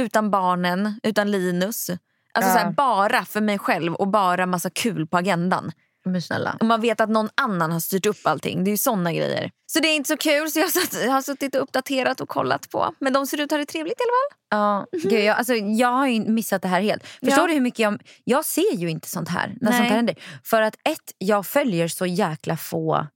utan 0.00 0.30
barnen, 0.30 1.00
utan 1.02 1.30
Linus. 1.30 1.90
Alltså 2.34 2.50
Ja. 2.50 2.58
så 2.58 2.58
här, 2.58 2.70
bara 2.72 3.24
för 3.24 3.40
mig 3.40 3.58
själv 3.58 3.94
och 3.94 4.08
bara 4.08 4.46
massa 4.46 4.70
kul 4.70 5.06
på 5.06 5.16
agendan. 5.18 5.72
Men 6.04 6.22
snälla. 6.22 6.56
Och 6.60 6.66
man 6.66 6.80
vet 6.80 7.00
att 7.00 7.10
någon 7.10 7.28
annan 7.34 7.72
har 7.72 7.80
styrt 7.80 8.06
upp 8.06 8.16
allting. 8.24 8.64
Det 8.64 8.68
är 8.68 8.72
ju 8.72 8.76
såna 8.78 9.12
grejer. 9.12 9.50
Så 9.66 9.80
det 9.80 9.88
är 9.88 9.96
inte 9.96 10.08
så 10.08 10.16
kul 10.16 10.50
så 10.50 10.58
jag 10.58 10.66
har, 10.66 10.70
satt, 10.70 11.02
jag 11.04 11.12
har 11.12 11.22
suttit 11.22 11.54
och 11.54 11.62
uppdaterat 11.62 12.20
och 12.20 12.28
kollat 12.28 12.70
på. 12.70 12.94
Men 12.98 13.12
de 13.12 13.26
ser 13.26 13.36
ut 13.40 13.44
att 13.44 13.50
ha 13.50 13.58
det 13.58 13.66
trevligt 13.66 14.00
i 14.00 14.02
alla 14.02 14.10
fall. 14.10 14.38
Ja, 14.50 14.86
gud, 15.10 15.24
jag, 15.24 15.36
alltså, 15.36 15.54
jag 15.54 15.88
har 15.88 16.06
ju 16.06 16.20
missat 16.20 16.62
det 16.62 16.68
här 16.68 16.80
helt. 16.80 17.06
Förstår 17.06 17.38
Ja. 17.38 17.46
du 17.46 17.52
hur 17.52 17.60
mycket 17.60 17.78
jag... 17.78 18.02
Jag 18.24 18.44
ser 18.44 18.74
ju 18.76 18.90
inte 18.90 19.08
sånt 19.08 19.28
här 19.28 19.48
när 19.60 19.70
Nej. 19.70 19.78
sånt 19.78 19.88
här 19.88 19.96
händer. 19.96 20.14
För 20.44 20.62
att 20.62 20.74
ett, 20.84 21.12
jag 21.18 21.46
följer 21.46 21.88
så 21.88 22.06
jäkla 22.06 22.56
få 22.56 23.06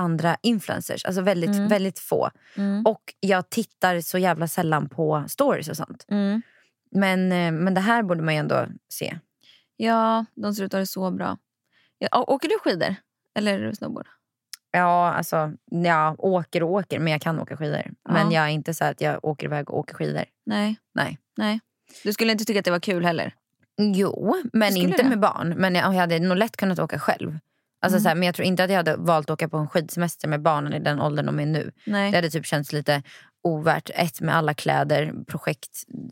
andra 0.00 0.36
influencers. 0.42 1.04
Alltså 1.04 1.22
väldigt, 1.22 1.56
väldigt 1.56 1.98
få. 1.98 2.30
Och 2.84 3.02
jag 3.20 3.50
tittar 3.50 4.00
så 4.00 4.18
jävla 4.18 4.48
sällan 4.48 4.88
på 4.88 5.24
stories 5.28 5.68
och 5.68 5.76
sånt. 5.76 6.06
Men, 6.92 7.32
eh, 7.32 7.52
men 7.52 7.74
det 7.74 7.80
här 7.80 8.02
borde 8.02 8.22
man 8.22 8.34
ju 8.34 8.40
ändå 8.40 8.66
se. 8.92 9.18
Ja, 9.76 10.24
de 10.34 10.54
ser 10.54 10.62
ut 10.64 10.68
att 10.68 10.72
ha 10.72 10.80
det 10.80 10.86
så 10.86 11.10
bra. 11.10 11.38
Ja, 12.00 12.24
åker 12.28 12.48
du 12.48 12.58
skidor? 12.58 12.94
Eller 13.38 13.72
snowboard? 13.72 14.06
Ja, 14.70 15.12
alltså, 15.12 15.52
ja, 15.70 16.14
åker 16.18 16.62
och 16.62 16.70
åker, 16.70 16.98
men 16.98 17.12
jag 17.12 17.22
kan 17.22 17.40
åka 17.40 17.56
skidor. 17.56 17.90
Men 18.08 18.30
jag 18.30 18.44
är 18.44 18.48
inte 18.48 18.74
så 18.74 18.84
att 18.84 19.00
jag 19.00 19.24
åker 19.24 19.46
iväg 19.46 19.70
och 19.70 19.78
åker 19.78 19.94
skidor. 19.94 20.24
Nej. 20.46 20.76
Nej. 20.94 21.18
Nej. 21.36 21.60
Du 22.04 22.12
skulle 22.12 22.32
inte 22.32 22.44
tycka 22.44 22.58
att 22.58 22.64
det 22.64 22.70
var 22.70 22.80
kul 22.80 23.04
heller? 23.04 23.34
Jo, 23.76 24.42
men 24.52 24.76
inte 24.76 25.02
det? 25.02 25.08
med 25.08 25.20
barn. 25.20 25.54
Men 25.56 25.74
jag, 25.74 25.94
jag 25.94 26.00
hade 26.00 26.18
nog 26.18 26.36
lätt 26.36 26.56
kunnat 26.56 26.78
åka 26.78 26.98
själv. 26.98 27.38
Alltså, 27.82 27.96
Mm. 27.96 28.02
så 28.02 28.08
här, 28.08 28.14
men 28.16 28.26
jag 28.26 28.34
tror 28.34 28.46
inte 28.46 28.64
att 28.64 28.70
jag 28.70 28.76
hade 28.76 28.96
valt 28.96 29.30
att 29.30 29.34
åka 29.34 29.48
på 29.48 29.56
en 29.56 29.68
skidsemester 29.68 30.28
med 30.28 30.42
barnen 30.42 30.72
i 30.74 30.78
den 30.78 31.00
åldern 31.00 31.26
de 31.26 31.40
är 31.40 31.46
nu. 31.46 31.72
Nej. 31.86 32.10
Det 32.10 32.16
hade 32.16 32.30
typ 32.30 32.46
känts 32.46 32.72
lite 32.72 33.02
ovärt. 33.42 33.90
Ett 33.94 34.20
med 34.20 34.36
alla 34.36 34.54
kläder, 34.54 35.12
projekt, 35.28 35.68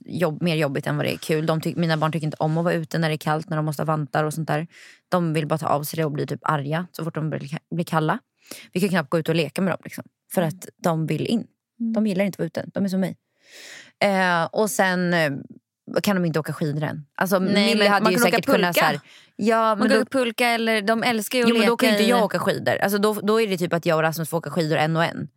jobb, 0.06 0.42
mer 0.42 0.56
jobbigt 0.56 0.86
än 0.86 0.96
vad 0.96 1.06
det 1.06 1.12
är 1.14 1.16
kul. 1.18 1.46
De 1.46 1.60
tyck, 1.60 1.76
mina 1.76 1.96
barn 1.96 2.12
tycker 2.12 2.26
inte 2.26 2.36
om 2.40 2.58
att 2.58 2.64
vara 2.64 2.74
ute 2.74 2.98
när 2.98 3.08
det 3.08 3.14
är 3.14 3.18
kallt, 3.18 3.48
när 3.50 3.56
de 3.56 3.66
måste 3.66 3.82
ha 3.82 3.86
vantar 3.86 4.24
och 4.24 4.34
sånt 4.34 4.48
där. 4.48 4.66
De 5.08 5.32
vill 5.32 5.46
bara 5.46 5.58
ta 5.58 5.66
av 5.66 5.82
sig 5.82 5.96
det 5.96 6.04
och 6.04 6.12
bli 6.12 6.26
typ 6.26 6.40
arga 6.42 6.86
så 6.92 7.04
fort 7.04 7.14
de 7.14 7.30
blir, 7.30 7.84
kalla. 7.84 8.18
Vi 8.72 8.80
kan 8.80 8.88
knappt 8.88 9.10
gå 9.10 9.18
ut 9.18 9.28
och 9.28 9.34
leka 9.34 9.62
med 9.62 9.72
dem. 9.72 9.78
Liksom, 9.84 10.04
för 10.34 10.42
Mm. 10.42 10.54
att 10.54 10.68
de 10.82 11.06
vill 11.06 11.26
in. 11.26 11.46
De 11.94 12.06
gillar 12.06 12.24
inte 12.24 12.36
att 12.36 12.38
vara 12.38 12.46
ute. 12.46 12.64
De 12.74 12.84
är 12.84 12.88
som 12.88 13.00
mig. 13.00 13.16
Eh, 14.04 14.44
och 14.44 14.70
sen 14.70 15.14
eh, 15.14 15.30
kan 16.02 16.16
de 16.16 16.24
inte 16.24 16.38
åka 16.40 16.52
skidor 16.52 16.82
än. 16.82 17.06
Alltså, 17.14 17.38
Nej, 17.38 17.66
Mille 17.74 17.88
hade 17.88 18.10
ju 18.12 18.18
säkert 18.18 18.46
kunnat... 18.46 18.76
Så 18.76 18.84
här, 18.84 19.00
ja, 19.38 19.74
Man 19.74 19.78
men 19.78 19.88
kan 19.88 19.98
då, 19.98 20.04
pulka 20.04 20.48
eller 20.48 20.82
de 20.82 21.02
älskar 21.02 21.38
ju 21.38 21.44
att 21.44 21.48
jo, 21.48 21.54
men 21.54 21.60
leka 21.60 21.70
då 21.70 21.76
kan 21.76 21.88
ju 21.88 21.94
inte 21.94 22.10
jag 22.10 22.24
åka 22.24 22.38
skidor. 22.38 22.76
Alltså, 22.76 22.98
då, 22.98 23.12
då 23.12 23.40
är 23.40 23.46
det 23.46 23.58
typ 23.58 23.72
att 23.72 23.86
jag 23.86 23.96
och 23.96 24.02
Rasmus 24.02 24.28
får 24.28 24.38
åka 24.38 24.50
skidor 24.50 24.76
en 24.76 24.96
och 24.96 25.04
en. 25.04 25.28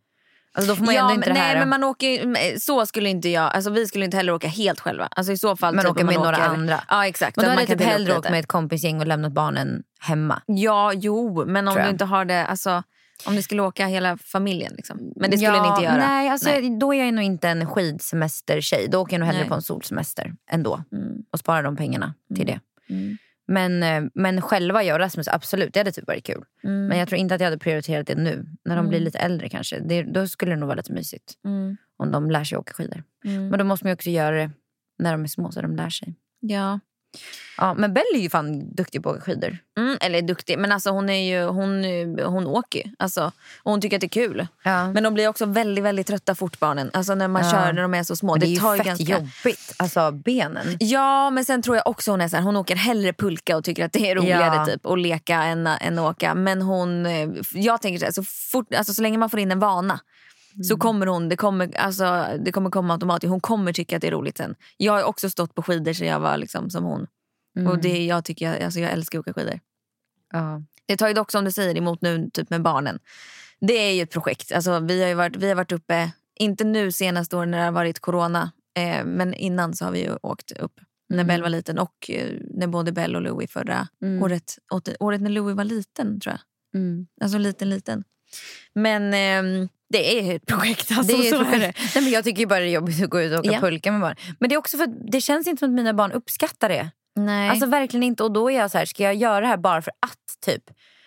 Alltså, 0.54 0.72
då 0.72 0.76
får 0.76 0.84
man 0.84 0.94
ja, 0.94 1.12
inte 1.12 1.28
men, 1.28 1.38
nej, 1.38 1.58
men 1.58 1.68
man 1.68 1.84
åker, 1.84 2.58
så 2.58 2.86
skulle 2.86 3.08
inte 3.08 3.28
jag... 3.28 3.54
Alltså, 3.54 3.70
vi 3.70 3.86
skulle 3.86 4.04
inte 4.04 4.16
heller 4.16 4.32
åka 4.32 4.48
helt 4.48 4.80
själva. 4.80 5.08
Alltså, 5.10 5.32
I 5.32 5.38
så 5.38 5.56
fall 5.56 5.74
Men 5.74 5.84
typ 5.84 5.90
åka 5.90 6.04
med 6.04 6.14
några 6.14 6.30
åker, 6.30 6.42
andra. 6.42 6.80
Ja, 6.88 7.06
exakt. 7.06 7.36
men 7.36 7.44
då 7.44 7.50
hade 7.50 7.62
man 7.62 7.66
jag 7.68 7.78
typ 7.78 7.88
hellre 7.88 8.18
åkt 8.18 8.30
med 8.30 8.40
ett 8.40 8.46
kompisgäng 8.46 9.00
och 9.00 9.06
lämnat 9.06 9.32
barnen 9.32 9.82
hemma. 10.00 10.42
Ja, 10.46 10.92
jo, 10.94 11.44
men 11.46 11.68
om 11.68 11.74
du 11.74 11.88
inte 11.88 12.04
har 12.04 12.24
det... 12.24 12.46
Alltså, 12.46 12.82
om 13.26 13.34
ni 13.34 13.42
skulle 13.42 13.62
åka 13.62 13.86
hela 13.86 14.16
familjen. 14.16 14.72
Liksom. 14.76 15.12
Men 15.16 15.30
det 15.30 15.38
skulle 15.38 15.56
ja, 15.56 15.62
ni 15.62 15.68
inte 15.68 15.82
göra. 15.82 15.96
Nej, 15.96 16.28
alltså, 16.28 16.50
då 16.80 16.94
är 16.94 17.04
jag 17.04 17.14
nog 17.14 17.24
inte 17.24 17.48
en 17.48 17.66
skidsemestertjej. 17.66 18.88
Då 18.88 18.98
åker 18.98 19.14
jag 19.14 19.20
nog 19.20 19.26
hellre 19.26 19.40
Nej. 19.40 19.48
på 19.48 19.54
en 19.54 19.62
solsemester 19.62 20.32
ändå. 20.50 20.84
Och 21.32 21.38
sparar 21.38 21.62
de 21.62 21.76
pengarna 21.76 22.14
till 22.36 22.46
det. 22.46 22.60
Mm. 22.90 23.16
Men, 23.52 23.82
eh, 23.82 24.10
men 24.14 24.42
själva 24.42 24.82
jag 24.82 24.94
och 24.94 25.00
Rasmus, 25.00 25.28
absolut. 25.28 25.74
Det 25.74 25.80
hade 25.80 25.92
typ 25.92 26.06
varit 26.06 26.26
kul. 26.26 26.44
Mm. 26.64 26.86
Men 26.86 26.98
jag 26.98 27.08
tror 27.08 27.18
inte 27.18 27.34
att 27.34 27.40
jag 27.40 27.46
hade 27.46 27.58
prioriterat 27.58 28.06
det 28.06 28.14
nu. 28.14 28.46
När 28.64 28.76
de 28.76 28.88
blir 28.88 29.00
lite 29.00 29.18
äldre 29.18 29.48
kanske. 29.48 29.80
Det, 29.80 30.02
då 30.02 30.28
skulle 30.28 30.52
det 30.52 30.56
nog 30.56 30.66
vara 30.66 30.76
lite 30.76 30.92
mysigt. 30.92 31.34
Mm. 31.44 31.76
Om 31.96 32.12
de 32.12 32.30
lär 32.30 32.44
sig 32.44 32.58
åka 32.58 32.72
skidor. 32.72 33.04
Mm. 33.24 33.48
Men 33.48 33.58
då 33.58 33.64
måste 33.64 33.86
man 33.86 33.94
också 33.94 34.10
göra 34.10 34.36
det 34.36 34.50
när 34.98 35.12
de 35.12 35.22
är 35.22 35.28
små 35.28 35.52
så 35.52 35.60
de 35.62 35.76
lär 35.76 35.90
sig. 35.90 36.14
Ja. 36.40 36.80
Ja, 37.56 37.74
men 37.74 37.94
Bell 37.94 38.04
är 38.14 38.18
ju 38.18 38.30
fan 38.30 38.74
duktig 38.74 39.02
på 39.02 39.10
att 39.10 39.16
åka 39.16 39.24
skidor. 39.24 39.58
Mm, 39.78 39.96
eller 40.00 40.22
duktig, 40.22 40.58
men 40.58 40.72
alltså 40.72 40.90
hon, 40.90 41.08
är 41.10 41.30
ju, 41.34 41.44
hon, 41.46 41.84
hon 42.24 42.46
åker 42.46 42.78
ju. 42.86 42.92
Alltså, 42.98 43.32
och 43.62 43.70
hon 43.70 43.80
tycker 43.80 43.96
att 43.96 44.00
det 44.00 44.06
är 44.06 44.08
kul. 44.28 44.46
Ja. 44.62 44.92
Men 44.92 45.02
de 45.02 45.14
blir 45.14 45.28
också 45.28 45.46
väldigt 45.46 45.84
väldigt 45.84 46.06
trötta 46.06 46.34
fort 46.34 46.58
barnen. 46.58 46.90
Alltså 46.92 47.14
när 47.14 47.28
man 47.28 47.44
Ja. 47.44 47.50
kör 47.50 47.72
när 47.72 47.82
de 47.82 47.94
är 47.94 48.02
så 48.02 48.16
små. 48.16 48.32
Men 48.32 48.40
det 48.40 48.46
är 48.46 48.48
det 48.48 48.52
ju 48.54 48.60
tar 48.60 48.72
ju 48.74 48.78
fett 48.78 48.86
ganska... 48.86 49.12
jobbigt. 49.12 49.74
Alltså 49.76 50.10
benen. 50.10 50.76
Ja 50.80 51.30
men 51.30 51.44
sen 51.44 51.62
tror 51.62 51.76
jag 51.76 51.86
också 51.86 52.10
hon 52.10 52.20
är 52.20 52.28
så 52.28 52.36
här, 52.36 52.42
hon 52.42 52.56
åker 52.56 52.76
hellre 52.76 53.12
pulka 53.12 53.56
och 53.56 53.64
tycker 53.64 53.84
att 53.84 53.92
det 53.92 54.10
är 54.10 54.14
roligare 54.14 54.56
Ja. 54.56 54.66
typ 54.66 54.86
att 54.86 54.98
leka 54.98 55.34
än, 55.42 55.66
än 55.66 55.98
att 55.98 56.10
åka. 56.10 56.34
Men 56.34 56.62
hon, 56.62 57.06
eh, 57.06 57.28
jag 57.52 57.80
tänker 57.82 57.98
så 57.98 58.04
här, 58.04 58.12
så, 58.12 58.22
fort, 58.24 58.74
alltså, 58.74 58.94
så 58.94 59.02
länge 59.02 59.18
man 59.18 59.30
får 59.30 59.40
in 59.40 59.52
en 59.52 59.58
vana. 59.58 60.00
Så 60.62 60.76
kommer 60.76 61.06
hon, 61.06 61.28
det 61.28 61.36
kommer, 61.36 61.76
alltså, 61.76 62.26
det 62.44 62.52
kommer 62.52 62.70
komma 62.70 62.92
automatiskt. 62.94 63.30
Hon 63.30 63.40
kommer 63.40 63.72
tycka 63.72 63.96
att 63.96 64.02
det 64.02 64.08
är 64.08 64.12
roligt 64.12 64.36
sen. 64.36 64.54
Jag 64.76 64.92
har 64.92 65.02
också 65.04 65.30
stått 65.30 65.54
på 65.54 65.62
skidor 65.62 65.92
så 65.92 66.04
jag 66.04 66.20
var 66.20 66.36
liksom 66.36 66.70
som 66.70 66.84
hon. 66.84 67.06
Mm. 67.56 67.72
Och 67.72 67.78
det, 67.78 68.04
jag, 68.06 68.24
tycker, 68.24 68.64
alltså, 68.64 68.80
jag 68.80 68.92
älskar 68.92 69.18
att 69.18 69.28
åka 69.28 69.40
skidor. 69.40 69.60
Ja. 70.32 70.62
Det 70.86 70.96
tar 70.96 71.08
ju 71.08 71.14
dock 71.14 71.30
som 71.30 71.44
du 71.44 71.52
säger 71.52 71.76
emot 71.76 72.02
nu 72.02 72.30
typ 72.32 72.50
med 72.50 72.62
barnen. 72.62 72.98
Det 73.60 73.72
är 73.72 73.92
ju 73.92 74.02
ett 74.02 74.10
projekt. 74.12 74.52
Alltså, 74.52 74.80
vi, 74.80 75.02
har 75.08 75.14
varit, 75.14 75.36
vi 75.36 75.48
har 75.48 75.54
varit 75.54 75.72
uppe, 75.72 76.10
inte 76.34 76.64
nu 76.64 76.92
senaste 76.92 77.36
åren 77.36 77.50
när 77.50 77.58
det 77.58 77.64
har 77.64 77.72
varit 77.72 78.00
corona, 78.00 78.52
eh, 78.76 79.04
men 79.04 79.34
innan 79.34 79.74
så 79.74 79.84
har 79.84 79.92
vi 79.92 80.04
ju 80.04 80.16
åkt 80.22 80.52
upp 80.52 80.80
när 81.08 81.16
Mm. 81.18 81.26
Bell 81.26 81.42
var 81.42 81.48
liten 81.48 81.78
och 81.78 82.10
eh, 82.10 82.28
när 82.50 82.66
både 82.66 82.92
Bell 82.92 83.16
och 83.16 83.22
Louis 83.22 83.50
förra 83.50 83.88
Mm. 84.02 84.22
året. 84.22 84.58
Året 85.00 85.20
när 85.20 85.30
Louis 85.30 85.56
var 85.56 85.64
liten 85.64 86.20
tror 86.20 86.32
jag. 86.32 86.40
Mm. 86.80 87.06
Alltså 87.20 87.38
liten 87.38 87.70
liten. 87.70 88.04
Men 88.74 89.14
ehm, 89.14 89.68
det 89.90 90.18
är 90.18 90.36
ett 90.36 90.46
projekt. 90.46 90.90
Alltså, 90.92 91.16
Det 91.16 91.28
är 91.28 91.34
ett 91.34 91.40
är 91.40 91.44
projekt. 91.44 91.78
Nej, 91.94 92.04
men 92.04 92.12
jag 92.12 92.24
tycker 92.24 92.46
bara 92.46 92.60
det 92.60 92.66
är 92.66 92.70
jobbigt 92.70 93.02
att 93.02 93.10
gå 93.10 93.20
ut 93.20 93.32
och 93.32 93.38
åka 93.38 93.52
Ja. 93.52 93.60
pulka 93.60 93.92
med 93.92 94.00
barn. 94.00 94.16
Men 94.40 94.48
det 94.48 94.54
är 94.54 94.58
också 94.58 94.76
för 94.76 94.84
att 94.84 95.12
det 95.12 95.20
känns 95.20 95.46
inte 95.46 95.60
som 95.60 95.68
att 95.70 95.74
mina 95.74 95.94
barn 95.94 96.12
uppskattar 96.12 96.68
det. 96.68 96.90
Nej. 97.16 97.50
Alltså 97.50 97.66
verkligen 97.66 98.02
inte. 98.02 98.22
Och 98.22 98.32
då 98.32 98.50
är 98.50 98.56
jag 98.58 98.70
så 98.70 98.78
här, 98.78 98.86
ska 98.86 99.02
jag 99.02 99.14
göra 99.14 99.40
det 99.40 99.46
här 99.46 99.56
bara 99.56 99.82
för 99.82 99.92
att? 100.00 100.18
typ? 100.46 100.62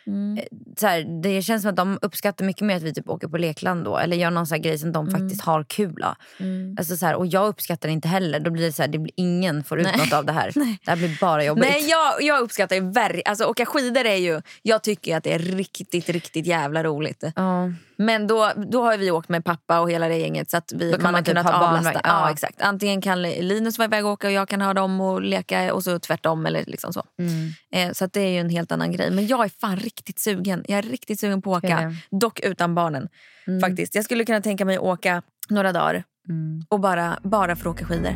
Mm. 0.08 0.40
Så 0.78 0.88
här, 0.88 1.22
det 1.22 1.42
känns 1.42 1.62
som 1.62 1.70
att 1.70 1.76
de 1.76 2.00
uppskattar 2.02 2.46
mycket 2.46 2.62
mer 2.62 2.76
att 2.76 2.84
vi 2.84 2.94
typ 2.94 3.10
åker 3.10 3.28
på 3.28 3.38
lekland 3.38 3.86
då. 3.86 3.98
Eller 3.98 4.18
gör 4.18 4.32
någon 4.32 4.48
så 4.48 4.56
grej 4.56 4.78
som 4.78 4.92
de 4.92 5.12
faktiskt 5.12 5.42
har 5.42 5.64
kul 5.64 6.04
av. 6.04 6.16
Mm. 6.40 6.76
Alltså 6.80 6.98
så 6.98 7.06
här, 7.06 7.16
och 7.16 7.28
jag 7.28 7.48
uppskattar 7.48 7.90
det 7.90 7.94
inte 7.94 8.08
heller. 8.08 8.40
Då 8.40 8.52
blir 8.52 8.66
det 8.66 8.72
så 8.72 8.82
här, 8.82 8.90
det 8.90 8.98
blir, 8.98 9.14
ingen 9.16 9.64
får 9.64 9.80
ut 9.80 9.86
Nej. 9.86 9.98
något 9.98 10.14
av 10.14 10.26
det 10.26 10.32
här. 10.32 10.52
Nej. 10.56 10.80
Det 10.86 10.92
här 10.92 10.98
blir 10.98 11.18
bara 11.22 11.44
jobbigt. 11.44 11.66
Nej, 11.70 11.90
jag, 11.90 12.22
jag 12.22 12.42
uppskattar 12.42 12.76
ju 12.76 12.92
verkligen... 12.92 13.24
Alltså, 13.26 13.46
åka 13.46 13.66
skidor 13.66 14.06
är 14.06 14.16
ju... 14.16 14.42
Jag 14.62 14.84
tycker 14.84 15.18
att 15.18 15.24
det 15.24 15.34
är 15.34 15.40
riktigt, 15.40 16.10
riktigt 16.10 16.46
jävla 16.46 16.84
roligt. 16.84 17.24
Ja. 17.36 17.72
Men 17.98 18.28
då, 18.28 18.52
då 18.56 18.84
har 18.84 18.98
vi 18.98 19.12
åkt 19.12 19.30
med 19.30 19.46
pappa 19.46 19.80
och 19.80 19.92
hela 19.92 20.08
det 20.08 20.18
gänget 20.18 20.50
så 20.50 20.58
att 20.58 20.72
vi, 20.76 20.92
Då 20.92 20.98
kan 20.98 21.04
man, 21.04 21.12
man 21.12 21.24
typ 21.24 21.36
kunnat 21.36 21.54
avlasta. 21.54 21.92
Ja. 21.94 22.00
Ja. 22.04 22.32
exakt. 22.32 22.62
Antingen 22.62 23.02
kan 23.02 23.22
Linus 23.22 23.78
vara 23.78 23.86
iväg 23.86 24.06
och 24.06 24.12
åka 24.12 24.28
och 24.28 24.34
jag 24.34 24.50
kan 24.50 24.62
ha 24.62 24.74
dem 24.74 25.02
och 25.02 25.22
leka 25.22 25.74
och 25.74 25.84
så 25.84 26.00
tvärtom. 26.00 26.46
Eller 26.46 26.66
liksom 26.66 26.94
så. 26.94 27.04
Mm. 27.20 27.50
Eh, 27.72 27.94
så 27.94 28.06
att 28.06 28.14
det 28.14 28.22
är 28.22 28.30
ju 28.30 28.40
en 28.40 28.50
helt 28.50 28.72
annan 28.72 28.92
grej. 28.92 29.12
Men 29.12 29.28
jag 29.28 29.46
är 29.46 29.50
fan 29.50 29.76
riktigt 29.76 29.95
sugen. 30.20 30.66
Jag 30.68 30.78
är 30.78 30.82
riktigt 30.82 31.20
sugen 31.20 31.42
på 31.42 31.56
att 31.56 31.64
åka. 31.64 31.96
Dock 32.12 32.40
utan 32.40 32.76
barnen. 32.76 33.10
Mm. 33.48 33.60
faktiskt. 33.60 33.96
Jag 33.96 34.06
skulle 34.06 34.26
kunna 34.26 34.42
tänka 34.42 34.66
mig 34.66 34.76
att 34.76 34.82
åka 34.84 35.22
några 35.50 35.72
dagar 35.72 36.04
Mm. 36.30 36.64
och 36.70 36.80
bara, 36.80 37.20
bara 37.24 37.56
för 37.56 37.70
att 37.70 37.76
åka 37.76 37.86
skidor. 37.86 38.16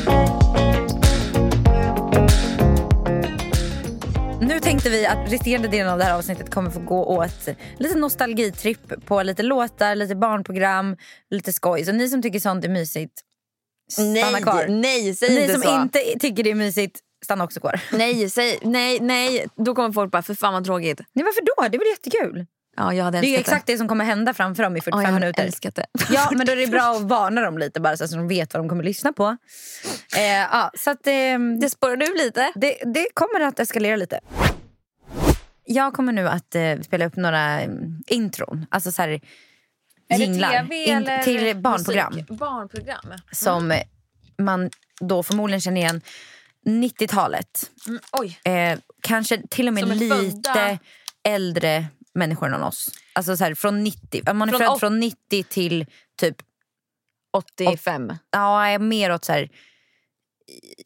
Nu 4.41 4.59
tänkte 4.59 4.89
vi 4.89 5.05
att 5.05 5.31
resterande 5.31 5.67
delen 5.67 5.91
av 5.93 5.97
det 5.97 6.03
här 6.03 6.17
avsnittet 6.17 6.49
kommer 6.53 6.69
få 6.69 6.79
gå 6.79 7.05
åt 7.05 7.47
lite 7.77 7.95
nostalgitripp 7.99 9.05
på 9.05 9.23
lite 9.23 9.43
låtar, 9.43 9.95
lite 9.95 10.15
barnprogram, 10.15 10.97
lite 11.29 11.53
skoj. 11.53 11.85
Så 11.85 11.91
ni 11.91 12.09
som 12.09 12.21
tycker 12.21 12.39
sånt 12.39 12.65
är 12.65 12.69
mysigt, 12.69 13.13
stanna 13.91 14.39
kvar. 14.41 14.65
nej, 14.69 15.15
säg 15.15 15.29
Ni 15.29 15.41
inte 15.41 15.53
som 15.53 15.61
så. 15.61 15.81
inte 15.81 16.19
tycker 16.19 16.43
det 16.43 16.51
är 16.51 16.55
mysigt, 16.55 16.99
stanna 17.25 17.43
också 17.43 17.59
kvar. 17.59 17.81
Nej, 17.91 18.29
säg, 18.29 18.59
nej, 18.61 18.99
nej. 18.99 19.47
Då 19.55 19.75
kommer 19.75 19.91
folk 19.91 20.11
bara, 20.11 20.21
för 20.21 20.33
fan 20.33 20.53
vad 20.53 20.65
tråkigt. 20.65 21.01
Nej, 21.13 21.25
varför 21.25 21.41
då? 21.41 21.67
Det 21.69 21.77
är 21.77 21.79
väl 21.79 21.87
jättekul? 21.87 22.45
Ja, 22.81 22.93
jag 22.93 23.03
hade 23.03 23.21
Det 23.21 23.35
är 23.35 23.39
exakt 23.39 23.67
det 23.67 23.77
som 23.77 23.87
kommer 23.87 24.05
hända 24.05 24.33
framför 24.33 24.63
dem 24.63 24.75
i 24.75 24.79
Ja, 24.79 24.83
45 24.83 25.01
jag 25.01 25.07
hade 25.11 25.19
minuter. 25.25 25.43
älskat 25.43 25.75
det. 25.75 25.85
Ja, 26.09 26.29
men 26.31 26.45
då 26.45 26.51
är 26.51 26.55
det 26.55 26.67
bra 26.67 26.81
att 26.95 27.01
varna 27.09 27.41
dem 27.41 27.57
lite 27.57 27.79
bara 27.81 27.97
så 27.97 28.03
att 28.03 28.11
de 28.11 28.27
vet 28.27 28.53
vad 28.53 28.63
de 28.63 28.69
kommer 28.69 28.83
lyssna 28.83 29.13
på. 29.13 29.37
Eh, 30.17 30.21
ja, 30.23 30.71
så 30.77 30.89
att, 30.91 31.07
ehm, 31.07 31.59
Det 31.59 31.69
spårade 31.69 32.05
ur 32.05 32.17
lite. 32.17 32.51
det, 32.55 32.77
det 32.93 33.07
kommer 33.13 33.41
att 33.41 33.59
eskalera 33.59 33.95
lite. 33.95 34.19
Jag 35.65 35.93
kommer 35.93 36.13
nu 36.13 36.27
att 36.29 36.55
eh, 36.55 36.79
spela 36.81 37.05
upp 37.05 37.15
några 37.15 37.63
um, 37.65 38.03
intron. 38.07 38.65
Alltså 38.71 38.91
så 38.91 39.01
här, 39.01 39.19
jinglar 40.17 40.73
in, 40.73 41.09
till 41.23 41.57
barnprogram. 41.57 42.13
Musik? 42.13 42.29
Barnprogram. 42.29 43.13
Som 43.31 43.71
eh, 43.71 43.81
man 44.37 44.69
då 45.01 45.23
förmodligen 45.23 45.61
känner 45.61 45.81
igen 45.81 46.01
90-talet. 46.67 47.71
Mm, 47.87 48.01
oj. 48.11 48.39
Eh, 48.43 48.79
kanske 49.01 49.41
till 49.49 49.67
och 49.67 49.73
med 49.73 49.83
Som 49.87 49.91
lite 49.91 50.15
födda- 50.15 50.77
äldre 51.23 51.85
människor 52.15 52.53
än 52.53 52.63
oss. 52.63 52.89
Alltså 53.13 53.37
så 53.37 53.43
här, 53.43 53.53
från 53.53 53.83
90. 53.83 54.21
Om 54.29 54.37
man 54.37 54.49
är 54.49 54.53
Från 54.57 54.67
född 54.67 54.79
från 54.79 54.99
90 54.99 55.43
till 55.43 55.85
typ 56.17 56.35
85. 57.37 58.13
Ja, 58.31 58.79
mer 58.79 59.13
åt 59.13 59.25
så 59.25 59.31
här... 59.31 59.49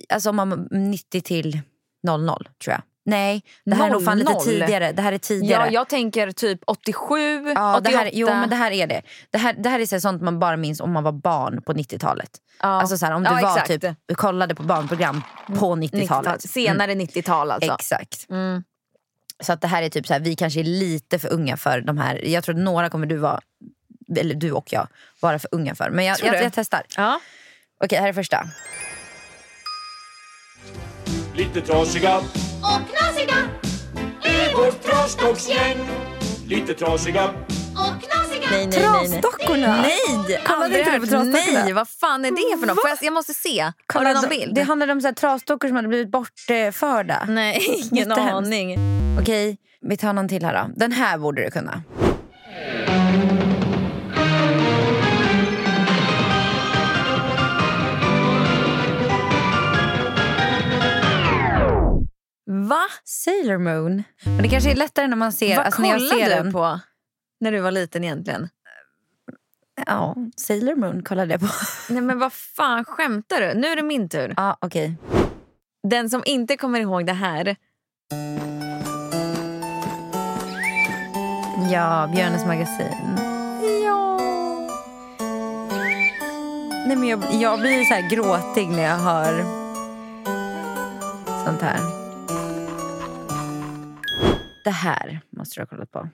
Alltså 0.09 0.31
man 0.31 0.67
90 0.71 1.21
till 1.21 1.61
00 2.03 2.47
tror 2.63 2.73
jag. 2.73 2.81
Nej, 3.07 3.43
det 3.65 3.75
här 3.75 3.88
är 3.88 3.91
nog 3.91 4.05
fan 4.05 4.17
lite 4.17 4.31
00? 4.31 4.41
tidigare. 4.41 4.91
Det 4.91 5.01
här 5.01 5.11
är 5.11 5.17
tidigare. 5.17 5.65
Ja, 5.65 5.71
jag 5.71 5.89
tänker 5.89 6.31
typ 6.31 6.59
87, 6.67 7.15
Ja, 7.55 7.77
88. 7.77 7.79
det 7.79 7.97
här, 7.97 8.09
jo 8.13 8.27
men 8.27 8.49
det 8.49 8.55
här 8.55 8.71
är 8.71 8.88
det. 8.88 9.01
Det 9.29 9.38
här, 9.38 9.53
det 9.53 9.69
här 9.69 9.79
är 9.79 9.85
så 9.85 9.99
sånt 9.99 10.21
man 10.21 10.39
bara 10.39 10.57
minns 10.57 10.81
om 10.81 10.91
man 10.91 11.03
var 11.03 11.11
barn 11.11 11.61
på 11.61 11.73
90-talet. 11.73 12.29
Ja. 12.61 12.67
Alltså 12.67 12.97
så 12.97 13.05
här, 13.05 13.13
om 13.13 13.23
du 13.23 13.29
Ja, 13.29 13.33
var 13.33 13.57
exakt. 13.57 13.81
typ, 13.81 13.95
du 14.05 14.15
kollade 14.15 14.55
på 14.55 14.63
barnprogram 14.63 15.21
på 15.47 15.75
90-talet. 15.75 16.09
90-tal. 16.09 16.39
Senare 16.39 16.93
90-tal 16.93 17.51
alltså. 17.51 17.73
Exakt. 17.73 18.29
Mm. 18.29 18.63
Så 19.43 19.54
att 19.54 19.62
det 19.62 19.67
här 19.67 19.84
är 19.84 19.89
typ 19.89 20.08
så 20.08 20.13
här, 20.13 20.19
vi 20.19 20.36
kanske 20.36 20.60
är 20.60 20.63
lite 20.63 21.19
för 21.19 21.34
unga 21.34 21.58
för 21.58 21.82
de 21.82 21.98
här. 21.98 22.26
Jag 22.26 22.43
tror 22.43 22.56
att 22.56 22.62
några 22.62 22.89
kommer 22.89 23.08
du 23.08 23.17
vara, 23.17 23.41
eller 24.17 24.36
du 24.36 24.52
och 24.52 24.74
jag, 24.74 24.88
vara 25.19 25.39
för 25.39 25.50
unga 25.52 25.76
för. 25.76 25.89
Men 25.89 26.06
jag, 26.06 26.17
jag, 26.24 26.34
du? 26.34 26.38
jag 26.38 26.54
testar. 26.54 26.84
Ja. 26.98 27.19
Okej, 27.84 28.00
här 28.00 28.10
är 28.10 28.13
första. 28.13 28.48
Lite 31.36 31.62
trasiga 31.62 32.17
och 32.17 32.82
knasiga 32.89 33.36
är 34.24 34.54
vårt 34.58 34.84
trasdocksgäng. 34.84 35.78
Lite 36.48 36.74
trasiga 36.74 37.30
och 37.74 38.04
knasiga 38.04 38.24
Nej, 38.51 38.67
nej. 38.67 38.71
Trasdockorna! 38.71 39.81
Nej, 39.81 40.39
Kollade 40.45 40.79
inte 40.79 40.91
på 40.99 41.05
Trasdockorna? 41.05 41.63
Nej, 41.63 41.73
vad 41.73 41.89
fan 41.89 42.25
är 42.25 42.31
det 42.31 42.60
för 42.60 42.67
något? 42.67 42.77
Jag, 42.88 42.97
jag 43.01 43.13
måste 43.13 43.34
se. 43.34 43.71
Har 43.93 44.05
du 44.05 44.13
någon 44.13 44.29
bild? 44.29 44.55
Det 44.55 44.63
handlade 44.63 44.91
om 44.91 45.01
så 45.01 45.08
här, 45.08 45.13
trasdockor 45.13 45.67
som 45.67 45.75
hade 45.75 45.88
blivit 45.88 46.12
bortförda. 46.12 47.25
Nej, 47.27 47.62
ingen 47.91 48.12
aning. 48.12 48.77
Okej, 49.21 49.58
vi 49.81 49.97
tar 49.97 50.13
någon 50.13 50.29
till 50.29 50.45
här 50.45 50.53
då. 50.53 50.69
Den 50.75 50.91
här 50.91 51.17
borde 51.17 51.43
du 51.45 51.51
kunna. 51.51 51.84
Va? 62.47 62.81
Sailor 63.03 63.58
Moon. 63.58 64.03
Men 64.23 64.38
det 64.38 64.49
kanske 64.49 64.71
är 64.71 64.75
lättare 64.75 65.08
när 65.08 65.15
man 65.17 65.31
ser, 65.31 65.55
Vad 65.55 65.65
alltså 65.65 65.81
den. 65.81 66.45
du 66.45 66.51
på 66.51 66.79
när 67.45 67.51
du 67.51 67.60
var 67.60 67.71
liten 67.71 68.03
egentligen? 68.03 68.49
Ja, 69.86 70.15
Sailor 70.36 70.75
Moon 70.75 71.03
kollade 71.03 71.34
jag 71.34 71.41
på. 71.41 71.47
Nej 71.89 72.01
men 72.01 72.19
vad 72.19 72.34
fan 72.34 72.86
skämtar 72.86 73.41
du? 73.41 73.53
Nu 73.60 73.67
är 73.67 73.75
det 73.75 73.84
min 73.84 74.10
tur. 74.10 74.34
ja, 74.38 74.58
okej. 74.62 74.97
Den 75.89 76.10
som 76.10 76.23
inte 76.25 76.58
kommer 76.58 76.79
ihåg 76.79 77.05
det 77.05 77.13
här. 77.13 77.55
Ja, 81.71 82.10
Björnes 82.15 82.45
magasin. 82.45 83.17
Ja. 83.86 84.19
Nej, 86.88 86.95
men 86.95 87.08
jag, 87.08 87.19
jag 87.34 87.60
blir 87.60 87.84
så 87.84 87.93
här 87.93 88.10
gråtig 88.10 88.69
när 88.69 88.84
jag 88.84 88.97
hör 88.97 89.43
sånt 91.45 91.62
här. 91.62 91.79
Det 94.63 94.71
här 94.71 95.19
måste 95.29 95.60
du 95.60 95.62
ha 95.62 95.67
kollat 95.67 95.91
på. 95.91 96.10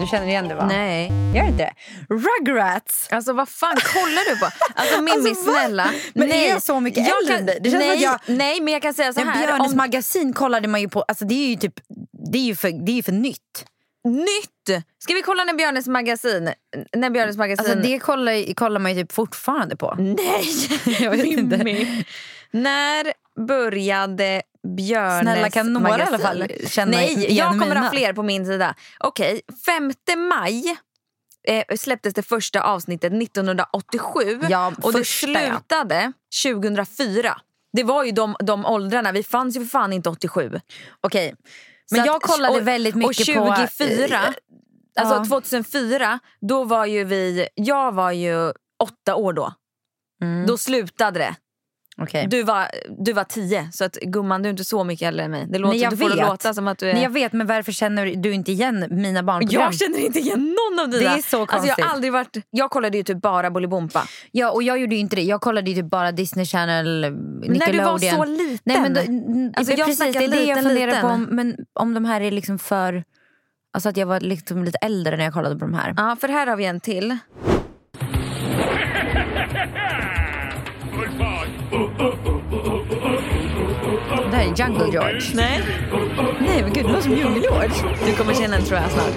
Du 0.00 0.06
känner 0.06 0.26
igen 0.26 0.48
det 0.48 0.54
va? 0.54 0.66
Nej. 0.66 1.10
Gör 1.34 1.44
inte 1.46 1.64
det? 1.64 1.72
Rugrats! 2.14 3.08
Alltså 3.10 3.32
vad 3.32 3.48
fan 3.48 3.76
kollar 3.94 4.30
du 4.34 4.38
på? 4.40 4.46
Alltså 4.74 5.02
Mimmi 5.02 5.28
Alltså, 5.30 5.44
snälla. 5.52 5.90
Men 6.14 6.28
nej. 6.28 6.44
är 6.46 6.50
jag 6.50 6.62
så 6.62 6.80
mycket 6.80 7.06
Jag 7.08 7.18
äldre 7.22 7.36
kan? 7.36 7.62
Det 7.62 7.70
känns 7.70 7.84
nej, 7.84 7.92
att 7.92 8.00
jag- 8.00 8.20
nej 8.26 8.60
men 8.60 8.72
jag 8.72 8.82
kan 8.82 8.94
säga 8.94 9.12
så 9.12 9.20
här. 9.20 9.46
Björnes 9.46 9.70
om, 9.72 9.76
magasin 9.76 10.32
kollade 10.32 10.68
man 10.68 10.80
ju 10.80 10.88
på. 10.88 11.02
Alltså 11.02 11.24
det 11.24 11.34
är 11.34 11.48
ju 11.48 11.56
typ 11.56 11.74
det 12.32 12.38
är 12.38 12.42
ju 12.42 12.54
för, 12.56 12.86
det 12.86 12.92
är 12.92 12.96
ju 12.96 13.02
för 13.02 13.12
nytt. 13.12 13.64
nytt! 14.04 14.84
Ska 14.98 15.14
vi 15.14 15.22
kolla 15.22 15.44
när 15.44 15.54
Björnes 15.54 15.86
magasin... 15.88 16.50
När 16.96 17.10
Björnes 17.10 17.36
magasin... 17.36 17.66
Alltså 17.66 17.88
det 17.88 17.98
kollar, 17.98 18.54
kollar 18.54 18.80
man 18.80 18.94
ju 18.94 19.02
typ 19.02 19.12
fortfarande 19.12 19.76
på. 19.76 19.94
Nej! 19.98 20.44
Jag 21.04 21.10
vet 21.10 21.26
inte. 21.26 21.56
Mimmi. 21.64 22.04
När 22.50 23.12
började 23.48 24.42
Björnes 24.76 25.20
Snälla, 25.22 25.50
kan 25.50 25.72
några 25.72 25.88
magasin? 25.88 26.12
i 26.12 26.16
alla 26.24 26.28
fall 26.28 26.48
känna 26.68 26.90
Nej, 26.90 27.34
jag 27.36 27.48
kommer 27.50 27.66
mina? 27.66 27.80
ha 27.80 27.90
fler 27.90 28.12
på 28.12 28.22
min 28.22 28.46
sida. 28.46 28.74
Okej, 29.00 29.40
5 29.66 29.92
maj 30.28 30.76
eh, 31.48 31.76
släpptes 31.76 32.14
det 32.14 32.22
första 32.22 32.62
avsnittet 32.62 33.12
1987 33.12 34.40
Ja, 34.48 34.72
och 34.82 34.92
det 34.92 34.98
första, 34.98 35.28
ja. 35.28 35.50
slutade 35.50 36.12
2004. 36.44 37.40
Det 37.72 37.82
var 37.82 38.04
ju 38.04 38.12
de, 38.12 38.36
de 38.44 38.66
åldrarna, 38.66 39.12
vi 39.12 39.22
fanns 39.22 39.56
ju 39.56 39.60
för 39.60 39.66
fan 39.66 39.92
inte 39.92 40.08
87. 40.08 40.60
Okej. 41.00 41.34
Så 41.86 41.94
Men 41.94 42.00
att- 42.00 42.06
jag 42.06 42.22
kollade 42.22 42.58
och- 42.60 42.68
väldigt 42.68 42.94
mycket 42.94 43.28
och 43.38 43.46
på... 43.46 43.54
24, 43.78 44.06
eh, 44.06 44.20
alltså 45.00 45.14
ja. 45.14 45.24
2004, 45.24 46.18
då 46.40 46.64
var 46.64 46.86
ju 46.86 47.04
vi, 47.04 47.48
jag 47.54 47.92
var 47.92 48.10
ju 48.12 48.52
åtta 48.82 49.14
år 49.14 49.32
då. 49.32 49.52
Mm. 50.22 50.46
Då 50.46 50.58
slutade 50.58 51.18
det. 51.18 51.34
Okej. 52.02 52.26
Du 52.30 52.42
var, 52.42 52.66
du 52.98 53.12
var 53.12 53.24
tio, 53.24 53.68
så 53.72 53.84
att 53.84 53.94
gumman 54.02 54.42
du 54.42 54.48
är 54.48 54.50
inte 54.50 54.64
så 54.64 54.84
mycket 54.84 55.08
äldre 55.08 55.24
än 55.24 55.30
mig. 55.30 55.46
Det 55.48 55.58
låter, 55.58 55.78
jag 55.78 55.92
du 55.92 55.96
får 55.96 56.08
vet. 56.08 56.18
låta 56.18 56.54
som 56.54 56.68
att 56.68 56.78
du 56.78 56.88
är... 56.90 56.94
Nej, 56.94 57.02
jag 57.02 57.10
vet, 57.10 57.32
men 57.32 57.46
varför 57.46 57.72
känner 57.72 58.06
du 58.06 58.32
inte 58.32 58.52
igen 58.52 58.86
mina 58.90 59.22
barnprogram? 59.22 59.62
Jag 59.62 59.74
känner 59.74 59.98
inte 59.98 60.18
igen 60.18 60.56
någon 60.70 60.84
av 60.84 60.90
dina. 60.90 61.02
Det 61.02 61.06
är 61.06 61.10
så 61.10 61.16
Alltså 61.18 61.36
jag, 61.36 61.48
konstigt. 61.48 61.84
har 61.84 61.92
aldrig 61.92 62.12
varit, 62.12 62.36
jag 62.50 62.70
kollade 62.70 62.96
ju 62.96 63.02
typ 63.04 63.20
bara 63.22 63.50
Bolibompa. 63.50 64.02
Ja, 64.32 64.50
och 64.50 64.62
jag 64.62 64.78
gjorde 64.78 64.94
ju 64.94 65.00
inte 65.00 65.16
det. 65.16 65.22
Jag 65.22 65.40
kollade 65.40 65.70
ju 65.70 65.82
typ 65.82 65.90
bara 65.90 66.12
Disney 66.12 66.46
Channel, 66.46 67.00
Nickelodeon. 67.40 67.58
När 67.58 67.72
du 67.72 67.78
var 67.78 67.98
så 67.98 68.24
liten. 68.24 68.58
Nej, 68.64 68.80
men 68.80 68.94
då, 68.94 69.00
n- 69.00 69.52
Alltså, 69.56 69.74
jag 69.74 69.86
precis, 69.86 70.12
det 70.14 70.24
är 70.24 70.28
det 70.28 70.44
jag 70.44 70.62
funderar 70.62 70.86
liten. 70.86 71.00
på. 71.02 71.08
Om, 71.08 71.22
men 71.30 71.56
om 71.72 71.94
de 71.94 72.04
här 72.04 72.20
är 72.20 72.30
liksom 72.30 72.58
för... 72.58 73.04
Alltså 73.72 73.88
att 73.88 73.96
jag 73.96 74.06
var 74.06 74.20
liksom 74.20 74.64
lite 74.64 74.78
äldre 74.78 75.16
när 75.16 75.24
jag 75.24 75.32
kollade 75.32 75.54
på 75.58 75.64
de 75.64 75.74
här. 75.74 75.94
Ja, 75.96 76.16
för 76.20 76.28
här 76.28 76.46
har 76.46 76.56
vi 76.56 76.64
en 76.64 76.80
till. 76.80 77.18
Jungle 84.56 84.88
George. 84.92 85.20
Nej. 85.34 85.62
Nej 86.40 86.62
men 86.62 86.72
gud, 86.72 86.84
det 86.86 86.88
låter 86.92 87.02
som 87.02 87.12
Jungle 87.16 87.40
George. 87.40 87.70
Du 88.06 88.12
kommer 88.12 88.34
känna 88.34 88.56
den 88.56 88.64
tror 88.66 88.80
jag 88.80 88.90
snart. 88.90 89.14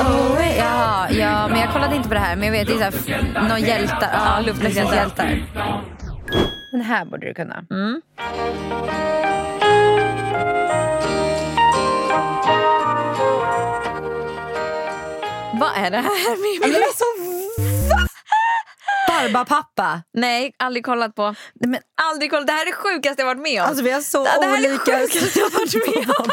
Oh, 0.00 0.56
ja, 0.58 1.06
ja, 1.10 1.48
men 1.48 1.60
jag 1.60 1.72
kollade 1.72 1.96
inte 1.96 2.08
på 2.08 2.14
det 2.14 2.20
här. 2.20 2.36
Men 2.36 2.44
jag 2.44 2.52
vet, 2.52 2.66
det 2.66 2.72
är 2.72 2.76
så 2.76 2.82
här, 2.84 2.92
f- 2.94 3.48
någon 3.48 3.60
hjältar. 3.60 4.10
Ja, 4.12 4.40
luftens 4.46 4.76
hjältar. 4.76 5.42
Den 6.72 6.80
här 6.80 7.04
borde 7.04 7.26
du 7.26 7.34
kunna. 7.34 7.64
Vad 15.60 15.70
är 15.76 15.90
det 15.90 15.96
här 15.96 16.30
med 16.60 16.70
mig? 16.70 16.82
Barbapappa. 19.22 20.02
Nej, 20.14 20.54
aldrig 20.58 20.84
kollat 20.84 21.14
på. 21.14 21.34
Men, 21.60 21.80
Aldrig 22.10 22.30
kollat. 22.30 22.46
Det 22.46 22.52
här 22.52 22.62
är 22.62 22.66
det 22.66 22.72
sjukaste 22.72 23.22
jag 23.22 23.26
varit 23.26 23.40
med 23.42 23.62
om. 23.62 23.68
alltså 23.68 23.84
vi 23.84 23.90
har 23.90 24.00
så 24.00 24.24
det 24.24 24.30
här 24.30 24.38
är 24.58 24.62
det 24.62 24.68
olika... 24.68 24.98
sjukaste 24.98 25.38
jag 25.40 25.50
varit 25.50 25.74
med 25.74 26.14
om. 26.18 26.26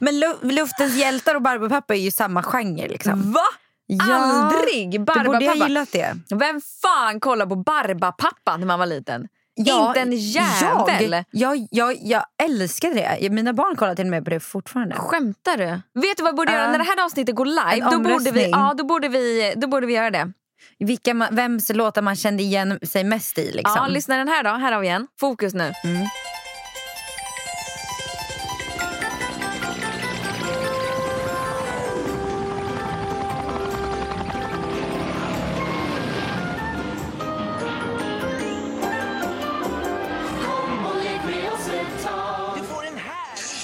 men 0.00 0.14
lu- 0.20 0.52
Luftens 0.52 0.94
hjältar 0.96 1.34
och 1.34 1.42
Barbapappa 1.42 1.94
är 1.94 1.98
ju 1.98 2.10
samma 2.10 2.42
genre. 2.42 2.88
Liksom. 2.88 3.32
Va? 3.32 3.40
Ja, 3.86 4.14
Aldrig! 4.14 4.90
Du 4.90 4.98
borde 4.98 5.12
ha 5.20 5.24
Barbapappa. 5.24 5.54
gillat 5.66 5.92
det. 5.92 6.16
Vem 6.34 6.60
fan 6.82 7.20
kollar 7.20 7.46
på 7.46 7.56
Barbapappa 7.56 8.56
när 8.56 8.66
man 8.66 8.78
var 8.78 8.86
liten? 8.86 9.28
inte 9.58 10.00
en 10.00 10.12
jävel. 10.12 11.12
Jag, 11.12 11.56
jag, 11.56 11.66
jag, 11.70 11.96
jag 12.02 12.22
älskade 12.42 12.94
det. 13.20 13.30
Mina 13.30 13.52
barn 13.52 13.76
kollar 13.76 13.94
till 13.94 14.04
och 14.04 14.10
med 14.10 14.24
på 14.24 14.30
det 14.30 14.40
fortfarande. 14.40 14.94
Skämtar 14.96 15.56
du? 15.56 15.64
Vet 16.00 16.16
du 16.16 16.22
vad 16.22 16.32
vi 16.32 16.36
borde 16.36 16.52
Ja. 16.52 16.58
göra? 16.58 16.70
När 16.70 16.78
det 16.78 16.84
här 16.84 17.04
avsnittet 17.04 17.34
går 17.34 17.46
live, 17.46 17.90
då 17.90 17.98
borde, 17.98 18.30
vi, 18.30 18.50
ja, 18.50 18.74
då, 18.78 18.84
borde 18.84 19.08
vi, 19.08 19.52
då 19.56 19.66
borde 19.66 19.86
vi 19.86 19.92
göra 19.94 20.10
det. 20.10 20.32
Vilka 20.78 21.14
man, 21.14 21.34
vems 21.34 21.68
låtar 21.74 22.02
man 22.02 22.16
kände 22.16 22.42
igen 22.42 22.78
sig 22.82 23.04
mest 23.04 23.38
i. 23.38 23.52
Liksom. 23.52 23.72
Ja, 23.76 23.86
lyssna 23.86 24.16
den 24.16 24.28
här 24.28 24.44
då. 24.44 24.50
Här 24.50 24.72
har 24.72 24.80
vi 24.80 24.88
en. 24.88 25.06
Fokus 25.20 25.54
nu. 25.54 25.72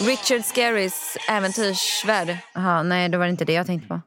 Richard 0.06 0.44
Scarys 0.44 1.16
äventyrsvärld. 1.28 2.36
Aha, 2.54 2.82
nej, 2.82 3.08
det 3.08 3.18
var 3.18 3.26
inte 3.26 3.44
det 3.44 3.52
jag 3.52 3.66
tänkte 3.66 3.88
på. 3.88 4.00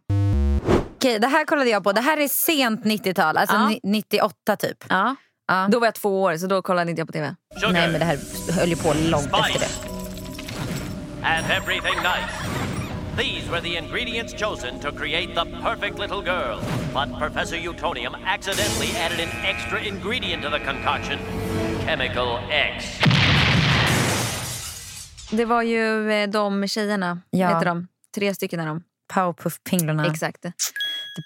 Okej, 1.06 1.20
det 1.20 1.28
här 1.28 1.45
kollade 1.45 1.70
jag 1.70 1.84
på. 1.84 1.91
Det 1.91 2.01
här 2.01 2.18
är 2.18 2.28
sent 2.28 2.86
90-tal, 2.86 3.38
alltså 3.38 3.56
Ja. 3.56 3.68
ni- 3.68 3.80
98 3.84 4.56
typ. 4.56 4.78
Ja. 4.89 5.16
Ja. 5.47 5.68
Då 5.72 5.80
var 5.80 5.88
jag 5.88 5.95
två 5.95 6.22
år, 6.22 6.38
så 6.38 6.47
då 6.47 6.62
kollade 6.62 6.89
inte 6.89 6.99
jag 6.99 7.08
på 7.08 7.12
TV. 7.14 7.36
Nej, 7.72 7.91
men 7.91 7.99
det 7.99 8.06
här 8.06 8.20
höll 8.60 8.70
ju 8.70 8.76
på 8.76 8.93
långt 8.93 9.26
efter 9.26 9.60
det. 9.60 9.68
and 11.24 11.45
everything 11.51 11.95
nice. 11.95 12.34
These 13.18 13.51
were 13.51 13.62
the 13.62 13.78
ingredients 13.78 14.34
chosen 14.34 14.80
to 14.80 14.91
create 14.91 15.28
the 15.34 15.45
perfect 15.64 15.99
little 15.99 16.24
girl. 16.26 16.58
But 16.93 17.20
Professor 17.20 17.58
Utonium 17.58 18.16
accidentally 18.26 18.89
added 19.06 19.20
an 19.20 19.32
extra 19.45 19.80
ingredient 19.80 20.43
to 20.43 20.49
the 20.49 20.60
concoction 20.60 21.18
Chemical 21.86 22.28
X. 22.51 22.86
Det 25.32 25.45
var 25.45 25.62
ju 25.62 26.12
eh, 26.12 26.30
de 26.30 26.68
tjejerna, 26.68 27.22
Ja. 27.30 27.47
heter 27.47 27.66
de. 27.66 27.88
Tre 28.16 28.34
stycken 28.34 28.60
är 28.60 28.66
de. 28.66 28.84
Powerpuff-pinglorna. 29.14 30.12
Exakt. 30.12 30.45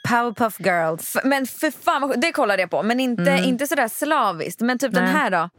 Powerpuff 0.08 0.60
Girls. 0.60 1.18
Men 1.24 1.48
för 1.48 1.72
fan, 1.72 2.14
det 2.18 2.32
kollade 2.32 2.62
jag 2.62 2.70
på. 2.70 2.84
Men 2.84 3.00
inte, 3.00 3.42
inte 3.44 3.68
sådär 3.68 3.88
slaviskt. 3.88 4.62
Men 4.62 4.80
typ 4.80 4.94
den 4.94 5.04
Nej. 5.04 5.14
här 5.14 5.32
då. 5.32 5.50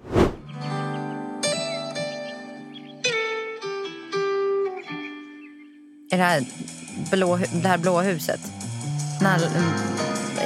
Är 6.12 6.16
det 6.18 6.24
här, 6.24 6.42
blå, 7.10 7.36
det 7.36 7.68
här 7.68 7.78
blå 7.78 8.00
huset? 8.00 8.40
Nall, 9.22 9.42
mm, 9.42 9.62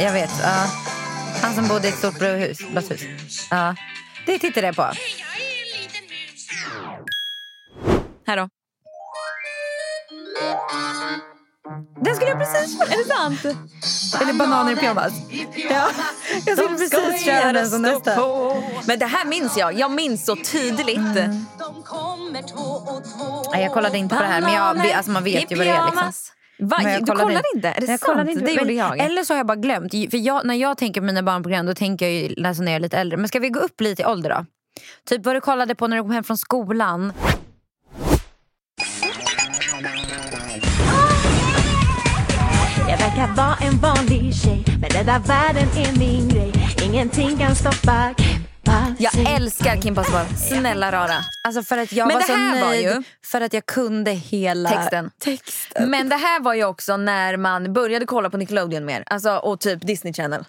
jag 0.00 0.12
vet. 0.12 0.30
Ja. 0.42 0.66
Han 1.42 1.54
som 1.54 1.68
bodde 1.68 1.86
i 1.86 1.90
ett 1.90 1.98
stort 1.98 2.18
blå 2.18 2.28
hus, 2.28 2.58
blått 2.72 2.90
hus. 2.90 3.48
Ja. 3.50 3.74
Det 4.26 4.38
tittade 4.38 4.66
jag 4.66 4.76
på. 4.76 4.90
Här 8.26 8.36
då. 8.36 8.48
Den 12.00 12.14
skulle 12.14 12.30
jag 12.30 12.38
precis 12.38 12.80
Är 12.80 12.98
det 12.98 13.14
sant? 13.14 13.44
Eller 14.22 14.32
bananer 14.32 14.72
i 14.72 14.76
pyjamas. 14.76 15.12
Ja, 15.70 15.88
jag 16.46 16.58
skulle 16.58 16.68
precis 16.68 17.24
köra 17.24 17.52
den 17.52 17.70
som 17.70 17.82
nästa. 17.82 18.16
Men 18.86 18.98
det 18.98 19.06
här 19.06 19.24
minns 19.24 19.56
jag. 19.56 19.78
Jag 19.78 19.90
minns 19.90 20.26
så 20.26 20.36
tydligt. 20.36 21.14
Nej, 23.52 23.62
jag 23.62 23.72
kollade 23.72 23.98
inte 23.98 24.16
på 24.16 24.22
det 24.22 24.28
här, 24.28 24.40
men 24.40 24.52
jag, 24.52 24.90
alltså 24.90 25.10
man 25.10 25.24
vet 25.24 25.52
ju 25.52 25.56
vad 25.56 25.66
det 25.66 25.70
är. 25.70 25.86
Liksom. 25.86 26.12
Va? 26.58 26.78
Men 26.82 26.92
jag 26.92 27.06
du 27.06 27.12
kollade 27.12 27.42
inte? 27.54 27.68
Är 27.68 27.80
det 27.80 27.86
jag 27.86 28.00
sant? 28.00 28.02
kollade 28.02 28.32
inte. 28.32 28.44
Det 28.44 28.52
gjorde 28.52 28.72
jag. 28.72 28.98
Eller 28.98 29.24
så 29.24 29.32
har 29.32 29.38
jag 29.38 29.46
bara 29.46 29.56
glömt. 29.56 29.92
För 29.92 30.16
jag, 30.16 30.46
när 30.46 30.54
jag 30.54 30.78
tänker 30.78 31.00
på 31.00 31.04
mina 31.04 31.22
barnprogram 31.22 31.66
då 31.66 31.74
tänker 31.74 32.06
jag 32.06 32.14
ju 32.14 32.46
alltså 32.46 32.62
när 32.62 32.72
jag 32.72 32.76
är 32.76 32.80
lite 32.80 32.98
äldre. 32.98 33.16
Men 33.16 33.28
ska 33.28 33.38
vi 33.38 33.48
gå 33.48 33.60
upp 33.60 33.80
lite 33.80 34.02
i 34.02 34.04
ålder 34.04 34.30
då? 34.30 34.46
Typ 35.08 35.26
vad 35.26 35.36
du 35.36 35.40
kollade 35.40 35.74
på 35.74 35.86
när 35.86 35.96
du 35.96 36.02
kom 36.02 36.10
hem 36.10 36.24
från 36.24 36.38
skolan. 36.38 37.12
Jag 42.98 43.08
verkar 43.10 43.34
vara 43.34 43.54
en 43.62 43.78
vanlig 43.78 44.34
tjej 44.34 44.64
Men 44.80 44.90
rädda 44.90 45.18
världen 45.18 45.68
är 45.76 45.98
min 45.98 46.28
grej 46.28 46.52
Ingenting 46.84 47.38
kan 47.38 47.56
stoppa 47.56 48.14
Jag 48.98 49.34
älskar 49.36 49.76
Kim 49.82 49.94
Possible. 49.94 50.24
Snälla 50.48 50.92
rara. 50.92 51.14
Alltså 51.44 51.62
för 51.62 51.78
att 51.78 51.92
jag 51.92 52.06
Men 52.08 52.16
var 52.16 52.22
så 52.22 52.32
var 52.32 52.68
nöjd 52.70 52.82
ju- 52.82 53.02
för 53.24 53.40
att 53.40 53.52
jag 53.52 53.66
kunde 53.66 54.10
hela 54.10 54.70
Texten. 54.70 55.10
texten. 55.18 55.90
Men 55.90 56.08
det 56.08 56.16
här 56.16 56.40
var 56.40 56.54
ju 56.54 56.64
också 56.64 56.96
när 56.96 57.36
man 57.36 57.72
började 57.72 58.06
kolla 58.06 58.30
på 58.30 58.36
Nickelodeon 58.36 58.84
mer. 58.84 59.04
Alltså, 59.06 59.30
och 59.36 59.60
typ 59.60 59.86
Disney 59.86 60.12
Channel. 60.12 60.44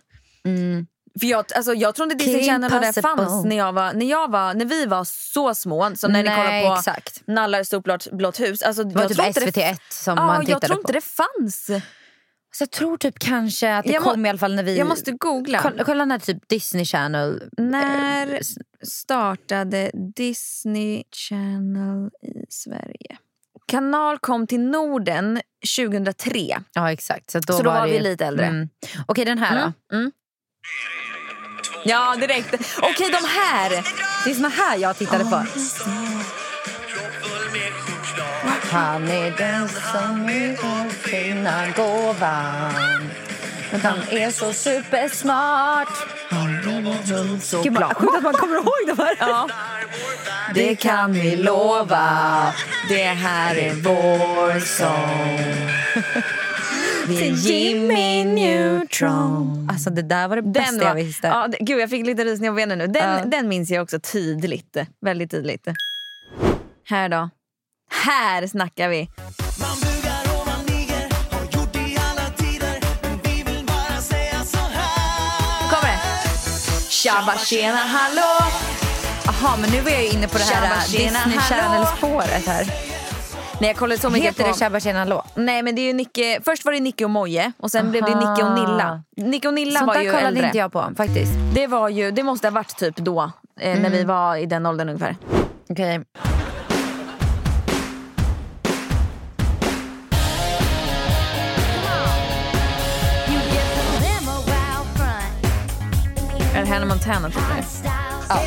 För 1.19 1.27
jag, 1.27 1.45
alltså, 1.55 1.73
jag 1.73 1.95
tror 1.95 2.11
inte 2.11 2.23
Disney 2.23 2.39
Kim 2.43 2.49
Channel 2.53 2.73
och 2.73 2.81
det 2.81 3.01
fanns 3.01 3.45
när, 3.45 3.55
jag 3.57 3.73
var, 3.73 3.93
när, 3.93 4.05
jag 4.05 4.31
var, 4.31 4.53
när 4.53 4.65
vi 4.65 4.85
var 4.85 5.03
så 5.03 5.55
små. 5.55 5.91
Som 5.95 6.11
när 6.11 6.23
ni 6.23 6.29
Nej, 6.29 6.35
kollade 6.37 6.67
på 6.75 6.79
exakt. 6.79 7.21
Nallar 7.27 7.63
stort 7.63 7.83
blått, 7.83 8.07
blått 8.11 8.39
hus. 8.39 8.61
Alltså, 8.61 8.83
Det 8.83 8.95
var 8.95 9.01
jag 9.01 9.09
typ 9.09 9.15
tror 9.17 9.27
inte 9.27 9.39
det- 9.39 9.49
SVT1 9.51 9.77
som 9.89 10.17
Ja, 10.17 10.25
man 10.25 10.35
jag 10.35 10.45
tittade 10.45 10.67
tror 10.67 10.75
på. 10.75 10.81
inte 10.81 10.93
det 10.93 11.01
fanns. 11.03 11.69
Så 12.55 12.61
jag 12.61 12.71
tror 12.71 12.97
typ 12.97 13.19
kanske 13.19 13.75
att 13.75 13.85
det 13.85 13.91
Jag 13.91 14.03
må- 14.03 14.11
kom 14.11 14.25
i 14.25 14.29
alla 14.29 14.37
fall 14.37 14.55
när 14.55 14.63
vi... 14.63 14.77
Jag 14.77 14.87
måste 14.87 15.11
googla. 15.11 15.59
Kolla, 15.61 15.83
kolla 15.83 16.05
när 16.05 16.19
typ 16.19 16.49
Disney 16.49 16.85
Channel... 16.85 17.49
När 17.57 18.39
startade 18.83 19.91
Disney 20.15 21.03
Channel 21.29 22.09
i 22.21 22.45
Sverige? 22.49 23.17
Kanal 23.67 24.17
kom 24.19 24.47
till 24.47 24.59
Norden 24.59 25.41
2003. 25.77 26.57
Ja 26.73 26.91
exakt. 26.91 27.31
Så 27.31 27.39
då, 27.39 27.53
Så 27.53 27.63
då 27.63 27.69
var, 27.69 27.79
var 27.79 27.87
det 27.87 27.93
vi 27.93 27.99
lite 27.99 28.25
äldre. 28.25 28.45
Mm. 28.45 28.69
Okej 29.05 29.25
den 29.25 29.37
här 29.37 29.73
då. 29.89 29.95
Mm. 29.95 30.11
Ja, 31.85 32.15
direkt. 32.15 32.53
Okej, 32.81 33.11
de 33.11 33.27
här. 33.27 33.69
Det 34.25 34.31
är 34.31 34.35
såna 34.35 34.49
här 34.49 34.77
jag 34.77 34.97
tittade 34.97 35.23
på. 35.23 35.45
Han 38.75 39.07
är 39.07 39.31
den 39.37 39.67
som 39.69 40.29
är 40.29 40.89
fina 40.89 41.67
gåvan 41.75 43.09
han 43.83 43.97
är 44.11 44.31
så 44.31 44.53
supersmart 44.53 45.87
Gud, 47.63 47.73
vad 47.73 47.97
sjukt 47.97 48.15
att 48.17 48.23
man 48.23 48.33
kommer 48.33 48.55
ihåg 48.55 48.97
de 48.97 49.03
här. 49.03 49.15
Ja. 49.19 49.49
Det 50.53 50.75
kan 50.75 51.13
vi 51.13 51.35
lova. 51.35 52.53
Det 52.89 53.03
här 53.03 53.55
är 53.55 53.73
vår 53.73 54.59
sång. 54.59 55.47
till 57.17 57.35
Jimmy 57.35 58.23
Neutron. 58.25 59.69
Alltså 59.71 59.89
det 59.89 60.01
där 60.01 60.27
var 60.27 60.35
det 60.35 60.41
bästa 60.41 60.71
Den 60.71 60.79
jag 60.81 60.87
var, 60.87 60.95
visste. 60.95 61.27
ja, 61.27 61.47
det- 61.47 61.57
gud, 61.59 61.79
jag 61.79 61.89
fick 61.89 62.05
lite 62.05 62.23
rysningar 62.23 62.51
på 62.51 62.55
benen 62.55 62.77
nu. 62.77 62.87
Den, 62.87 63.19
Ja. 63.19 63.25
den 63.25 63.47
minns 63.47 63.69
jag 63.69 63.83
också 63.83 63.99
tydligt. 63.99 64.77
Väldigt 65.01 65.31
tydligt. 65.31 65.67
Här 66.89 67.09
då. 67.09 67.29
Här 68.03 68.47
snackar 68.47 68.89
vi. 68.89 69.09
Kommer 75.69 75.87
det? 75.87 75.99
Tjabba 76.89 77.37
tjena 77.37 77.75
hallå! 77.77 78.51
Jaha, 79.25 79.57
men 79.61 79.69
nu 79.69 79.81
var 79.81 79.91
jag 79.91 80.03
ju 80.03 80.09
inne 80.09 80.27
på 80.27 80.37
det 80.37 80.43
här 80.43 80.81
tjena, 80.87 81.19
Disney. 81.25 81.39
Channel-spåret 81.39 82.47
här. 82.47 82.65
Nej 83.59 83.69
jag 83.69 83.77
kollade 83.77 84.01
så 84.01 84.09
mycket 84.09 84.29
Heter 84.29 84.43
på... 84.43 84.49
det 84.49 84.57
Tjabba 84.57 84.79
tjena 84.79 84.99
hallå? 84.99 85.25
Nej 85.35 85.63
men 85.63 85.75
det 85.75 85.81
är 85.81 85.83
ju 85.85 85.93
Nicke, 85.93 86.39
först 86.45 86.65
var 86.65 86.73
det 86.73 86.79
Nicke 86.79 87.03
och 87.05 87.09
Moje 87.11 87.51
och 87.57 87.71
sen 87.71 87.91
blev 87.91 88.03
det 88.03 88.11
Aha. 88.11 88.31
Nicke 88.31 88.43
och 88.45 88.51
Nilla. 88.59 89.03
Nicke 89.17 89.47
och 89.47 89.53
Nilla 89.53 89.79
Sånt 89.79 89.87
var 89.87 89.95
där 89.95 90.01
ju 90.01 90.09
kollade 90.11 90.27
äldre. 90.27 90.45
inte 90.45 90.57
jag 90.57 90.71
på 90.71 90.89
faktiskt. 90.97 91.31
Det, 91.53 91.67
var 91.67 91.89
ju, 91.89 92.11
det 92.11 92.23
måste 92.23 92.47
ha 92.47 92.51
varit 92.51 92.77
typ 92.77 92.95
då, 92.97 93.31
eh, 93.59 93.79
när 93.79 93.89
vi 93.89 94.03
var 94.03 94.35
i 94.35 94.45
den 94.45 94.65
åldern 94.65 94.89
ungefär. 94.89 95.15
Okej. 95.69 95.93
Är 95.95 96.05
det 106.65 106.71
Hannah 106.71 106.87
Montana 106.87 107.29
typ? 107.29 107.37
Ja. 108.29 108.39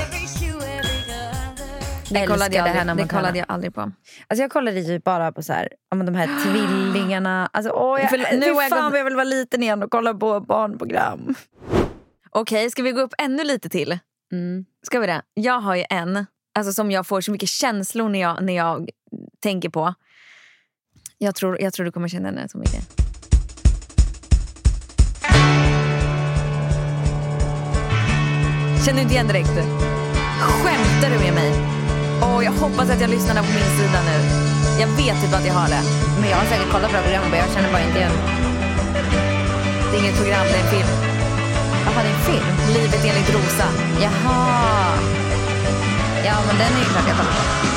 Det 2.10 2.26
kollade, 2.26 2.56
jag 2.56 2.68
aldrig, 2.68 2.96
det 3.06 3.08
kollade 3.14 3.38
jag 3.38 3.46
aldrig 3.48 3.74
på. 3.74 3.80
Alltså 3.80 4.42
jag 4.42 4.50
kollade 4.50 4.82
typ 4.84 5.04
bara 5.04 5.32
på 5.32 5.42
så 5.42 5.52
här, 5.52 5.68
de 5.90 6.14
här 6.14 6.28
tvillingarna. 6.44 7.50
Alltså, 7.52 7.72
åh, 7.72 8.00
jag, 8.00 8.10
För- 8.10 8.18
nu 8.18 8.24
fy 8.46 8.50
har 8.52 8.62
jag 8.62 8.70
fan 8.70 8.90
gått- 8.90 8.98
jag 8.98 9.04
vill 9.04 9.14
vara 9.14 9.24
liten 9.24 9.62
igen 9.62 9.82
och 9.82 9.90
kolla 9.90 10.14
på 10.14 10.40
barnprogram. 10.40 11.34
Okej, 12.30 12.70
ska 12.70 12.82
vi 12.82 12.92
gå 12.92 13.00
upp 13.00 13.14
ännu 13.18 13.44
lite 13.44 13.68
till? 13.68 13.98
Mm. 14.32 14.64
Ska 14.86 15.00
vi 15.00 15.06
det? 15.06 15.22
Jag 15.34 15.60
har 15.60 15.74
ju 15.76 15.84
en 15.90 16.26
alltså, 16.58 16.72
som 16.72 16.90
jag 16.90 17.06
får 17.06 17.20
så 17.20 17.32
mycket 17.32 17.48
känslor 17.48 18.08
när 18.08 18.20
jag, 18.20 18.42
när 18.42 18.56
jag 18.56 18.88
tänker 19.42 19.68
på. 19.68 19.94
Jag 21.18 21.34
tror, 21.34 21.60
jag 21.62 21.72
tror 21.72 21.84
du 21.86 21.92
kommer 21.92 22.08
känna 22.08 22.32
den 22.32 22.48
så 22.48 22.58
mycket. 22.58 23.07
Känner 28.88 29.02
inte 29.02 29.14
igen 29.14 29.26
direkt? 29.26 29.56
Skämtar 30.40 31.10
du 31.10 31.18
med 31.24 31.34
mig? 31.34 31.52
Åh, 32.22 32.44
jag 32.44 32.52
hoppas 32.52 32.90
att 32.90 33.00
jag 33.00 33.10
lyssnar 33.10 33.34
på 33.34 33.52
min 33.58 33.70
sida 33.78 34.00
nu. 34.10 34.18
Jag 34.80 34.88
vet 34.88 35.22
typ 35.22 35.34
att 35.34 35.46
jag 35.46 35.54
har 35.54 35.68
det. 35.68 35.82
Men 36.20 36.30
jag 36.30 36.36
har 36.36 36.44
säkert 36.44 36.70
kollat 36.72 36.90
på 36.90 36.92
det 36.92 36.98
här 36.98 37.04
programmet 37.04 37.30
men 37.30 37.38
jag 37.38 37.48
känner 37.54 37.72
bara 37.72 37.82
inte 37.82 37.98
igen. 37.98 38.16
Det 39.90 39.96
är 39.96 40.00
inget 40.00 40.16
program, 40.16 40.46
det 40.52 40.58
är 40.58 40.64
en 40.64 40.70
film. 40.76 40.90
Jaha, 41.84 42.02
det 42.02 42.08
är 42.08 42.14
en 42.14 42.24
film? 42.30 42.46
Livet 42.76 43.04
enligt 43.04 43.34
Rosa. 43.34 43.68
Jaha. 44.04 44.36
Ja, 46.24 46.34
men 46.46 46.56
den 46.58 46.72
är 46.76 46.78
ju 46.78 46.84
klart 46.84 47.08
jag 47.08 47.16
kollar 47.16 47.32
på. 47.32 47.67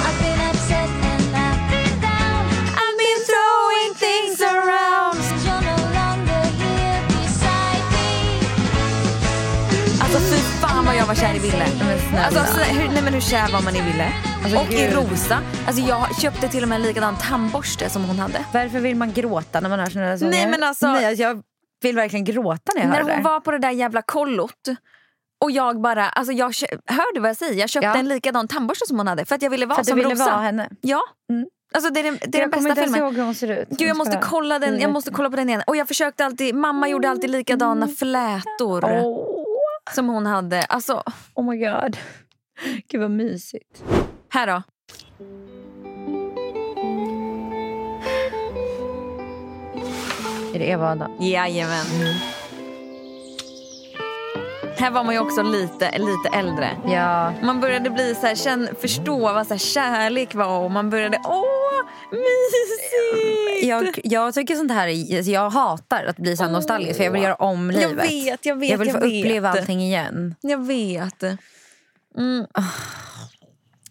Var 11.12 11.16
kär 11.16 11.36
i 11.36 11.40
Ville. 11.40 11.66
Alltså, 12.26 12.54
så, 12.54 12.60
hur, 12.60 12.90
nej 12.94 13.02
men 13.04 13.14
hur 13.14 13.22
kär 13.22 13.52
var 13.54 13.62
man 13.62 13.76
i 13.76 13.82
Ville? 13.82 14.08
Alltså, 14.44 14.60
och 14.60 14.72
i 14.74 14.76
gud. 14.78 14.94
Rosa. 14.96 15.38
Alltså 15.68 15.82
jag 15.84 16.16
köpte 16.22 16.48
till 16.48 16.64
och 16.64 16.70
med 16.70 16.76
en 16.76 16.82
likadan 16.82 17.16
tandborste 17.22 17.90
som 17.90 18.04
hon 18.06 18.20
hade. 18.20 18.46
Varför 18.54 18.80
vill 18.80 18.96
man 18.96 19.14
gråta 19.14 19.60
när 19.60 19.70
man 19.70 19.80
hör 19.80 19.90
såna 19.90 20.06
där 20.06 20.18
sånger? 20.18 20.32
Nej, 20.32 20.48
men 20.50 20.64
alltså- 20.64 20.88
Nej, 20.88 21.06
alltså 21.06 21.24
jag 21.24 21.42
vill 21.82 21.96
verkligen 21.96 22.26
gråta 22.26 22.72
när 22.76 22.82
jag 22.82 22.90
När 22.90 22.96
hör 22.96 23.02
hon 23.04 23.12
det. 23.18 23.22
var 23.30 23.40
på 23.40 23.52
det 23.52 23.58
där 23.60 23.72
jävla 23.72 24.02
kollot. 24.02 24.68
Och 25.44 25.52
jag 25.52 25.82
bara, 25.82 26.10
alltså 26.10 26.34
jag 26.34 26.54
kö- 26.54 26.66
hörde 26.86 27.20
vad 27.20 27.30
jag 27.30 27.38
säger? 27.38 27.54
Jag 27.60 27.70
köpte 27.70 27.88
Ja. 27.88 27.96
en 27.96 28.08
likadan 28.08 28.48
tandborste 28.48 28.88
som 28.88 28.98
hon 28.98 29.08
hade 29.08 29.26
för 29.26 29.36
att 29.36 29.42
jag 29.42 29.50
ville 29.50 29.66
vara 29.66 29.76
För 29.76 29.82
att 29.82 29.86
du 29.88 29.92
som 29.92 29.98
ville 30.00 30.14
Rosa. 30.14 30.26
vara 30.26 30.42
henne. 30.42 30.70
Ja. 30.82 31.02
Mm. 31.32 31.48
Alltså 31.74 31.94
det 31.94 32.00
är 32.00 32.04
den, 32.04 32.18
det 32.22 32.26
är 32.26 32.32
den 32.32 32.42
jag 32.42 32.52
kommer 32.52 32.70
bästa 32.70 32.70
inte 32.70 32.82
ens 32.82 32.94
filmen. 32.94 33.08
ihåg 33.08 33.16
hur 33.18 33.24
hon 33.24 33.36
ser 33.36 33.48
ut. 33.62 33.68
Gud, 33.70 33.90
jag 33.90 33.98
måste 33.98 34.20
kolla 34.24 34.60
den. 34.60 34.80
Jag 34.80 34.92
måste 34.92 35.12
kolla 35.12 35.30
på 35.30 35.36
den 35.36 35.50
igen. 35.50 35.64
Och 35.68 35.76
jag 35.76 35.88
försökte 35.88 36.26
alltid, 36.26 36.56
mamma 36.56 36.88
gjorde 36.88 37.10
alltid 37.10 37.30
likadana 37.30 37.88
flätor 37.88 38.86
Åh, 38.86 39.41
som 39.96 40.10
hon 40.10 40.26
hade. 40.26 40.62
Alltså, 40.62 41.04
oh 41.34 41.50
my 41.50 41.58
god. 41.58 41.98
Gud 42.88 43.02
vad 43.02 43.12
mysigt. 43.12 43.84
här 44.30 44.48
då. 44.48 44.64
Är 50.54 50.60
det 50.60 50.66
Eva 50.70 50.86
och 50.86 50.92
Adam? 50.92 51.12
Jajamän. 51.20 51.86
Här 54.78 54.92
var 54.92 55.04
man 55.04 55.14
ju 55.14 55.20
också 55.20 55.44
lite, 55.44 55.92
lite 55.98 56.30
äldre. 56.34 56.70
Ja. 56.88 57.34
Man 57.44 57.60
började 57.60 57.90
bli 57.90 58.16
så 58.16 58.28
här, 58.28 58.36
känn, 58.36 58.70
förstå 58.82 59.20
vad 59.20 59.48
så 59.48 59.54
här, 59.54 59.60
kärlek 59.60 60.36
var 60.36 60.60
och 60.60 60.72
man 60.72 60.90
började, 60.90 61.18
åh, 61.24 61.84
mysigt! 62.12 63.66
Jag, 63.68 64.00
jag 64.04 64.34
tycker 64.34 64.56
sånt 64.56 64.72
här, 64.72 64.88
är- 64.88 65.18
alltså 65.18 65.32
jag 65.32 65.50
hatar 65.50 66.06
att 66.06 66.18
bli 66.18 66.38
så 66.38 66.44
här 66.44 66.52
nostalgisk 66.52 66.98
för 66.98 67.04
jag 67.04 67.12
vill 67.12 67.22
göra 67.24 67.36
om 67.36 67.72
livet. 67.72 67.90
Jag 67.92 67.96
vet, 67.96 68.46
jag 68.46 68.56
vet, 68.56 68.70
jag 68.70 68.78
vill 68.78 68.88
jag 68.88 68.96
få 68.96 69.02
vet. 69.08 69.20
uppleva 69.26 69.50
allting 69.50 69.82
igen. 69.82 70.36
Jag 70.42 70.66
vet. 70.68 71.24
Mm. 72.18 72.46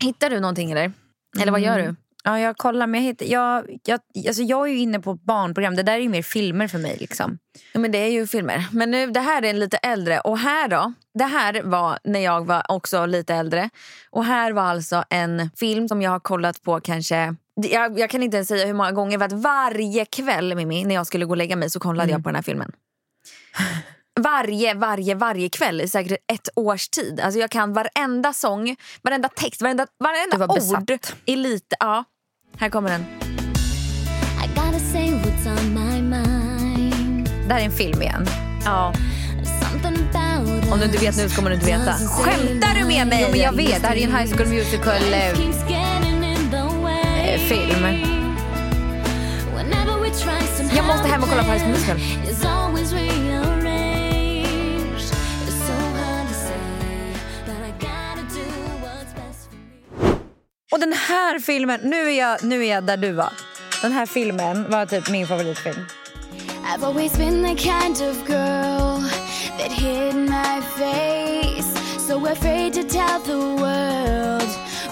Hittar 0.00 0.30
du 0.30 0.40
någonting 0.40 0.70
eller? 0.70 0.92
Eller 1.40 1.52
vad 1.52 1.60
gör 1.60 1.78
du? 1.78 1.94
Ja, 2.24 2.40
jag 2.40 2.56
kollar 2.56 2.86
men 2.86 3.00
jag, 3.00 3.06
hittar, 3.06 3.26
jag, 3.26 3.78
jag, 3.84 4.00
alltså 4.26 4.42
jag 4.42 4.68
är 4.68 4.72
ju 4.72 4.78
inne 4.78 5.00
på 5.00 5.14
barnprogram. 5.14 5.76
Det 5.76 5.82
där 5.82 5.92
är 5.92 5.98
ju 5.98 6.08
mer 6.08 6.22
filmer 6.22 6.68
för 6.68 6.78
mig. 6.78 6.96
liksom. 7.00 7.38
Ja, 7.72 7.80
men 7.80 7.92
det 7.92 7.98
är 7.98 8.10
ju 8.10 8.26
filmer. 8.26 8.66
Men 8.72 8.90
nu, 8.90 9.06
det 9.06 9.20
här 9.20 9.42
är 9.42 9.50
en 9.50 9.58
lite 9.60 9.76
äldre. 9.76 10.20
Och 10.20 10.38
här 10.38 10.68
då? 10.68 10.92
Det 11.14 11.24
här 11.24 11.62
var 11.62 11.98
när 12.04 12.20
jag 12.20 12.46
var 12.46 12.62
också 12.68 13.06
lite 13.06 13.34
äldre. 13.34 13.70
Och 14.10 14.24
här 14.24 14.52
var 14.52 14.62
alltså 14.62 15.04
en 15.10 15.50
film 15.56 15.88
som 15.88 16.02
jag 16.02 16.10
har 16.10 16.20
kollat 16.20 16.62
på 16.62 16.80
kanske... 16.80 17.34
Jag, 17.54 17.98
jag 17.98 18.10
kan 18.10 18.22
inte 18.22 18.36
ens 18.36 18.48
säga 18.48 18.66
hur 18.66 18.74
många 18.74 18.92
gånger. 18.92 19.18
För 19.18 19.24
att 19.24 19.32
varje 19.32 20.04
kväll 20.04 20.54
Mimmi, 20.54 20.84
när 20.84 20.94
jag 20.94 21.06
skulle 21.06 21.24
gå 21.24 21.30
och 21.30 21.36
lägga 21.36 21.56
mig 21.56 21.70
så 21.70 21.80
kollade 21.80 22.12
jag 22.12 22.22
på 22.22 22.28
den 22.28 22.36
här 22.36 22.42
filmen. 22.42 22.72
Varje, 24.22 24.74
varje, 24.74 25.14
varje 25.14 25.48
kväll 25.48 25.80
i 25.80 25.88
säkert 25.88 26.18
ett 26.32 26.48
års 26.56 26.88
tid. 26.88 27.20
Alltså 27.20 27.40
jag 27.40 27.50
kan 27.50 27.72
varenda 27.72 28.32
sång, 28.32 28.76
varenda 29.02 29.28
text, 29.28 29.62
varenda, 29.62 29.86
varenda 29.98 30.54
besatt. 30.54 30.90
ord. 30.90 30.98
I 31.24 31.36
lite, 31.36 31.76
ja. 31.80 32.04
Här 32.58 32.68
kommer 32.68 32.90
den. 32.90 33.04
Det 37.48 37.54
här 37.54 37.60
är 37.60 37.64
en 37.64 37.72
film 37.72 38.02
igen. 38.02 38.26
Ja. 38.64 38.92
Om 40.72 40.78
du 40.78 40.84
inte 40.84 40.98
vet 40.98 41.16
nu 41.16 41.28
så 41.28 41.36
kommer 41.36 41.50
du 41.50 41.56
inte 41.56 41.66
veta. 41.66 41.92
Skämtar 41.92 42.74
du 42.80 42.86
med 42.86 43.06
mig? 43.06 43.22
Jo, 43.22 43.28
men 43.30 43.40
jag 43.40 43.52
vet. 43.52 43.82
Det 43.82 43.88
här 43.88 43.96
är 43.96 44.04
en 44.04 44.16
High 44.16 44.36
School 44.36 44.48
Musical 44.48 45.12
eh, 45.12 45.28
eh, 47.34 47.40
film. 47.40 47.86
Jag 50.76 50.86
måste 50.86 51.08
hem 51.08 51.22
och 51.22 51.28
kolla 51.28 51.42
på 51.42 51.52
High 51.52 51.62
School 51.62 51.70
Musical. 51.70 53.19
Och 60.80 60.86
den 60.86 60.92
här 60.98 61.38
filmen, 61.38 61.80
nu 61.82 61.96
är, 61.96 62.18
jag, 62.18 62.44
nu 62.44 62.64
är 62.64 62.74
jag 62.74 62.84
där 62.84 62.96
du 62.96 63.12
var. 63.12 63.32
Den 63.82 63.92
här 63.92 64.06
filmen 64.06 64.70
var 64.70 64.86
typ 64.86 65.08
min 65.10 65.26
favoritfilm. 65.26 65.86
I've 66.64 66.84
always 66.86 67.12
been 67.18 67.42
the 67.44 67.56
kind 67.62 67.96
of 68.10 68.28
girl 68.28 69.02
that 69.58 69.72
hid 69.72 70.14
my 70.14 70.62
face. 70.78 71.98
So 72.08 72.26
afraid 72.26 72.72
to 72.74 72.82
tell 72.82 73.20
the 73.24 73.32
world 73.34 74.48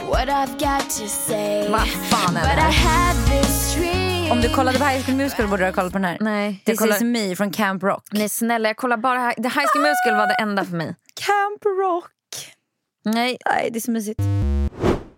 what 0.09 0.29
I've 0.29 0.53
got 0.59 0.91
to 0.91 1.09
say. 1.09 1.69
Vad 1.69 1.89
fan 1.89 2.37
är 2.37 2.41
det 2.41 2.55
But 2.55 2.59
I 2.59 2.61
här? 2.61 2.73
had 2.73 3.43
this 3.43 3.75
dream. 3.77 4.31
Om 4.33 4.41
du 4.41 4.49
kollade 4.49 4.79
på 4.79 4.85
High 4.85 5.05
School 5.07 5.17
Musical 5.17 5.49
borde 5.49 5.63
du 5.63 5.67
ha 5.67 5.73
kollat 5.73 5.93
på 5.93 5.99
den 5.99 6.05
här. 6.05 6.17
Nej. 6.21 6.63
This 6.65 6.79
kollar, 6.79 6.97
is 6.97 7.03
me 7.03 7.37
från 7.37 7.51
Camp 7.51 7.83
Rock. 7.83 8.05
nej 8.11 8.29
snälla, 8.29 8.69
jag 8.69 8.77
kollar 8.77 8.97
bara 8.97 9.19
High- 9.19 9.35
The 9.43 9.49
High 9.49 9.67
School 9.73 9.83
Musical 9.83 10.17
var 10.17 10.27
det 10.27 10.35
enda 10.35 10.65
för 10.65 10.77
mig. 10.77 10.87
Camp 11.15 11.65
Rock. 11.81 12.11
Nej. 13.05 13.39
Nej, 13.47 13.69
det 13.73 13.79
är 13.79 13.81
så 13.81 13.91
mysigt. 13.91 14.21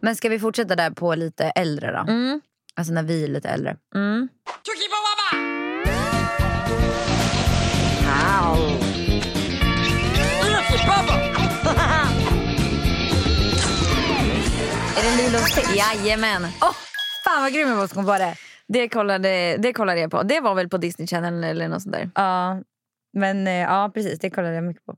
Men 0.02 0.16
ska 0.16 0.28
vi 0.28 0.38
fortsätta 0.38 0.76
där 0.76 0.90
på 0.90 1.14
lite 1.14 1.44
äldre 1.44 1.92
då? 1.92 2.12
Mm. 2.12 2.40
Alltså 2.74 2.92
när 2.92 3.02
vi 3.02 3.24
är 3.24 3.28
lite 3.28 3.48
äldre. 3.48 3.76
Mm. 3.94 4.28
Är 14.96 15.02
det 15.02 15.22
Lilo 15.22 15.38
Stitch? 15.38 15.76
Jajamän. 15.76 16.42
Åh, 16.44 16.72
fan 17.24 17.42
vad 17.42 17.52
grym 17.52 17.68
jag 17.68 17.76
var 17.76 17.86
som 17.86 17.94
kom 17.94 18.06
på 18.06 18.18
det. 18.18 18.34
Det 18.68 18.88
kollade, 18.88 19.56
det 19.56 19.72
kollade 19.72 20.00
jag 20.00 20.10
på. 20.10 20.22
Det 20.22 20.40
var 20.40 20.54
väl 20.54 20.68
på 20.68 20.76
Disney 20.76 21.06
Channel 21.06 21.44
eller 21.44 21.68
något 21.68 21.82
sånt 21.82 21.92
där. 21.92 22.10
Ja, 22.14 22.62
men 23.12 23.46
eh, 23.46 23.52
ja 23.54 23.90
precis. 23.94 24.18
Det 24.18 24.30
kollade 24.30 24.54
jag 24.54 24.64
mycket 24.64 24.86
på. 24.86 24.94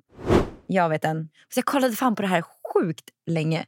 Jag 0.66 0.88
vet 0.88 1.04
en. 1.04 1.28
Så 1.54 1.58
jag 1.58 1.64
kollade 1.64 1.96
fan 1.96 2.14
på 2.14 2.22
det 2.22 2.28
här 2.28 2.44
sjukt 2.74 3.04
länge. 3.26 3.64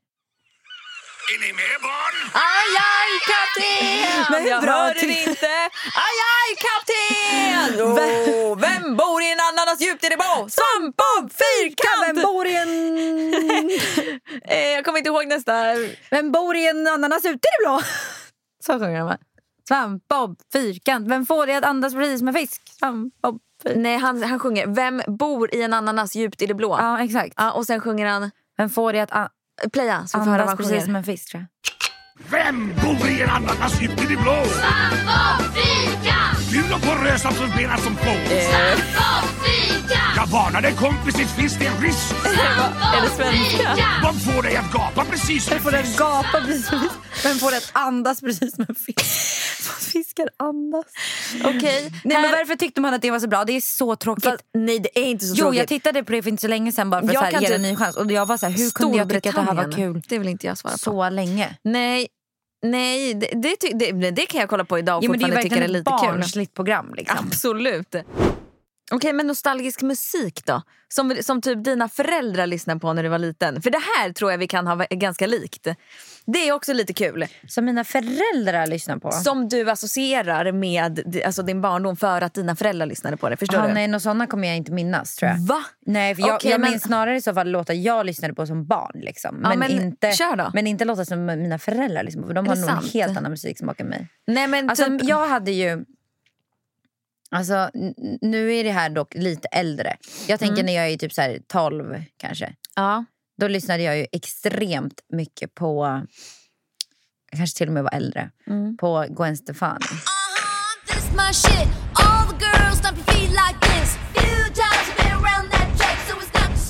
Är 1.33 1.39
ni 1.41 1.53
med 1.53 1.77
barn? 1.83 2.17
Aj, 2.53 2.71
aj, 2.95 3.11
kapten! 3.31 4.25
Men 4.33 4.47
jag 4.47 4.61
hörde 4.73 5.01
ty- 5.01 5.07
det 5.07 5.23
inte. 5.31 5.55
Aj, 6.07 6.17
aj, 6.35 6.51
kapten! 6.67 7.81
Oh, 7.85 8.59
vem 8.59 8.97
bor 8.97 9.23
i 9.23 9.33
en 9.33 9.39
ananas 9.53 9.81
djupt 9.81 10.05
i 10.05 10.09
det 10.09 10.17
blå? 10.17 10.49
Svamp 10.49 10.97
och 11.01 11.31
fyrkant! 11.33 12.01
Vem 12.07 12.23
bor 12.23 12.47
i 12.47 12.57
en... 12.57 12.71
Eh, 14.49 14.69
jag 14.69 14.85
kommer 14.85 14.99
inte 14.99 15.09
ihåg 15.11 15.27
nästa. 15.27 15.53
Vem 16.11 16.33
bor 16.33 16.57
i 16.57 16.69
en 16.69 16.87
ananas 16.87 17.25
ute 17.25 17.29
i 17.31 17.51
det 17.59 17.65
blå? 17.65 17.81
Så 18.67 18.73
sjunger 18.73 18.99
de 18.99 19.07
va? 19.07 19.19
Svampbob, 19.69 20.39
fyrkant. 20.53 21.09
Vem 21.09 21.27
får 21.27 21.47
dig 21.47 21.55
att 21.57 21.65
andas 21.65 21.95
precis 21.95 22.19
som 22.19 22.29
en 22.29 22.35
fisk? 22.35 22.63
Svampbob, 22.79 23.39
fyrkant. 23.63 23.83
Nej, 23.83 23.97
han, 23.97 24.23
han 24.23 24.39
sjunger 24.39 24.67
Vem 24.67 25.03
bor 25.07 25.55
i 25.55 25.63
en 25.63 25.75
ananas 25.75 26.15
djupt 26.15 26.43
i 26.43 26.47
det 26.47 26.55
blå? 26.55 26.77
Ja, 26.81 27.01
exakt. 27.05 27.35
Ja, 27.37 27.53
och 27.53 27.67
sen 27.67 27.81
sjunger 27.81 28.07
han 28.07 28.31
Vem 28.57 28.71
får 28.71 28.93
dig 28.93 29.01
att 29.03 29.13
Playa 29.73 30.07
så 30.07 30.19
vi 30.19 30.25
får 30.25 30.31
höra 30.31 30.45
vad 30.45 30.57
precis 30.57 30.85
som 30.85 30.97
en 30.97 31.05
fisk 31.05 31.31
tror 31.31 31.41
jag. 31.43 31.49
Vem 32.31 32.75
bor 32.83 33.09
i 33.09 33.23
en 33.23 33.31
ananas 33.31 33.83
djupt 33.83 34.03
i 34.03 34.07
det 34.07 34.17
blå? 34.23 34.37
Och 36.75 36.83
porös 36.83 37.25
absorberad 37.27 37.81
som 37.81 37.97
på. 37.97 38.15
Jag 40.17 40.27
varnar 40.27 40.61
dig 40.63 40.73
kompis, 40.73 41.15
det 41.15 41.27
finns 41.27 41.59
det 41.59 41.67
en 41.67 41.83
risk. 41.83 42.15
Är 42.95 43.03
det 43.03 43.09
svenska? 43.09 43.77
Vad 44.03 44.23
får 44.23 44.43
dig 44.43 44.57
att 44.57 44.73
gapa 44.73 45.05
precis 45.05 45.45
som 45.45 45.51
Vem 45.51 45.57
en 45.59 45.63
får 45.63 45.71
dig 45.71 45.81
att 45.81 45.97
gapa 45.99 46.41
precis 46.47 46.67
som 46.67 46.79
en 46.79 46.85
fisk? 46.85 47.25
Vem 47.25 47.39
får 47.39 47.51
dig 47.51 47.59
att 47.59 47.71
andas 47.73 48.21
precis 48.21 48.55
som 48.55 48.65
en 48.69 48.75
fisk? 48.75 49.01
Fiskar 50.17 50.31
andas. 50.37 50.85
Okej. 51.45 51.83
Nej, 51.83 52.01
men 52.05 52.13
här- 52.17 52.31
varför 52.39 52.57
tyckte 52.57 52.81
man 52.81 52.95
att 52.95 53.03
det 53.03 53.11
var 53.11 53.19
så 53.21 53.29
bra? 53.29 53.45
Det 53.45 53.53
är 53.53 53.61
så 53.61 53.97
tråkigt. 53.97 54.25
Fast, 54.25 54.45
nej, 54.55 54.79
det 54.79 54.99
är 54.99 55.05
inte 55.05 55.25
så 55.25 55.35
Jo, 55.37 55.43
tråkigt. 55.45 55.59
jag 55.59 55.69
tittade 55.69 56.05
på 56.05 56.13
det 56.13 56.23
för 56.23 56.31
inte 56.31 56.41
så 56.41 56.49
länge 56.49 56.73
sedan 56.73 56.91
bara 56.91 57.01
för 57.01 57.09
att 57.09 57.15
Jag 57.15 57.21
så 57.21 57.25
här, 57.25 57.33
kan 57.33 57.43
ge 57.43 57.49
det 57.49 57.55
en 57.55 57.61
typ- 57.63 57.71
ny 57.71 57.77
chans. 57.77 57.97
Och 57.97 58.13
jag 58.13 58.27
var 58.27 58.37
så 58.37 58.47
här, 58.47 58.53
hur 58.53 58.71
kunde 58.71 58.97
jag 58.99 59.09
tycka 59.11 59.29
att 59.29 59.35
det 59.37 59.43
här 59.43 59.55
var 59.55 59.73
kul 59.73 60.03
Det 60.09 60.19
vill 60.19 60.29
inte 60.29 60.47
jag 60.47 60.59
svara 60.59 60.73
på. 60.73 60.79
så 60.79 61.11
länge? 61.11 61.57
Nej, 61.65 62.09
nej 62.67 63.15
det, 63.15 63.27
det, 63.35 63.57
det, 63.93 64.11
det 64.11 64.27
kan 64.27 64.41
jag 64.41 64.51
kolla 64.51 64.65
på 64.65 64.79
idag 64.79 64.97
och 64.97 65.03
det 65.03 65.07
är 65.07 65.09
fortfarande 65.13 65.43
tycka 65.43 65.57
det 65.57 65.65
är 65.65 65.69
lite 65.69 65.91
kul. 66.03 66.11
barnsligt 66.13 66.55
program. 66.55 66.95
Liksom. 66.97 67.19
Absolut. 67.27 67.95
Okej, 68.93 69.13
men 69.13 69.27
nostalgisk 69.27 69.83
musik 69.83 70.45
då? 70.47 70.63
Som, 70.89 71.17
som 71.23 71.41
typ 71.41 71.65
dina 71.65 71.89
föräldrar 71.89 72.47
lyssnade 72.47 72.81
på 72.81 72.93
när 72.93 73.03
du 73.03 73.09
var 73.09 73.19
liten. 73.19 73.63
För 73.63 73.71
det 73.71 73.83
här 73.99 74.13
tror 74.13 74.31
jag 74.31 74.39
vi 74.39 74.47
kan 74.47 74.67
ha 74.67 74.87
ganska 74.91 75.27
likt. 75.27 75.67
Det 76.27 76.49
är 76.49 76.53
också 76.53 76.73
lite 76.73 76.93
kul. 76.95 77.27
Som 77.49 77.65
mina 77.65 77.85
föräldrar 77.85 78.67
lyssnar 78.67 78.97
på. 78.99 79.11
Som 79.11 79.49
du 79.49 79.71
associerar 79.71 80.53
med 80.53 81.23
alltså 81.27 81.43
din 81.43 81.61
barndom 81.61 81.97
för 81.97 82.21
att 82.21 82.35
dina 82.35 82.57
föräldrar 82.57 82.87
lyssnade 82.87 83.17
på 83.17 83.29
det. 83.29 83.37
Förstår 83.37 83.59
Aha, 83.59 83.67
du? 83.69 83.75
nej, 83.75 83.89
något 83.89 84.03
sådana 84.03 84.27
kommer 84.27 84.49
jag 84.49 84.57
inte 84.57 84.73
minnas 84.73 85.17
tror 85.17 85.31
jag. 85.31 85.39
Va? 85.39 85.65
Nej, 85.87 86.15
för 86.15 86.23
jag, 86.23 86.35
Okej, 86.35 86.51
jag 86.51 86.61
men- 86.61 86.71
minns 86.71 86.83
snarare 86.83 87.17
i 87.17 87.21
så 87.21 87.35
fall 87.35 87.51
låtar 87.51 87.75
jag 87.75 88.07
lyssnade 88.07 88.35
på 88.35 88.47
som 88.47 88.67
barn. 88.67 89.01
Liksom. 89.01 89.41
Ja, 89.43 89.49
Men, 89.49 89.59
men 89.59 89.71
inte, 89.71 90.13
kör 90.13 90.37
då. 90.37 90.51
men 90.55 90.67
inte 90.67 90.85
låtar 90.85 91.05
som 91.05 91.27
mina 91.27 91.59
föräldrar 91.59 92.03
lyssnar 92.03 92.23
på. 92.23 92.27
För 92.29 92.35
de 92.35 92.47
har 92.49 92.57
nog 92.57 92.71
en 92.71 92.91
helt 92.93 93.17
annan 93.19 93.31
musiksmak 93.31 93.81
än 93.81 93.87
mig. 93.87 94.09
Nej, 94.27 94.49
men 94.49 94.71
Alltså, 94.71 94.85
typ, 94.85 95.05
Jag 95.05 95.29
hade 95.29 95.51
ju... 95.51 95.85
Alltså, 97.31 97.71
nu 98.21 98.55
är 98.55 98.65
det 98.65 98.71
här 98.71 98.91
dock 98.91 99.15
lite 99.15 99.49
äldre. 99.49 99.97
Jag 100.29 100.39
tänker 100.41 100.55
Mm. 100.55 100.67
när 100.67 100.73
jag 100.73 100.89
är 100.89 100.97
typ 100.97 101.13
så 101.13 101.21
här 101.23 101.39
12 101.49 102.03
kanske. 102.17 102.53
ja. 102.77 103.05
Då 103.37 103.49
lyssnade 103.49 103.83
jag 103.83 103.99
ju 103.99 104.07
extremt 104.13 105.01
mycket 105.13 105.55
på... 105.55 106.03
Jag 107.31 107.39
kanske 107.39 107.59
till 107.59 107.69
och 107.69 107.75
med 107.75 107.83
var 107.83 107.95
äldre. 107.95 108.31
Mm. 108.47 108.77
På 108.77 109.07
Gwen 109.09 109.37
Stefani. 109.37 109.87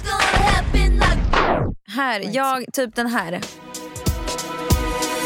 Gonna 0.05 0.47
happen 0.51 0.93
like. 0.97 1.19
Här, 1.87 2.35
jag, 2.35 2.65
typ 2.73 2.95
den 2.97 3.07
här. 3.07 3.41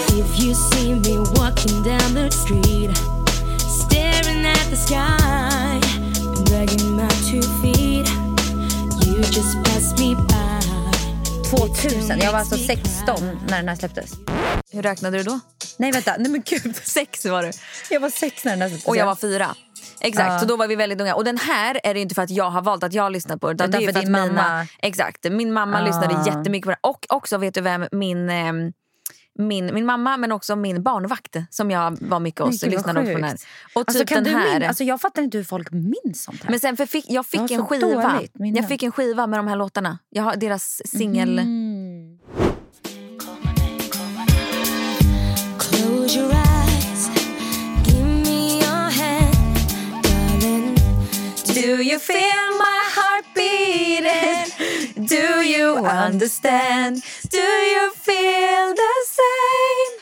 If 0.08 0.44
you 0.44 0.54
see 0.54 0.94
me 0.94 1.18
walking 1.18 1.82
down 1.82 2.14
the 2.14 2.30
street, 2.30 2.96
staring 3.68 4.46
at 4.46 4.70
the 4.70 4.76
sky, 4.76 5.80
dragging 6.44 6.96
my 6.96 7.08
two 7.08 7.42
feet, 7.62 8.08
you 9.06 9.18
just 9.18 9.56
pass 9.64 9.98
me 9.98 10.14
by. 10.14 10.37
2000. 11.50 12.18
Jag 12.20 12.32
var 12.32 12.38
alltså 12.38 12.56
16 12.56 13.38
när 13.48 13.56
den 13.56 13.68
här 13.68 13.76
släpptes. 13.76 14.10
Hur 14.72 14.82
räknade 14.82 15.16
du 15.18 15.22
då? 15.22 15.40
Nej 15.76 15.92
vänta, 15.92 16.14
nej 16.18 16.30
men 16.32 16.42
gud. 16.46 16.76
Sex 16.84 17.24
var 17.24 17.42
du. 17.42 17.50
Jag 17.90 18.00
var 18.00 18.10
sex 18.10 18.44
när 18.44 18.52
den 18.52 18.62
här 18.62 18.68
släpptes. 18.68 18.88
Och 18.88 18.96
jag 18.96 19.06
var 19.06 19.14
fyra. 19.16 19.54
Exakt, 20.00 20.28
Ja. 20.32 20.38
så 20.40 20.46
då 20.46 20.56
var 20.56 20.66
vi 20.66 20.76
väldigt 20.76 21.00
unga. 21.00 21.14
Och 21.14 21.24
den 21.24 21.38
här 21.38 21.80
är 21.84 21.94
det 21.94 22.00
inte 22.00 22.14
för 22.14 22.22
att 22.22 22.30
jag 22.30 22.50
har 22.50 22.62
valt 22.62 22.84
att 22.84 22.92
jag 22.92 23.02
har 23.02 23.10
lyssnat 23.10 23.40
på 23.40 23.46
det. 23.48 23.54
Utan 23.54 23.68
Utan 23.68 23.80
det 23.80 23.84
är 23.86 23.92
för 23.92 23.92
för 24.00 24.06
din 24.06 24.14
att 24.14 24.28
mina, 24.30 24.42
mamma- 24.42 24.66
Exakt, 24.82 25.24
min 25.30 25.52
mamma 25.52 25.78
Ah. 25.78 25.84
lyssnade 25.84 26.30
jättemycket 26.30 26.64
på 26.64 26.70
det. 26.70 26.78
Och 26.80 27.06
också 27.08 27.38
vet 27.38 27.54
du 27.54 27.60
vem 27.60 27.86
min... 27.92 28.30
ehm, 28.30 28.72
min, 29.38 29.74
min 29.74 29.86
mamma 29.86 30.16
men 30.16 30.32
också 30.32 30.56
min 30.56 30.82
barnvakt 30.82 31.36
som 31.50 31.70
jag 31.70 31.98
var 32.00 32.20
mycket 32.20 32.40
hos 32.40 32.62
Nej, 32.62 32.70
lyssnade 32.70 33.00
på 33.00 33.06
den 33.18 33.24
här. 33.24 33.32
Och 33.34 33.38
typ 33.86 33.88
Alltså, 33.88 34.04
kan 34.04 34.24
den 34.24 34.32
du 34.32 34.38
här. 34.38 34.58
min- 34.60 34.68
alltså, 34.68 34.84
jag 34.84 35.00
fattar 35.00 35.22
inte 35.22 35.36
hur 35.38 35.44
folk 35.44 35.68
minns 35.72 36.22
sånt 36.22 36.42
här. 36.42 36.50
men 36.50 36.60
sen 36.60 36.76
för 36.76 36.86
fick, 36.86 37.04
jag 37.08 37.26
fick 37.26 37.40
Jag 37.40 37.52
en 37.52 37.66
skiva. 37.66 38.12
dåligt. 38.12 38.32
Jag 38.56 38.68
fick 38.68 38.82
en 38.82 38.92
skiva 38.92 39.26
med 39.26 39.38
de 39.38 39.48
här 39.48 39.56
låtarna. 39.56 39.98
Jag 40.10 40.22
har 40.22 40.36
deras 40.36 40.82
singel. 40.84 41.38
Mm. 41.38 42.18
Do 51.54 51.82
you 51.82 51.98
feel 51.98 52.48
my 52.58 52.77
you 55.48 55.76
understand? 55.86 57.02
Do 57.30 57.38
you 57.38 57.90
feel 57.94 58.74
the 58.74 58.94
same? 59.18 59.92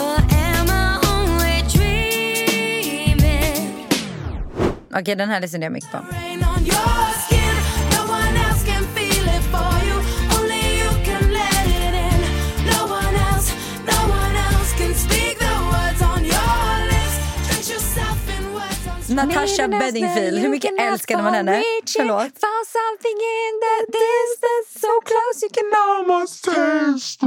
Or 0.00 0.16
am 0.34 0.66
I 0.70 0.98
only 1.14 1.62
dreaming? 1.74 3.60
Okej, 4.94 5.16
den 5.16 5.28
här 5.28 5.40
lyssnade 5.40 5.64
jag 5.64 5.72
mycket 5.72 5.90
på. 5.92 5.98
Natasha 19.14 19.68
Bedingfield. 19.68 20.38
Hur 20.38 20.48
mycket 20.48 20.70
älskade 20.80 21.22
man 21.22 21.34
henne? 21.34 21.62
Förlåt. 21.96 22.18
Found 22.20 22.66
something 22.78 23.18
in 23.42 23.52
the 23.64 23.76
distance 23.92 24.80
so 24.80 24.88
close 25.10 25.36
you 25.42 25.50
can 25.56 25.70
almost 25.88 26.44
taste 26.44 27.26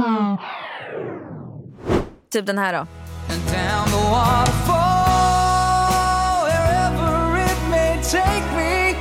Typ 2.32 2.46
den 2.46 2.58
här 2.58 2.72
då. 2.72 2.86
down 3.28 3.86
the 3.90 4.10
waterfall, 5.08 6.44
wherever 6.44 7.38
it 7.38 7.58
may 7.70 8.02
take 8.02 8.44
me. 8.56 8.94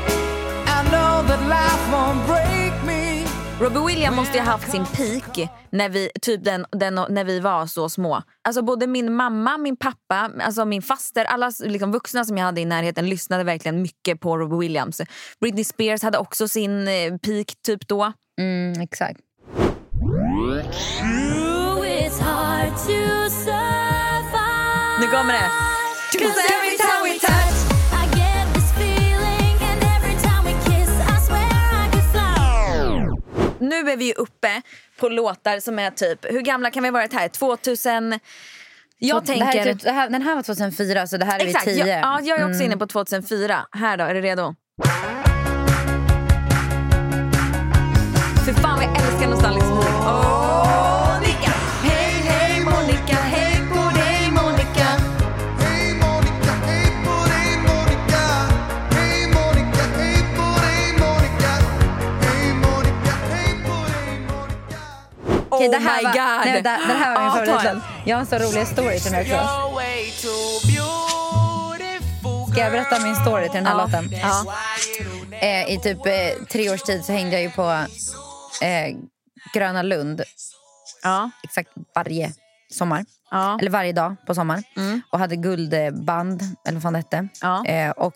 I 0.68 0.84
know 0.92 1.24
that 1.28 1.42
life 1.50 1.92
won't 1.92 2.28
break. 2.28 2.47
Robbie 3.62 3.80
Williams 3.88 4.16
måste 4.16 4.38
ju 4.38 4.44
ha 4.44 4.52
haft 4.52 4.72
sin 4.72 4.86
peak 4.86 5.50
när 5.70 5.90
vi, 5.90 6.10
typ 6.22 6.44
den, 6.44 6.66
den, 6.72 6.96
när 7.10 7.24
vi 7.24 7.40
var 7.40 7.66
så 7.66 7.90
små. 7.90 8.22
Alltså 8.44 8.62
både 8.62 8.88
min 8.88 9.14
mamma, 9.14 9.58
min 9.58 9.78
pappa, 9.78 10.32
alltså 10.42 10.66
min 10.66 10.82
faster, 10.82 11.26
alla 11.26 11.52
liksom 11.60 11.92
vuxna 11.92 12.26
som 12.26 12.38
jag 12.38 12.46
hade 12.46 12.62
i 12.62 12.66
närheten 12.66 13.10
lyssnade 13.10 13.44
verkligen 13.44 13.82
mycket 13.82 14.20
på 14.20 14.38
Robbie 14.38 14.58
Williams. 14.58 15.02
Britney 15.42 15.64
Spears 15.64 16.04
hade 16.04 16.18
också 16.18 16.48
sin 16.48 16.88
eh, 16.88 17.18
peak 17.18 17.54
typ 17.66 17.88
då. 17.88 18.14
Mm, 18.40 18.82
exakt. 18.82 19.20
Nu 25.00 25.08
kommer 25.08 25.34
det. 25.34 25.50
Nu 33.84 33.92
är 33.92 33.98
vi 33.98 34.14
uppe 34.14 34.62
på 35.00 35.10
låtar 35.10 35.60
som 35.60 35.80
är 35.80 35.92
typ, 35.92 36.26
hur 36.26 36.42
gamla 36.42 36.72
kan 36.72 36.84
vi 36.84 36.90
ha 36.90 36.94
varit 36.94 37.14
här? 37.14 37.28
2000... 37.28 38.20
Jag 38.98 39.16
här 39.16 39.22
tänker... 39.22 39.68
är 39.68 39.74
typ, 39.74 39.86
här, 39.86 40.10
den 40.10 40.22
här 40.22 40.36
var 40.36 40.44
2004 40.44 41.08
så 41.08 41.18
det 41.18 41.26
här 41.26 41.40
är 41.40 41.46
Exakt, 41.46 41.68
vi 41.68 41.74
10. 41.74 41.88
jag, 41.88 42.00
ja, 42.00 42.20
jag 42.24 42.40
är 42.40 42.44
också 42.46 42.56
Mm. 42.56 42.66
inne 42.66 42.78
på 42.78 42.88
2004. 42.88 43.68
Här 43.72 43.98
då, 43.98 44.04
är 44.04 44.14
du 44.14 44.22
redo? 44.22 44.56
För 48.46 48.54
fan 48.54 48.82
jag 48.82 48.92
älskar 48.98 49.30
nostalgisk 49.30 49.68
musik. 49.68 49.90
Åh, 50.00 50.37
Okej, 65.58 65.68
Oh 65.68 65.72
det 65.72 65.78
här 65.78 65.98
my 65.98 66.04
var, 66.04 66.12
God. 66.14 66.46
Nej, 66.46 66.54
det, 66.54 66.62
det 66.62 66.94
här 66.94 67.16
var 67.16 67.22
min 67.22 67.48
Ja, 67.50 67.56
favoritlåt. 67.56 67.84
Jag 68.06 68.16
har 68.18 68.22
en 68.22 68.28
så 68.28 68.36
rolig 68.36 68.68
story 68.68 69.00
till 69.00 69.12
den 69.12 69.26
här 69.26 69.36
också. 69.36 69.72
Ska 72.52 72.62
jag 72.62 72.72
berätta 72.72 73.00
min 73.00 73.16
story 73.16 73.44
till 73.44 73.54
den 73.54 73.66
här 73.66 73.74
Ja. 73.78 73.86
låten? 73.86 74.10
Ja. 74.12 74.46
Eh, 75.42 75.72
I 75.74 75.80
typ 75.84 76.06
eh, 76.06 76.46
tre 76.50 76.70
års 76.70 76.82
tid 76.82 77.06
så 77.06 77.12
hängde 77.12 77.32
jag 77.32 77.42
ju 77.42 77.50
på 77.50 77.70
eh, 78.62 78.96
Gröna 79.54 79.82
Lund 79.82 80.22
Ja. 81.04 81.30
exakt 81.44 81.70
varje 81.96 82.32
sommar. 82.74 83.06
Eller 83.60 83.70
varje 83.72 83.94
dag 83.94 84.16
på 84.28 84.36
sommaren. 84.36 84.64
Och 85.12 85.20
hade 85.20 85.36
guldband, 85.36 86.44
eller 86.66 86.74
vad 86.74 86.82
fan 86.84 86.94
det 86.94 87.00
hette. 87.00 87.28
Eh, 87.72 87.90
och 87.92 88.14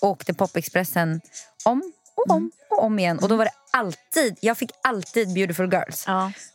åkte 0.00 0.34
Popexpressen 0.34 1.20
om 1.64 1.82
och 2.14 2.30
om 2.30 2.50
och 2.70 2.84
om 2.84 2.98
igen. 2.98 3.18
Och 3.18 3.28
då 3.28 3.36
var 3.36 3.44
det 3.44 3.50
alltid, 3.70 4.36
jag 4.40 4.58
fick 4.58 4.70
alltid 4.82 5.34
Beautiful 5.34 5.72
Girls. 5.72 6.06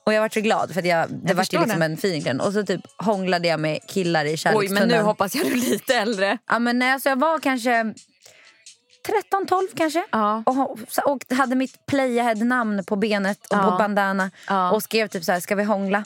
Och 0.04 0.14
jag 0.14 0.22
var 0.22 0.30
så 0.30 0.42
glad 0.42 0.74
för 0.74 0.80
att 0.80 0.86
jag, 0.88 1.10
det 1.10 1.16
Jag 1.28 1.36
var 1.36 1.44
ju 1.52 1.60
liksom 1.60 1.80
det. 1.80 1.86
en 1.86 1.94
feeling. 1.94 2.24
den. 2.24 2.42
Och 2.42 2.54
så 2.54 2.64
typ 2.66 2.82
hånglade 2.98 3.48
jag 3.48 3.60
med 3.60 3.80
killar 3.88 4.26
i 4.26 4.32
Oj, 4.32 4.38
kärlekstunneln. 4.38 4.88
men 4.90 4.98
nu 4.98 5.04
hoppas 5.04 5.36
jag 5.36 5.46
du 5.46 5.52
är 5.52 5.56
lite 5.56 5.96
äldre. 5.96 6.38
Ja, 6.50 6.60
men 6.60 6.80
nej, 6.80 6.92
alltså 6.92 7.10
jag 7.10 7.20
var 7.20 7.40
kanske 7.40 7.94
13-12 9.32 9.68
kanske. 9.76 10.04
Och, 10.46 10.80
och 11.12 11.38
hade 11.38 11.56
mitt 11.56 11.86
Playahead-namn 11.86 12.84
på 12.84 12.96
benet 12.96 13.40
och 13.46 13.58
Ja. 13.58 13.72
på 13.72 13.78
bandana. 13.78 14.32
Och 14.74 14.84
skrev 14.84 15.08
typ 15.08 15.24
så 15.24 15.32
här, 15.32 15.40
ska 15.40 15.56
vi 15.56 15.64
hångla? 15.64 16.04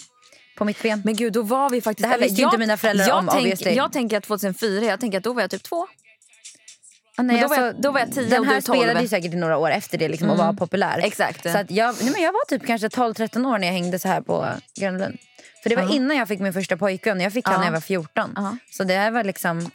På 0.58 0.66
mitt 0.66 0.82
ben. 0.84 1.02
Men 1.06 1.16
gud, 1.16 1.34
då 1.34 1.42
var 1.42 1.70
vi 1.70 1.82
faktiskt... 1.82 2.04
Det 2.04 2.08
här 2.10 2.20
visste 2.20 2.36
ju 2.36 2.42
jag- 2.42 2.48
inte 2.50 2.58
mina 2.58 2.78
föräldrar 2.78 3.08
jag 3.08 3.18
om 3.18 3.28
tänk, 3.32 3.40
obviously. 3.42 3.72
Jag 3.74 3.92
tänker 3.92 4.18
att 4.18 4.24
2004, 4.24 4.86
jag 4.86 5.00
tänker 5.00 5.18
att 5.18 5.24
då 5.24 5.34
var 5.34 5.42
jag 5.42 5.52
typ 5.52 5.64
två. 5.64 5.88
Ah, 7.22 7.24
nej, 7.24 7.36
Men 7.36 7.42
då 7.42 7.48
var 7.48 7.56
alltså, 7.58 7.66
jag- 7.66 7.82
då 7.82 7.92
var 7.92 8.00
jag 8.00 8.12
10 8.14 8.30
Den 8.30 8.40
och 8.40 8.46
du 8.46 8.54
här 8.54 8.62
12. 8.62 8.78
spelade 8.80 9.02
ju 9.02 9.08
säkert 9.08 9.34
i 9.34 9.38
några 9.38 9.58
år 9.58 9.72
efter 9.72 9.98
det 9.98 10.08
liksom, 10.10 10.30
och 10.30 10.36
Mm. 10.36 10.46
var 10.48 10.54
populär. 10.54 11.00
Exakt. 11.04 11.52
Så 11.52 11.58
att 11.58 11.72
jag, 11.72 11.96
nej, 12.02 12.12
men 12.12 12.22
jag 12.22 12.32
var 12.32 12.46
typ 12.48 12.68
kanske 12.68 12.88
12-13 12.90 13.46
år 13.46 13.58
när 13.58 13.68
jag 13.68 13.74
hängde 13.74 14.00
så 14.00 14.08
här 14.08 14.22
på 14.22 14.48
Gröna 14.80 14.98
Lund. 14.98 15.18
För 15.64 15.70
det 15.70 15.76
var 15.76 15.84
Ja. 15.84 15.92
innan 15.94 16.18
jag 16.18 16.28
fick 16.28 16.40
min 16.40 16.54
första 16.54 16.78
pojkvän. 16.78 17.20
Jag 17.22 17.34
fick 17.34 17.46
han 17.46 17.54
Ja. 17.54 17.60
när 17.60 17.66
jag 17.68 17.74
var 17.74 17.80
14. 17.82 18.60
Så 18.72 18.84
det 18.84 18.94
här 18.94 19.12
var 19.12 19.24
liksom... 19.24 19.72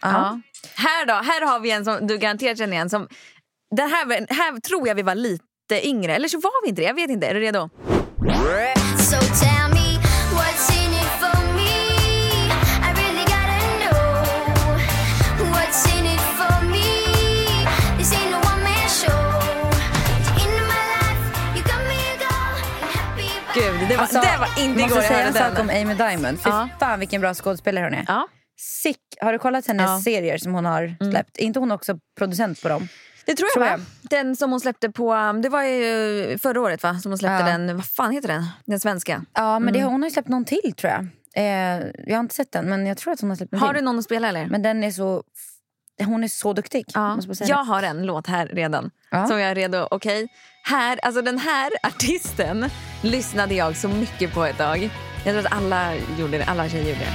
Här 0.76 1.06
då, 1.06 1.12
här 1.14 1.46
har 1.46 1.60
vi 1.60 1.70
en 1.70 1.84
som 1.84 2.06
du 2.06 2.18
garanterat 2.18 2.58
känner 2.58 2.72
igen. 2.72 2.90
Som, 2.90 3.08
den 3.76 3.90
här, 3.90 4.06
var- 4.06 4.34
här 4.34 4.60
tror 4.60 4.88
jag 4.88 4.94
vi 4.94 5.02
var 5.02 5.14
lite 5.14 5.86
yngre, 5.88 6.14
eller 6.14 6.28
så 6.28 6.40
var 6.40 6.62
vi 6.64 6.68
inte 6.68 6.82
det. 6.82 6.86
Jag 6.86 6.94
vet 6.94 7.10
inte. 7.10 7.26
Är 7.26 7.34
du 7.34 7.40
redo? 7.40 7.68
So 8.98 9.16
det 23.88 23.96
var, 23.96 24.02
Alltså, 24.02 24.20
det 24.20 24.36
var 24.40 24.64
inte 24.64 24.68
måste 24.82 24.84
igår 24.84 24.96
jag 25.02 25.04
säga 25.12 25.26
en 25.26 25.34
sak 25.34 25.52
den. 25.56 25.60
om 25.60 25.70
Amy 25.70 25.94
Diamond. 25.94 26.38
Fy 26.40 26.50
Ja. 26.50 26.68
fan 26.80 26.98
vilken 27.00 27.20
bra 27.20 27.34
skådespelare 27.34 27.84
hon 27.84 27.94
är. 27.94 28.04
Ja. 28.08 28.28
Sick. 28.58 28.98
Har 29.20 29.32
du 29.32 29.38
kollat 29.38 29.66
hennes 29.66 29.84
Ja. 29.84 29.90
Mm. 29.90 30.00
serier 30.02 30.38
som 30.38 30.54
hon 30.54 30.64
har 30.64 31.10
släppt? 31.10 31.38
Är 31.38 31.42
inte 31.42 31.58
hon 31.60 31.72
också 31.72 31.98
producent 32.18 32.62
på 32.62 32.68
dem? 32.68 32.88
Det 33.26 33.34
tror 33.34 33.46
jag, 33.48 33.52
Tror 33.54 33.66
jag. 33.66 33.80
Den 34.02 34.36
som 34.36 34.50
hon 34.50 34.60
släppte 34.60 34.90
på, 34.90 35.14
um, 35.14 35.42
det 35.42 35.48
var 35.48 35.62
ju 35.62 36.38
förra 36.38 36.60
året 36.60 36.82
va? 36.82 36.98
Som 36.98 37.10
hon 37.12 37.18
släppte 37.18 37.50
Ja. 37.50 37.58
den, 37.58 37.76
vad 37.76 37.86
fan 37.86 38.12
heter 38.12 38.28
den? 38.28 38.46
Den 38.64 38.80
svenska. 38.80 39.22
Ja, 39.34 39.58
men 39.58 39.72
det, 39.72 39.78
Mm. 39.78 39.92
hon 39.92 40.02
har 40.02 40.08
ju 40.08 40.12
släppt 40.12 40.28
någon 40.28 40.44
till 40.44 40.72
tror 40.76 40.92
jag. 40.92 41.06
Eh, 41.36 41.86
jag 42.06 42.16
har 42.16 42.20
inte 42.20 42.34
sett 42.34 42.52
den, 42.52 42.68
men 42.68 42.86
jag 42.86 42.96
tror 42.98 43.12
att 43.12 43.20
hon 43.20 43.30
har 43.30 43.36
släppt 43.36 43.52
någon 43.52 43.60
Har 43.60 43.68
till. 43.68 43.80
du 43.80 43.84
någon 43.84 43.98
att 43.98 44.04
spela 44.04 44.28
eller? 44.28 44.46
Men 44.46 44.62
den 44.62 44.84
är 44.84 44.90
så... 44.90 45.22
Hon 46.04 46.24
är 46.24 46.28
så 46.28 46.52
duktig. 46.52 46.84
Ja. 46.94 47.14
måste 47.14 47.30
jag 47.30 47.36
säga 47.36 47.48
Jag 47.48 47.58
det. 47.66 47.68
har 47.70 47.82
en 47.82 48.06
låt 48.06 48.26
här 48.26 48.46
redan. 48.46 48.90
Ja. 49.10 49.26
Som 49.26 49.40
jag 49.40 49.50
är 49.50 49.54
redo. 49.54 49.88
Okej. 49.90 50.28
Här, 50.62 50.98
alltså 51.02 51.22
den 51.22 51.38
här 51.38 51.70
artisten 51.82 52.70
lyssnade 53.02 53.54
jag 53.54 53.76
så 53.76 53.88
mycket 53.88 54.34
på 54.34 54.44
ett 54.44 54.58
tag. 54.58 54.90
Jag 55.24 55.34
tror 55.34 55.46
att 55.46 55.52
alla 55.52 55.94
gjorde 56.18 56.38
det. 56.38 56.44
Alla 56.44 56.68
tjejer 56.68 56.88
gjorde 56.88 57.00
det. 57.00 57.12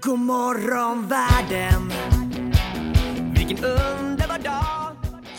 God 0.00 0.18
morgon 0.18 1.08
världen 1.08 1.92
Vilken 3.34 3.64
underbar 3.64 4.38
dag 4.38 4.83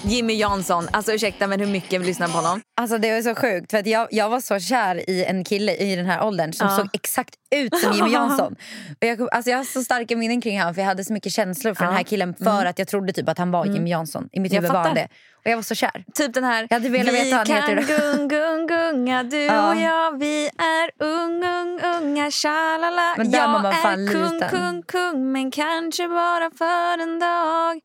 Jimmy 0.08 0.34
Jansson. 0.34 0.88
Alltså 0.92 1.12
ursäkta 1.14 1.48
men 1.48 1.60
hur 1.60 1.68
mycket 1.68 2.02
vi 2.02 2.06
lyssnar 2.06 2.28
på 2.28 2.34
honom. 2.34 2.62
Alltså 2.82 2.98
det 2.98 3.14
var 3.14 3.22
så 3.22 3.36
sjukt 3.36 3.72
för 3.72 3.78
att 3.78 3.88
jag, 3.88 4.08
jag 4.12 4.30
var 4.30 4.40
så 4.40 4.60
kär 4.60 5.10
i 5.10 5.26
en 5.26 5.44
kille 5.44 5.76
i 5.76 5.96
den 5.96 6.06
här 6.06 6.24
åldern 6.24 6.54
som 6.54 6.68
Ja. 6.68 6.76
såg 6.78 6.88
exakt 6.94 7.36
ut 7.56 7.78
som 7.80 7.94
Jimmy 7.94 8.10
Jansson. 8.14 8.56
Och 9.02 9.08
jag, 9.08 9.28
alltså 9.34 9.50
jag 9.52 9.58
har 9.58 9.64
så 9.64 9.84
starka 9.84 10.16
minnen 10.16 10.42
kring 10.42 10.60
honom 10.60 10.74
för 10.76 10.82
jag 10.82 10.88
hade 10.88 11.04
så 11.06 11.14
mycket 11.14 11.32
känslor 11.32 11.74
för 11.74 11.84
Ja. 11.84 11.88
den 11.90 11.98
här 11.98 12.04
killen 12.04 12.34
för 12.36 12.46
Mm. 12.52 12.68
att 12.68 12.80
jag 12.80 12.88
trodde 12.88 13.14
typ 13.14 13.30
att 13.30 13.38
han 13.38 13.52
var 13.52 13.66
Jimmy 13.66 13.90
Jansson. 13.90 14.30
I 14.32 14.40
mitt 14.40 14.54
huvud 14.54 14.72
var 14.72 14.84
han 14.84 14.96
det. 14.96 15.08
Och 15.46 15.52
jag 15.52 15.56
var 15.58 15.64
så 15.64 15.76
kär. 15.76 16.06
Typ 16.14 16.34
den 16.34 16.44
här... 16.44 16.68
Jag 16.70 16.76
hade 16.76 16.90
velat 16.90 17.14
vi 17.14 17.24
veta 17.24 17.38
vad 17.38 17.48
han 17.48 17.62
kan 17.62 17.78
heter. 17.78 18.14
gung, 18.16 18.28
gung, 18.28 18.68
gunga 18.68 19.24
du 19.24 19.38
Ja. 19.46 19.70
och 19.70 19.76
jag. 19.76 20.20
Vi 20.20 20.46
är 20.58 20.92
ung, 21.04 21.44
ung, 21.44 21.80
unga, 21.82 22.32
tjalala. 22.32 23.14
Men 23.18 23.32
där 23.32 23.40
jag 23.40 23.50
man 23.50 23.66
är 23.66 24.14
kung, 24.14 24.34
liten. 24.34 24.50
kung, 24.50 24.84
kung, 24.84 25.32
men 25.32 25.52
kanske 25.52 26.08
bara 26.08 26.52
för 26.58 26.98
en 27.04 27.20
dag. 27.20 27.80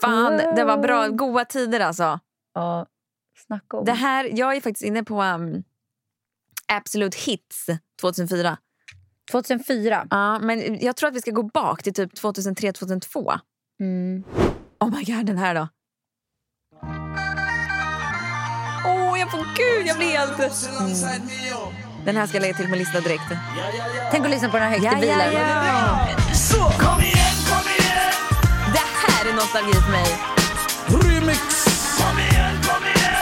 Fan, 0.00 0.54
det 0.56 0.64
var 0.64 0.76
bra. 0.76 1.08
Goa 1.08 1.44
tider 1.44 1.80
alltså. 1.80 2.20
Ja, 2.54 2.86
snacka 3.46 3.76
om. 3.76 3.84
Det 3.84 3.92
här, 3.92 4.30
jag 4.32 4.56
är 4.56 4.60
faktiskt 4.60 4.84
inne 4.84 5.04
på 5.04 5.22
um, 5.22 5.62
Absolute 6.72 7.18
Hits 7.18 7.66
2004. 8.00 8.56
2004? 9.30 10.06
Ja, 10.10 10.38
men 10.38 10.78
jag 10.80 10.96
tror 10.96 11.08
att 11.08 11.14
vi 11.16 11.20
ska 11.20 11.30
gå 11.30 11.42
bak 11.42 11.82
till 11.82 11.94
typ 11.94 12.14
2003-2002. 12.14 13.38
Mm. 13.80 14.24
Oh 14.80 14.90
my 14.90 15.04
god, 15.04 15.26
den 15.26 15.38
här 15.38 15.54
då. 15.54 15.68
Jag 19.22 19.30
får 19.30 19.46
gud, 19.56 19.86
jag 19.86 19.96
blir 19.96 20.08
helt... 20.18 20.38
Mm. 20.68 21.28
Den 22.04 22.16
här 22.16 22.26
ska 22.26 22.36
jag 22.36 22.42
lägga 22.42 22.54
till 22.54 22.68
på 22.68 22.76
listan 22.76 23.02
direkt. 23.02 23.22
Tänk 24.10 24.24
att 24.24 24.30
lyssna 24.30 24.48
på 24.48 24.56
den 24.56 24.66
här 24.66 24.72
högt 24.72 24.84
Ja, 24.84 24.98
i 24.98 25.00
bilen. 25.00 25.32
ja, 25.32 25.66
ja. 25.66 26.34
Så, 26.34 26.56
kom 26.56 27.00
igen, 27.00 27.34
kom 27.50 27.66
igen 27.78 28.12
Det 28.74 28.86
här 29.06 29.28
är 29.30 29.34
nostalgi 29.34 29.72
för 29.72 29.90
mig. 29.90 30.10
Remix 30.86 31.64
Kom 31.98 32.18
igen, 32.18 32.54
kom 32.62 32.84
igen 32.84 33.12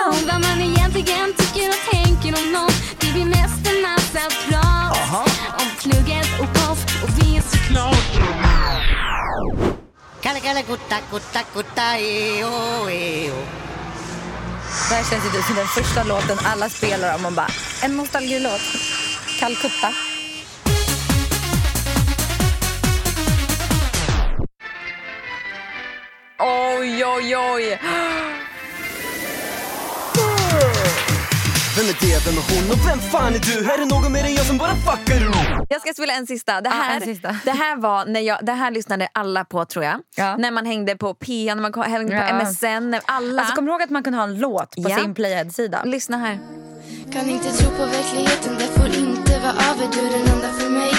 någon 0.00 0.26
vad 0.26 0.40
man 0.40 0.60
egentligen 0.60 1.34
tycker 1.38 1.68
och 1.68 1.82
tänker 1.92 2.32
om 2.40 2.52
någon. 2.52 2.72
Det 3.00 3.12
blir 3.12 3.24
mest 3.24 3.66
en 3.70 3.82
massa 3.82 4.24
prat 4.46 5.28
om 5.60 5.68
plugget 5.82 6.40
och 6.40 6.54
poff 6.54 7.02
och 7.02 7.10
vi 7.18 7.40
såklart. 7.40 8.10
Kalle, 10.20 10.40
kalle, 10.40 10.62
kutta, 10.62 10.96
kutta, 11.10 11.40
kutta, 11.54 11.98
eo, 11.98 12.88
eo. 12.90 13.36
Det 14.88 14.94
här 14.94 15.04
känns 15.10 15.24
ju 15.24 15.30
typ 15.30 15.44
som 15.44 15.56
den 15.56 15.66
första 15.66 16.04
låten 16.04 16.38
alla 16.44 16.68
spelar 16.68 17.14
om. 17.14 17.22
Man 17.22 17.34
bara, 17.34 17.50
en 17.82 17.96
nostalgilåt. 17.96 18.60
Calcutta. 19.40 19.92
Oj, 26.38 27.04
oj, 27.04 27.36
oj. 27.36 27.78
Vem 31.76 31.86
är 31.88 31.92
det, 32.00 32.26
vem 32.26 32.34
är 32.38 32.44
hon 32.54 32.70
och 32.70 32.86
vem 32.88 32.98
fan 32.98 33.34
är 33.34 33.38
du? 33.38 33.70
Är 33.70 33.78
det 33.78 33.84
någon 33.84 34.12
mer 34.12 34.24
än 34.24 34.34
jag 34.34 34.46
som 34.46 34.58
bara 34.58 34.74
fuckar 34.74 35.16
ur? 35.16 35.34
Jag 35.68 35.80
ska 35.80 35.92
spela 35.92 36.12
en 36.12 36.26
sista. 36.26 36.60
Det 36.60 36.68
Ja, 36.68 36.74
här, 36.74 36.94
en 36.96 37.00
sista. 37.02 37.36
Det 37.44 37.50
här, 37.50 37.76
var 37.76 38.04
när 38.06 38.20
jag, 38.20 38.38
det 38.42 38.52
här 38.52 38.70
lyssnade 38.70 39.08
alla 39.14 39.44
på 39.44 39.64
tror 39.64 39.84
jag. 39.84 40.00
Ja. 40.16 40.36
När 40.36 40.50
man 40.50 40.66
hängde 40.66 40.96
på 40.96 41.14
P, 41.14 41.54
när 41.54 41.62
man 41.70 41.82
hängde 41.92 42.16
på 42.16 42.22
Ja. 42.22 42.44
MSN. 42.44 42.90
när 42.90 43.00
Alla. 43.04 43.40
Alltså, 43.42 43.54
kommer 43.56 43.66
du 43.68 43.72
ihåg 43.72 43.82
att 43.82 43.90
man 43.90 44.02
kunde 44.02 44.18
ha 44.18 44.24
en 44.24 44.38
låt 44.38 44.70
på 44.76 44.90
Ja. 44.90 44.98
sin 44.98 45.14
Playhead-sida? 45.14 45.82
Lyssna 45.84 46.18
här. 46.18 46.38
Kan 47.12 47.28
inte 47.30 47.52
tro 47.52 47.70
på 47.70 47.86
verkligheten, 47.86 48.54
det 48.58 48.64
får 48.80 48.86
inte 48.86 49.38
vara 49.38 49.52
över. 49.52 49.86
Du 49.92 49.98
är 49.98 50.10
den 50.18 50.34
enda 50.34 50.48
för 50.48 50.70
mig 50.70 50.92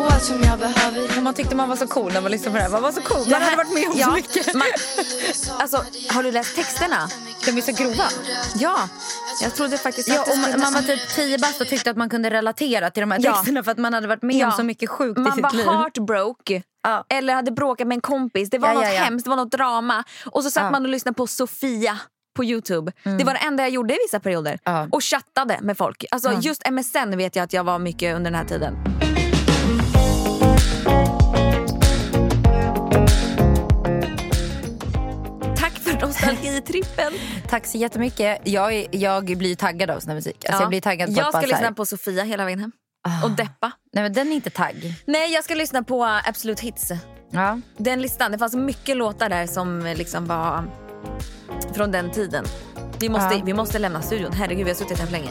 och 0.00 0.12
allt 0.12 0.24
som 0.24 0.42
jag 0.42 0.58
behöver. 0.58 1.20
Man 1.20 1.34
tyckte 1.34 1.54
man 1.56 1.68
var 1.68 1.76
så 1.76 1.86
cool 1.86 2.12
när 2.12 2.20
man 2.20 2.30
lyssnade 2.30 2.50
på 2.50 2.56
det 2.56 2.62
här. 2.62 2.70
Man 2.70 2.82
var 2.82 2.92
så 2.92 3.00
cool. 3.00 3.30
Man 3.30 3.42
hade 3.42 3.56
varit 3.56 3.72
med 3.74 3.88
om 3.88 3.92
ja, 3.98 4.06
så 4.06 4.12
mycket. 4.12 4.54
Man, 4.54 4.66
alltså, 5.58 5.84
har 6.10 6.22
du 6.22 6.30
läst 6.32 6.56
texterna? 6.56 7.08
De 7.44 7.50
är 7.58 7.60
så 7.60 7.72
grova. 7.72 8.04
Ja. 8.54 8.88
Jag 9.42 9.54
trodde 9.54 9.78
faktiskt 9.78 10.08
Ja, 10.08 10.22
och 10.22 10.38
man, 10.38 10.60
man 10.60 10.72
var 10.72 10.82
typ 10.82 11.08
10 11.14 11.38
bast 11.38 11.60
och 11.60 11.66
tyckte 11.68 11.90
att 11.90 11.96
man 11.96 12.08
kunde 12.10 12.30
relatera 12.30 12.90
till 12.90 13.00
de 13.00 13.10
här 13.10 13.20
Ja. 13.22 13.32
texterna 13.34 13.62
för 13.62 13.70
att 13.72 13.78
man 13.78 13.94
hade 13.94 14.06
varit 14.08 14.22
med 14.22 14.34
om 14.34 14.40
Ja. 14.40 14.50
så 14.52 14.62
mycket 14.62 14.90
sjukt 14.90 15.18
i 15.18 15.22
Man 15.22 15.32
sitt 15.32 15.42
var 15.42 15.52
liv. 15.52 15.66
heartbroke. 15.66 16.62
Ja. 16.82 17.04
Eller 17.08 17.34
hade 17.34 17.50
bråkat 17.50 17.86
med 17.86 17.94
en 17.96 18.00
kompis. 18.00 18.50
Det 18.50 18.58
var 18.58 18.68
Ja, 18.68 18.74
något 18.74 18.84
ja, 18.84 18.92
ja. 18.92 19.02
hemskt, 19.02 19.24
det 19.24 19.30
var 19.30 19.36
något 19.36 19.52
drama. 19.52 20.04
Och 20.26 20.42
så 20.44 20.50
satt 20.50 20.62
Ja. 20.64 20.70
man 20.70 20.82
och 20.82 20.88
lyssnade 20.88 21.14
på 21.16 21.26
Sofia 21.26 21.98
på 22.36 22.44
Youtube. 22.44 22.92
Det 23.18 23.24
var 23.24 23.34
det 23.34 23.40
enda 23.40 23.62
jag 23.62 23.70
gjorde 23.70 23.94
i 23.94 23.98
vissa 24.06 24.20
perioder. 24.20 24.58
Ja. 24.64 24.88
Och 24.92 25.04
chattade 25.04 25.58
med 25.62 25.78
folk. 25.78 26.04
Alltså, 26.10 26.32
Ja. 26.32 26.40
Just 26.40 26.62
MSN 26.70 27.16
vet 27.16 27.36
jag 27.36 27.42
att 27.42 27.52
jag 27.52 27.64
var 27.64 27.78
mycket 27.78 28.16
under 28.16 28.30
den 28.30 28.38
här 28.40 28.46
tiden. 28.46 28.76
Nostalgitrippen. 36.30 37.12
Tack 37.48 37.66
så 37.66 37.78
jättemycket. 37.78 38.38
Jag, 38.44 38.86
jag 38.94 39.24
blir 39.38 39.56
taggad 39.56 39.90
av 39.90 40.00
sån 40.00 40.08
här 40.08 40.14
musik. 40.16 40.36
Alltså 40.44 40.52
Ja. 40.52 40.60
Jag 40.60 40.68
blir 40.68 40.80
taggad 40.80 41.14
på 41.14 41.20
jag 41.20 41.28
ska 41.28 41.38
här- 41.38 41.46
lyssna 41.46 41.72
på 41.72 41.86
Sofia 41.86 42.22
hela 42.24 42.44
vägen 42.44 42.58
hem. 42.60 42.72
Och 43.24 43.30
deppa. 43.30 43.72
Nej 43.92 44.02
men 44.04 44.12
den 44.12 44.28
är 44.28 44.32
inte 44.32 44.50
tagg. 44.50 44.94
Nej, 45.06 45.32
jag 45.32 45.44
ska 45.44 45.54
lyssna 45.54 45.82
på 45.82 46.04
Absolute 46.24 46.62
Hits. 46.62 46.90
Ja. 47.30 47.60
Den 47.76 48.02
listan, 48.02 48.32
det 48.32 48.38
fanns 48.38 48.54
mycket 48.54 48.96
låtar 48.96 49.28
där 49.28 49.46
som 49.46 49.92
liksom 49.96 50.26
var 50.26 50.64
från 51.74 51.90
den 51.92 52.10
tiden. 52.10 52.44
Vi 53.00 53.08
måste, 53.08 53.34
Ja. 53.34 53.42
vi 53.44 53.54
måste 53.54 53.78
lämna 53.78 54.02
studion. 54.02 54.32
Herregud, 54.32 54.64
vi 54.64 54.70
har 54.70 54.76
suttit 54.76 54.98
här 54.98 55.06
för 55.06 55.12
länge. 55.12 55.30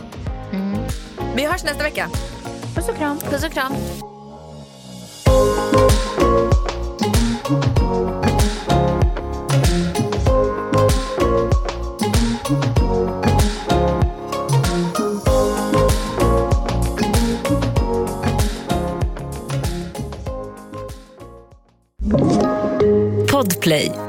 Vi 1.35 1.45
hörs 1.45 1.63
nästa 1.63 1.83
vecka. 1.83 2.09
Puss 2.75 2.89
och 2.89 2.97
kram. 2.97 3.17
Puss 3.19 3.43
och 3.43 3.51
kram. 3.51 3.73
Podplay. 23.39 24.08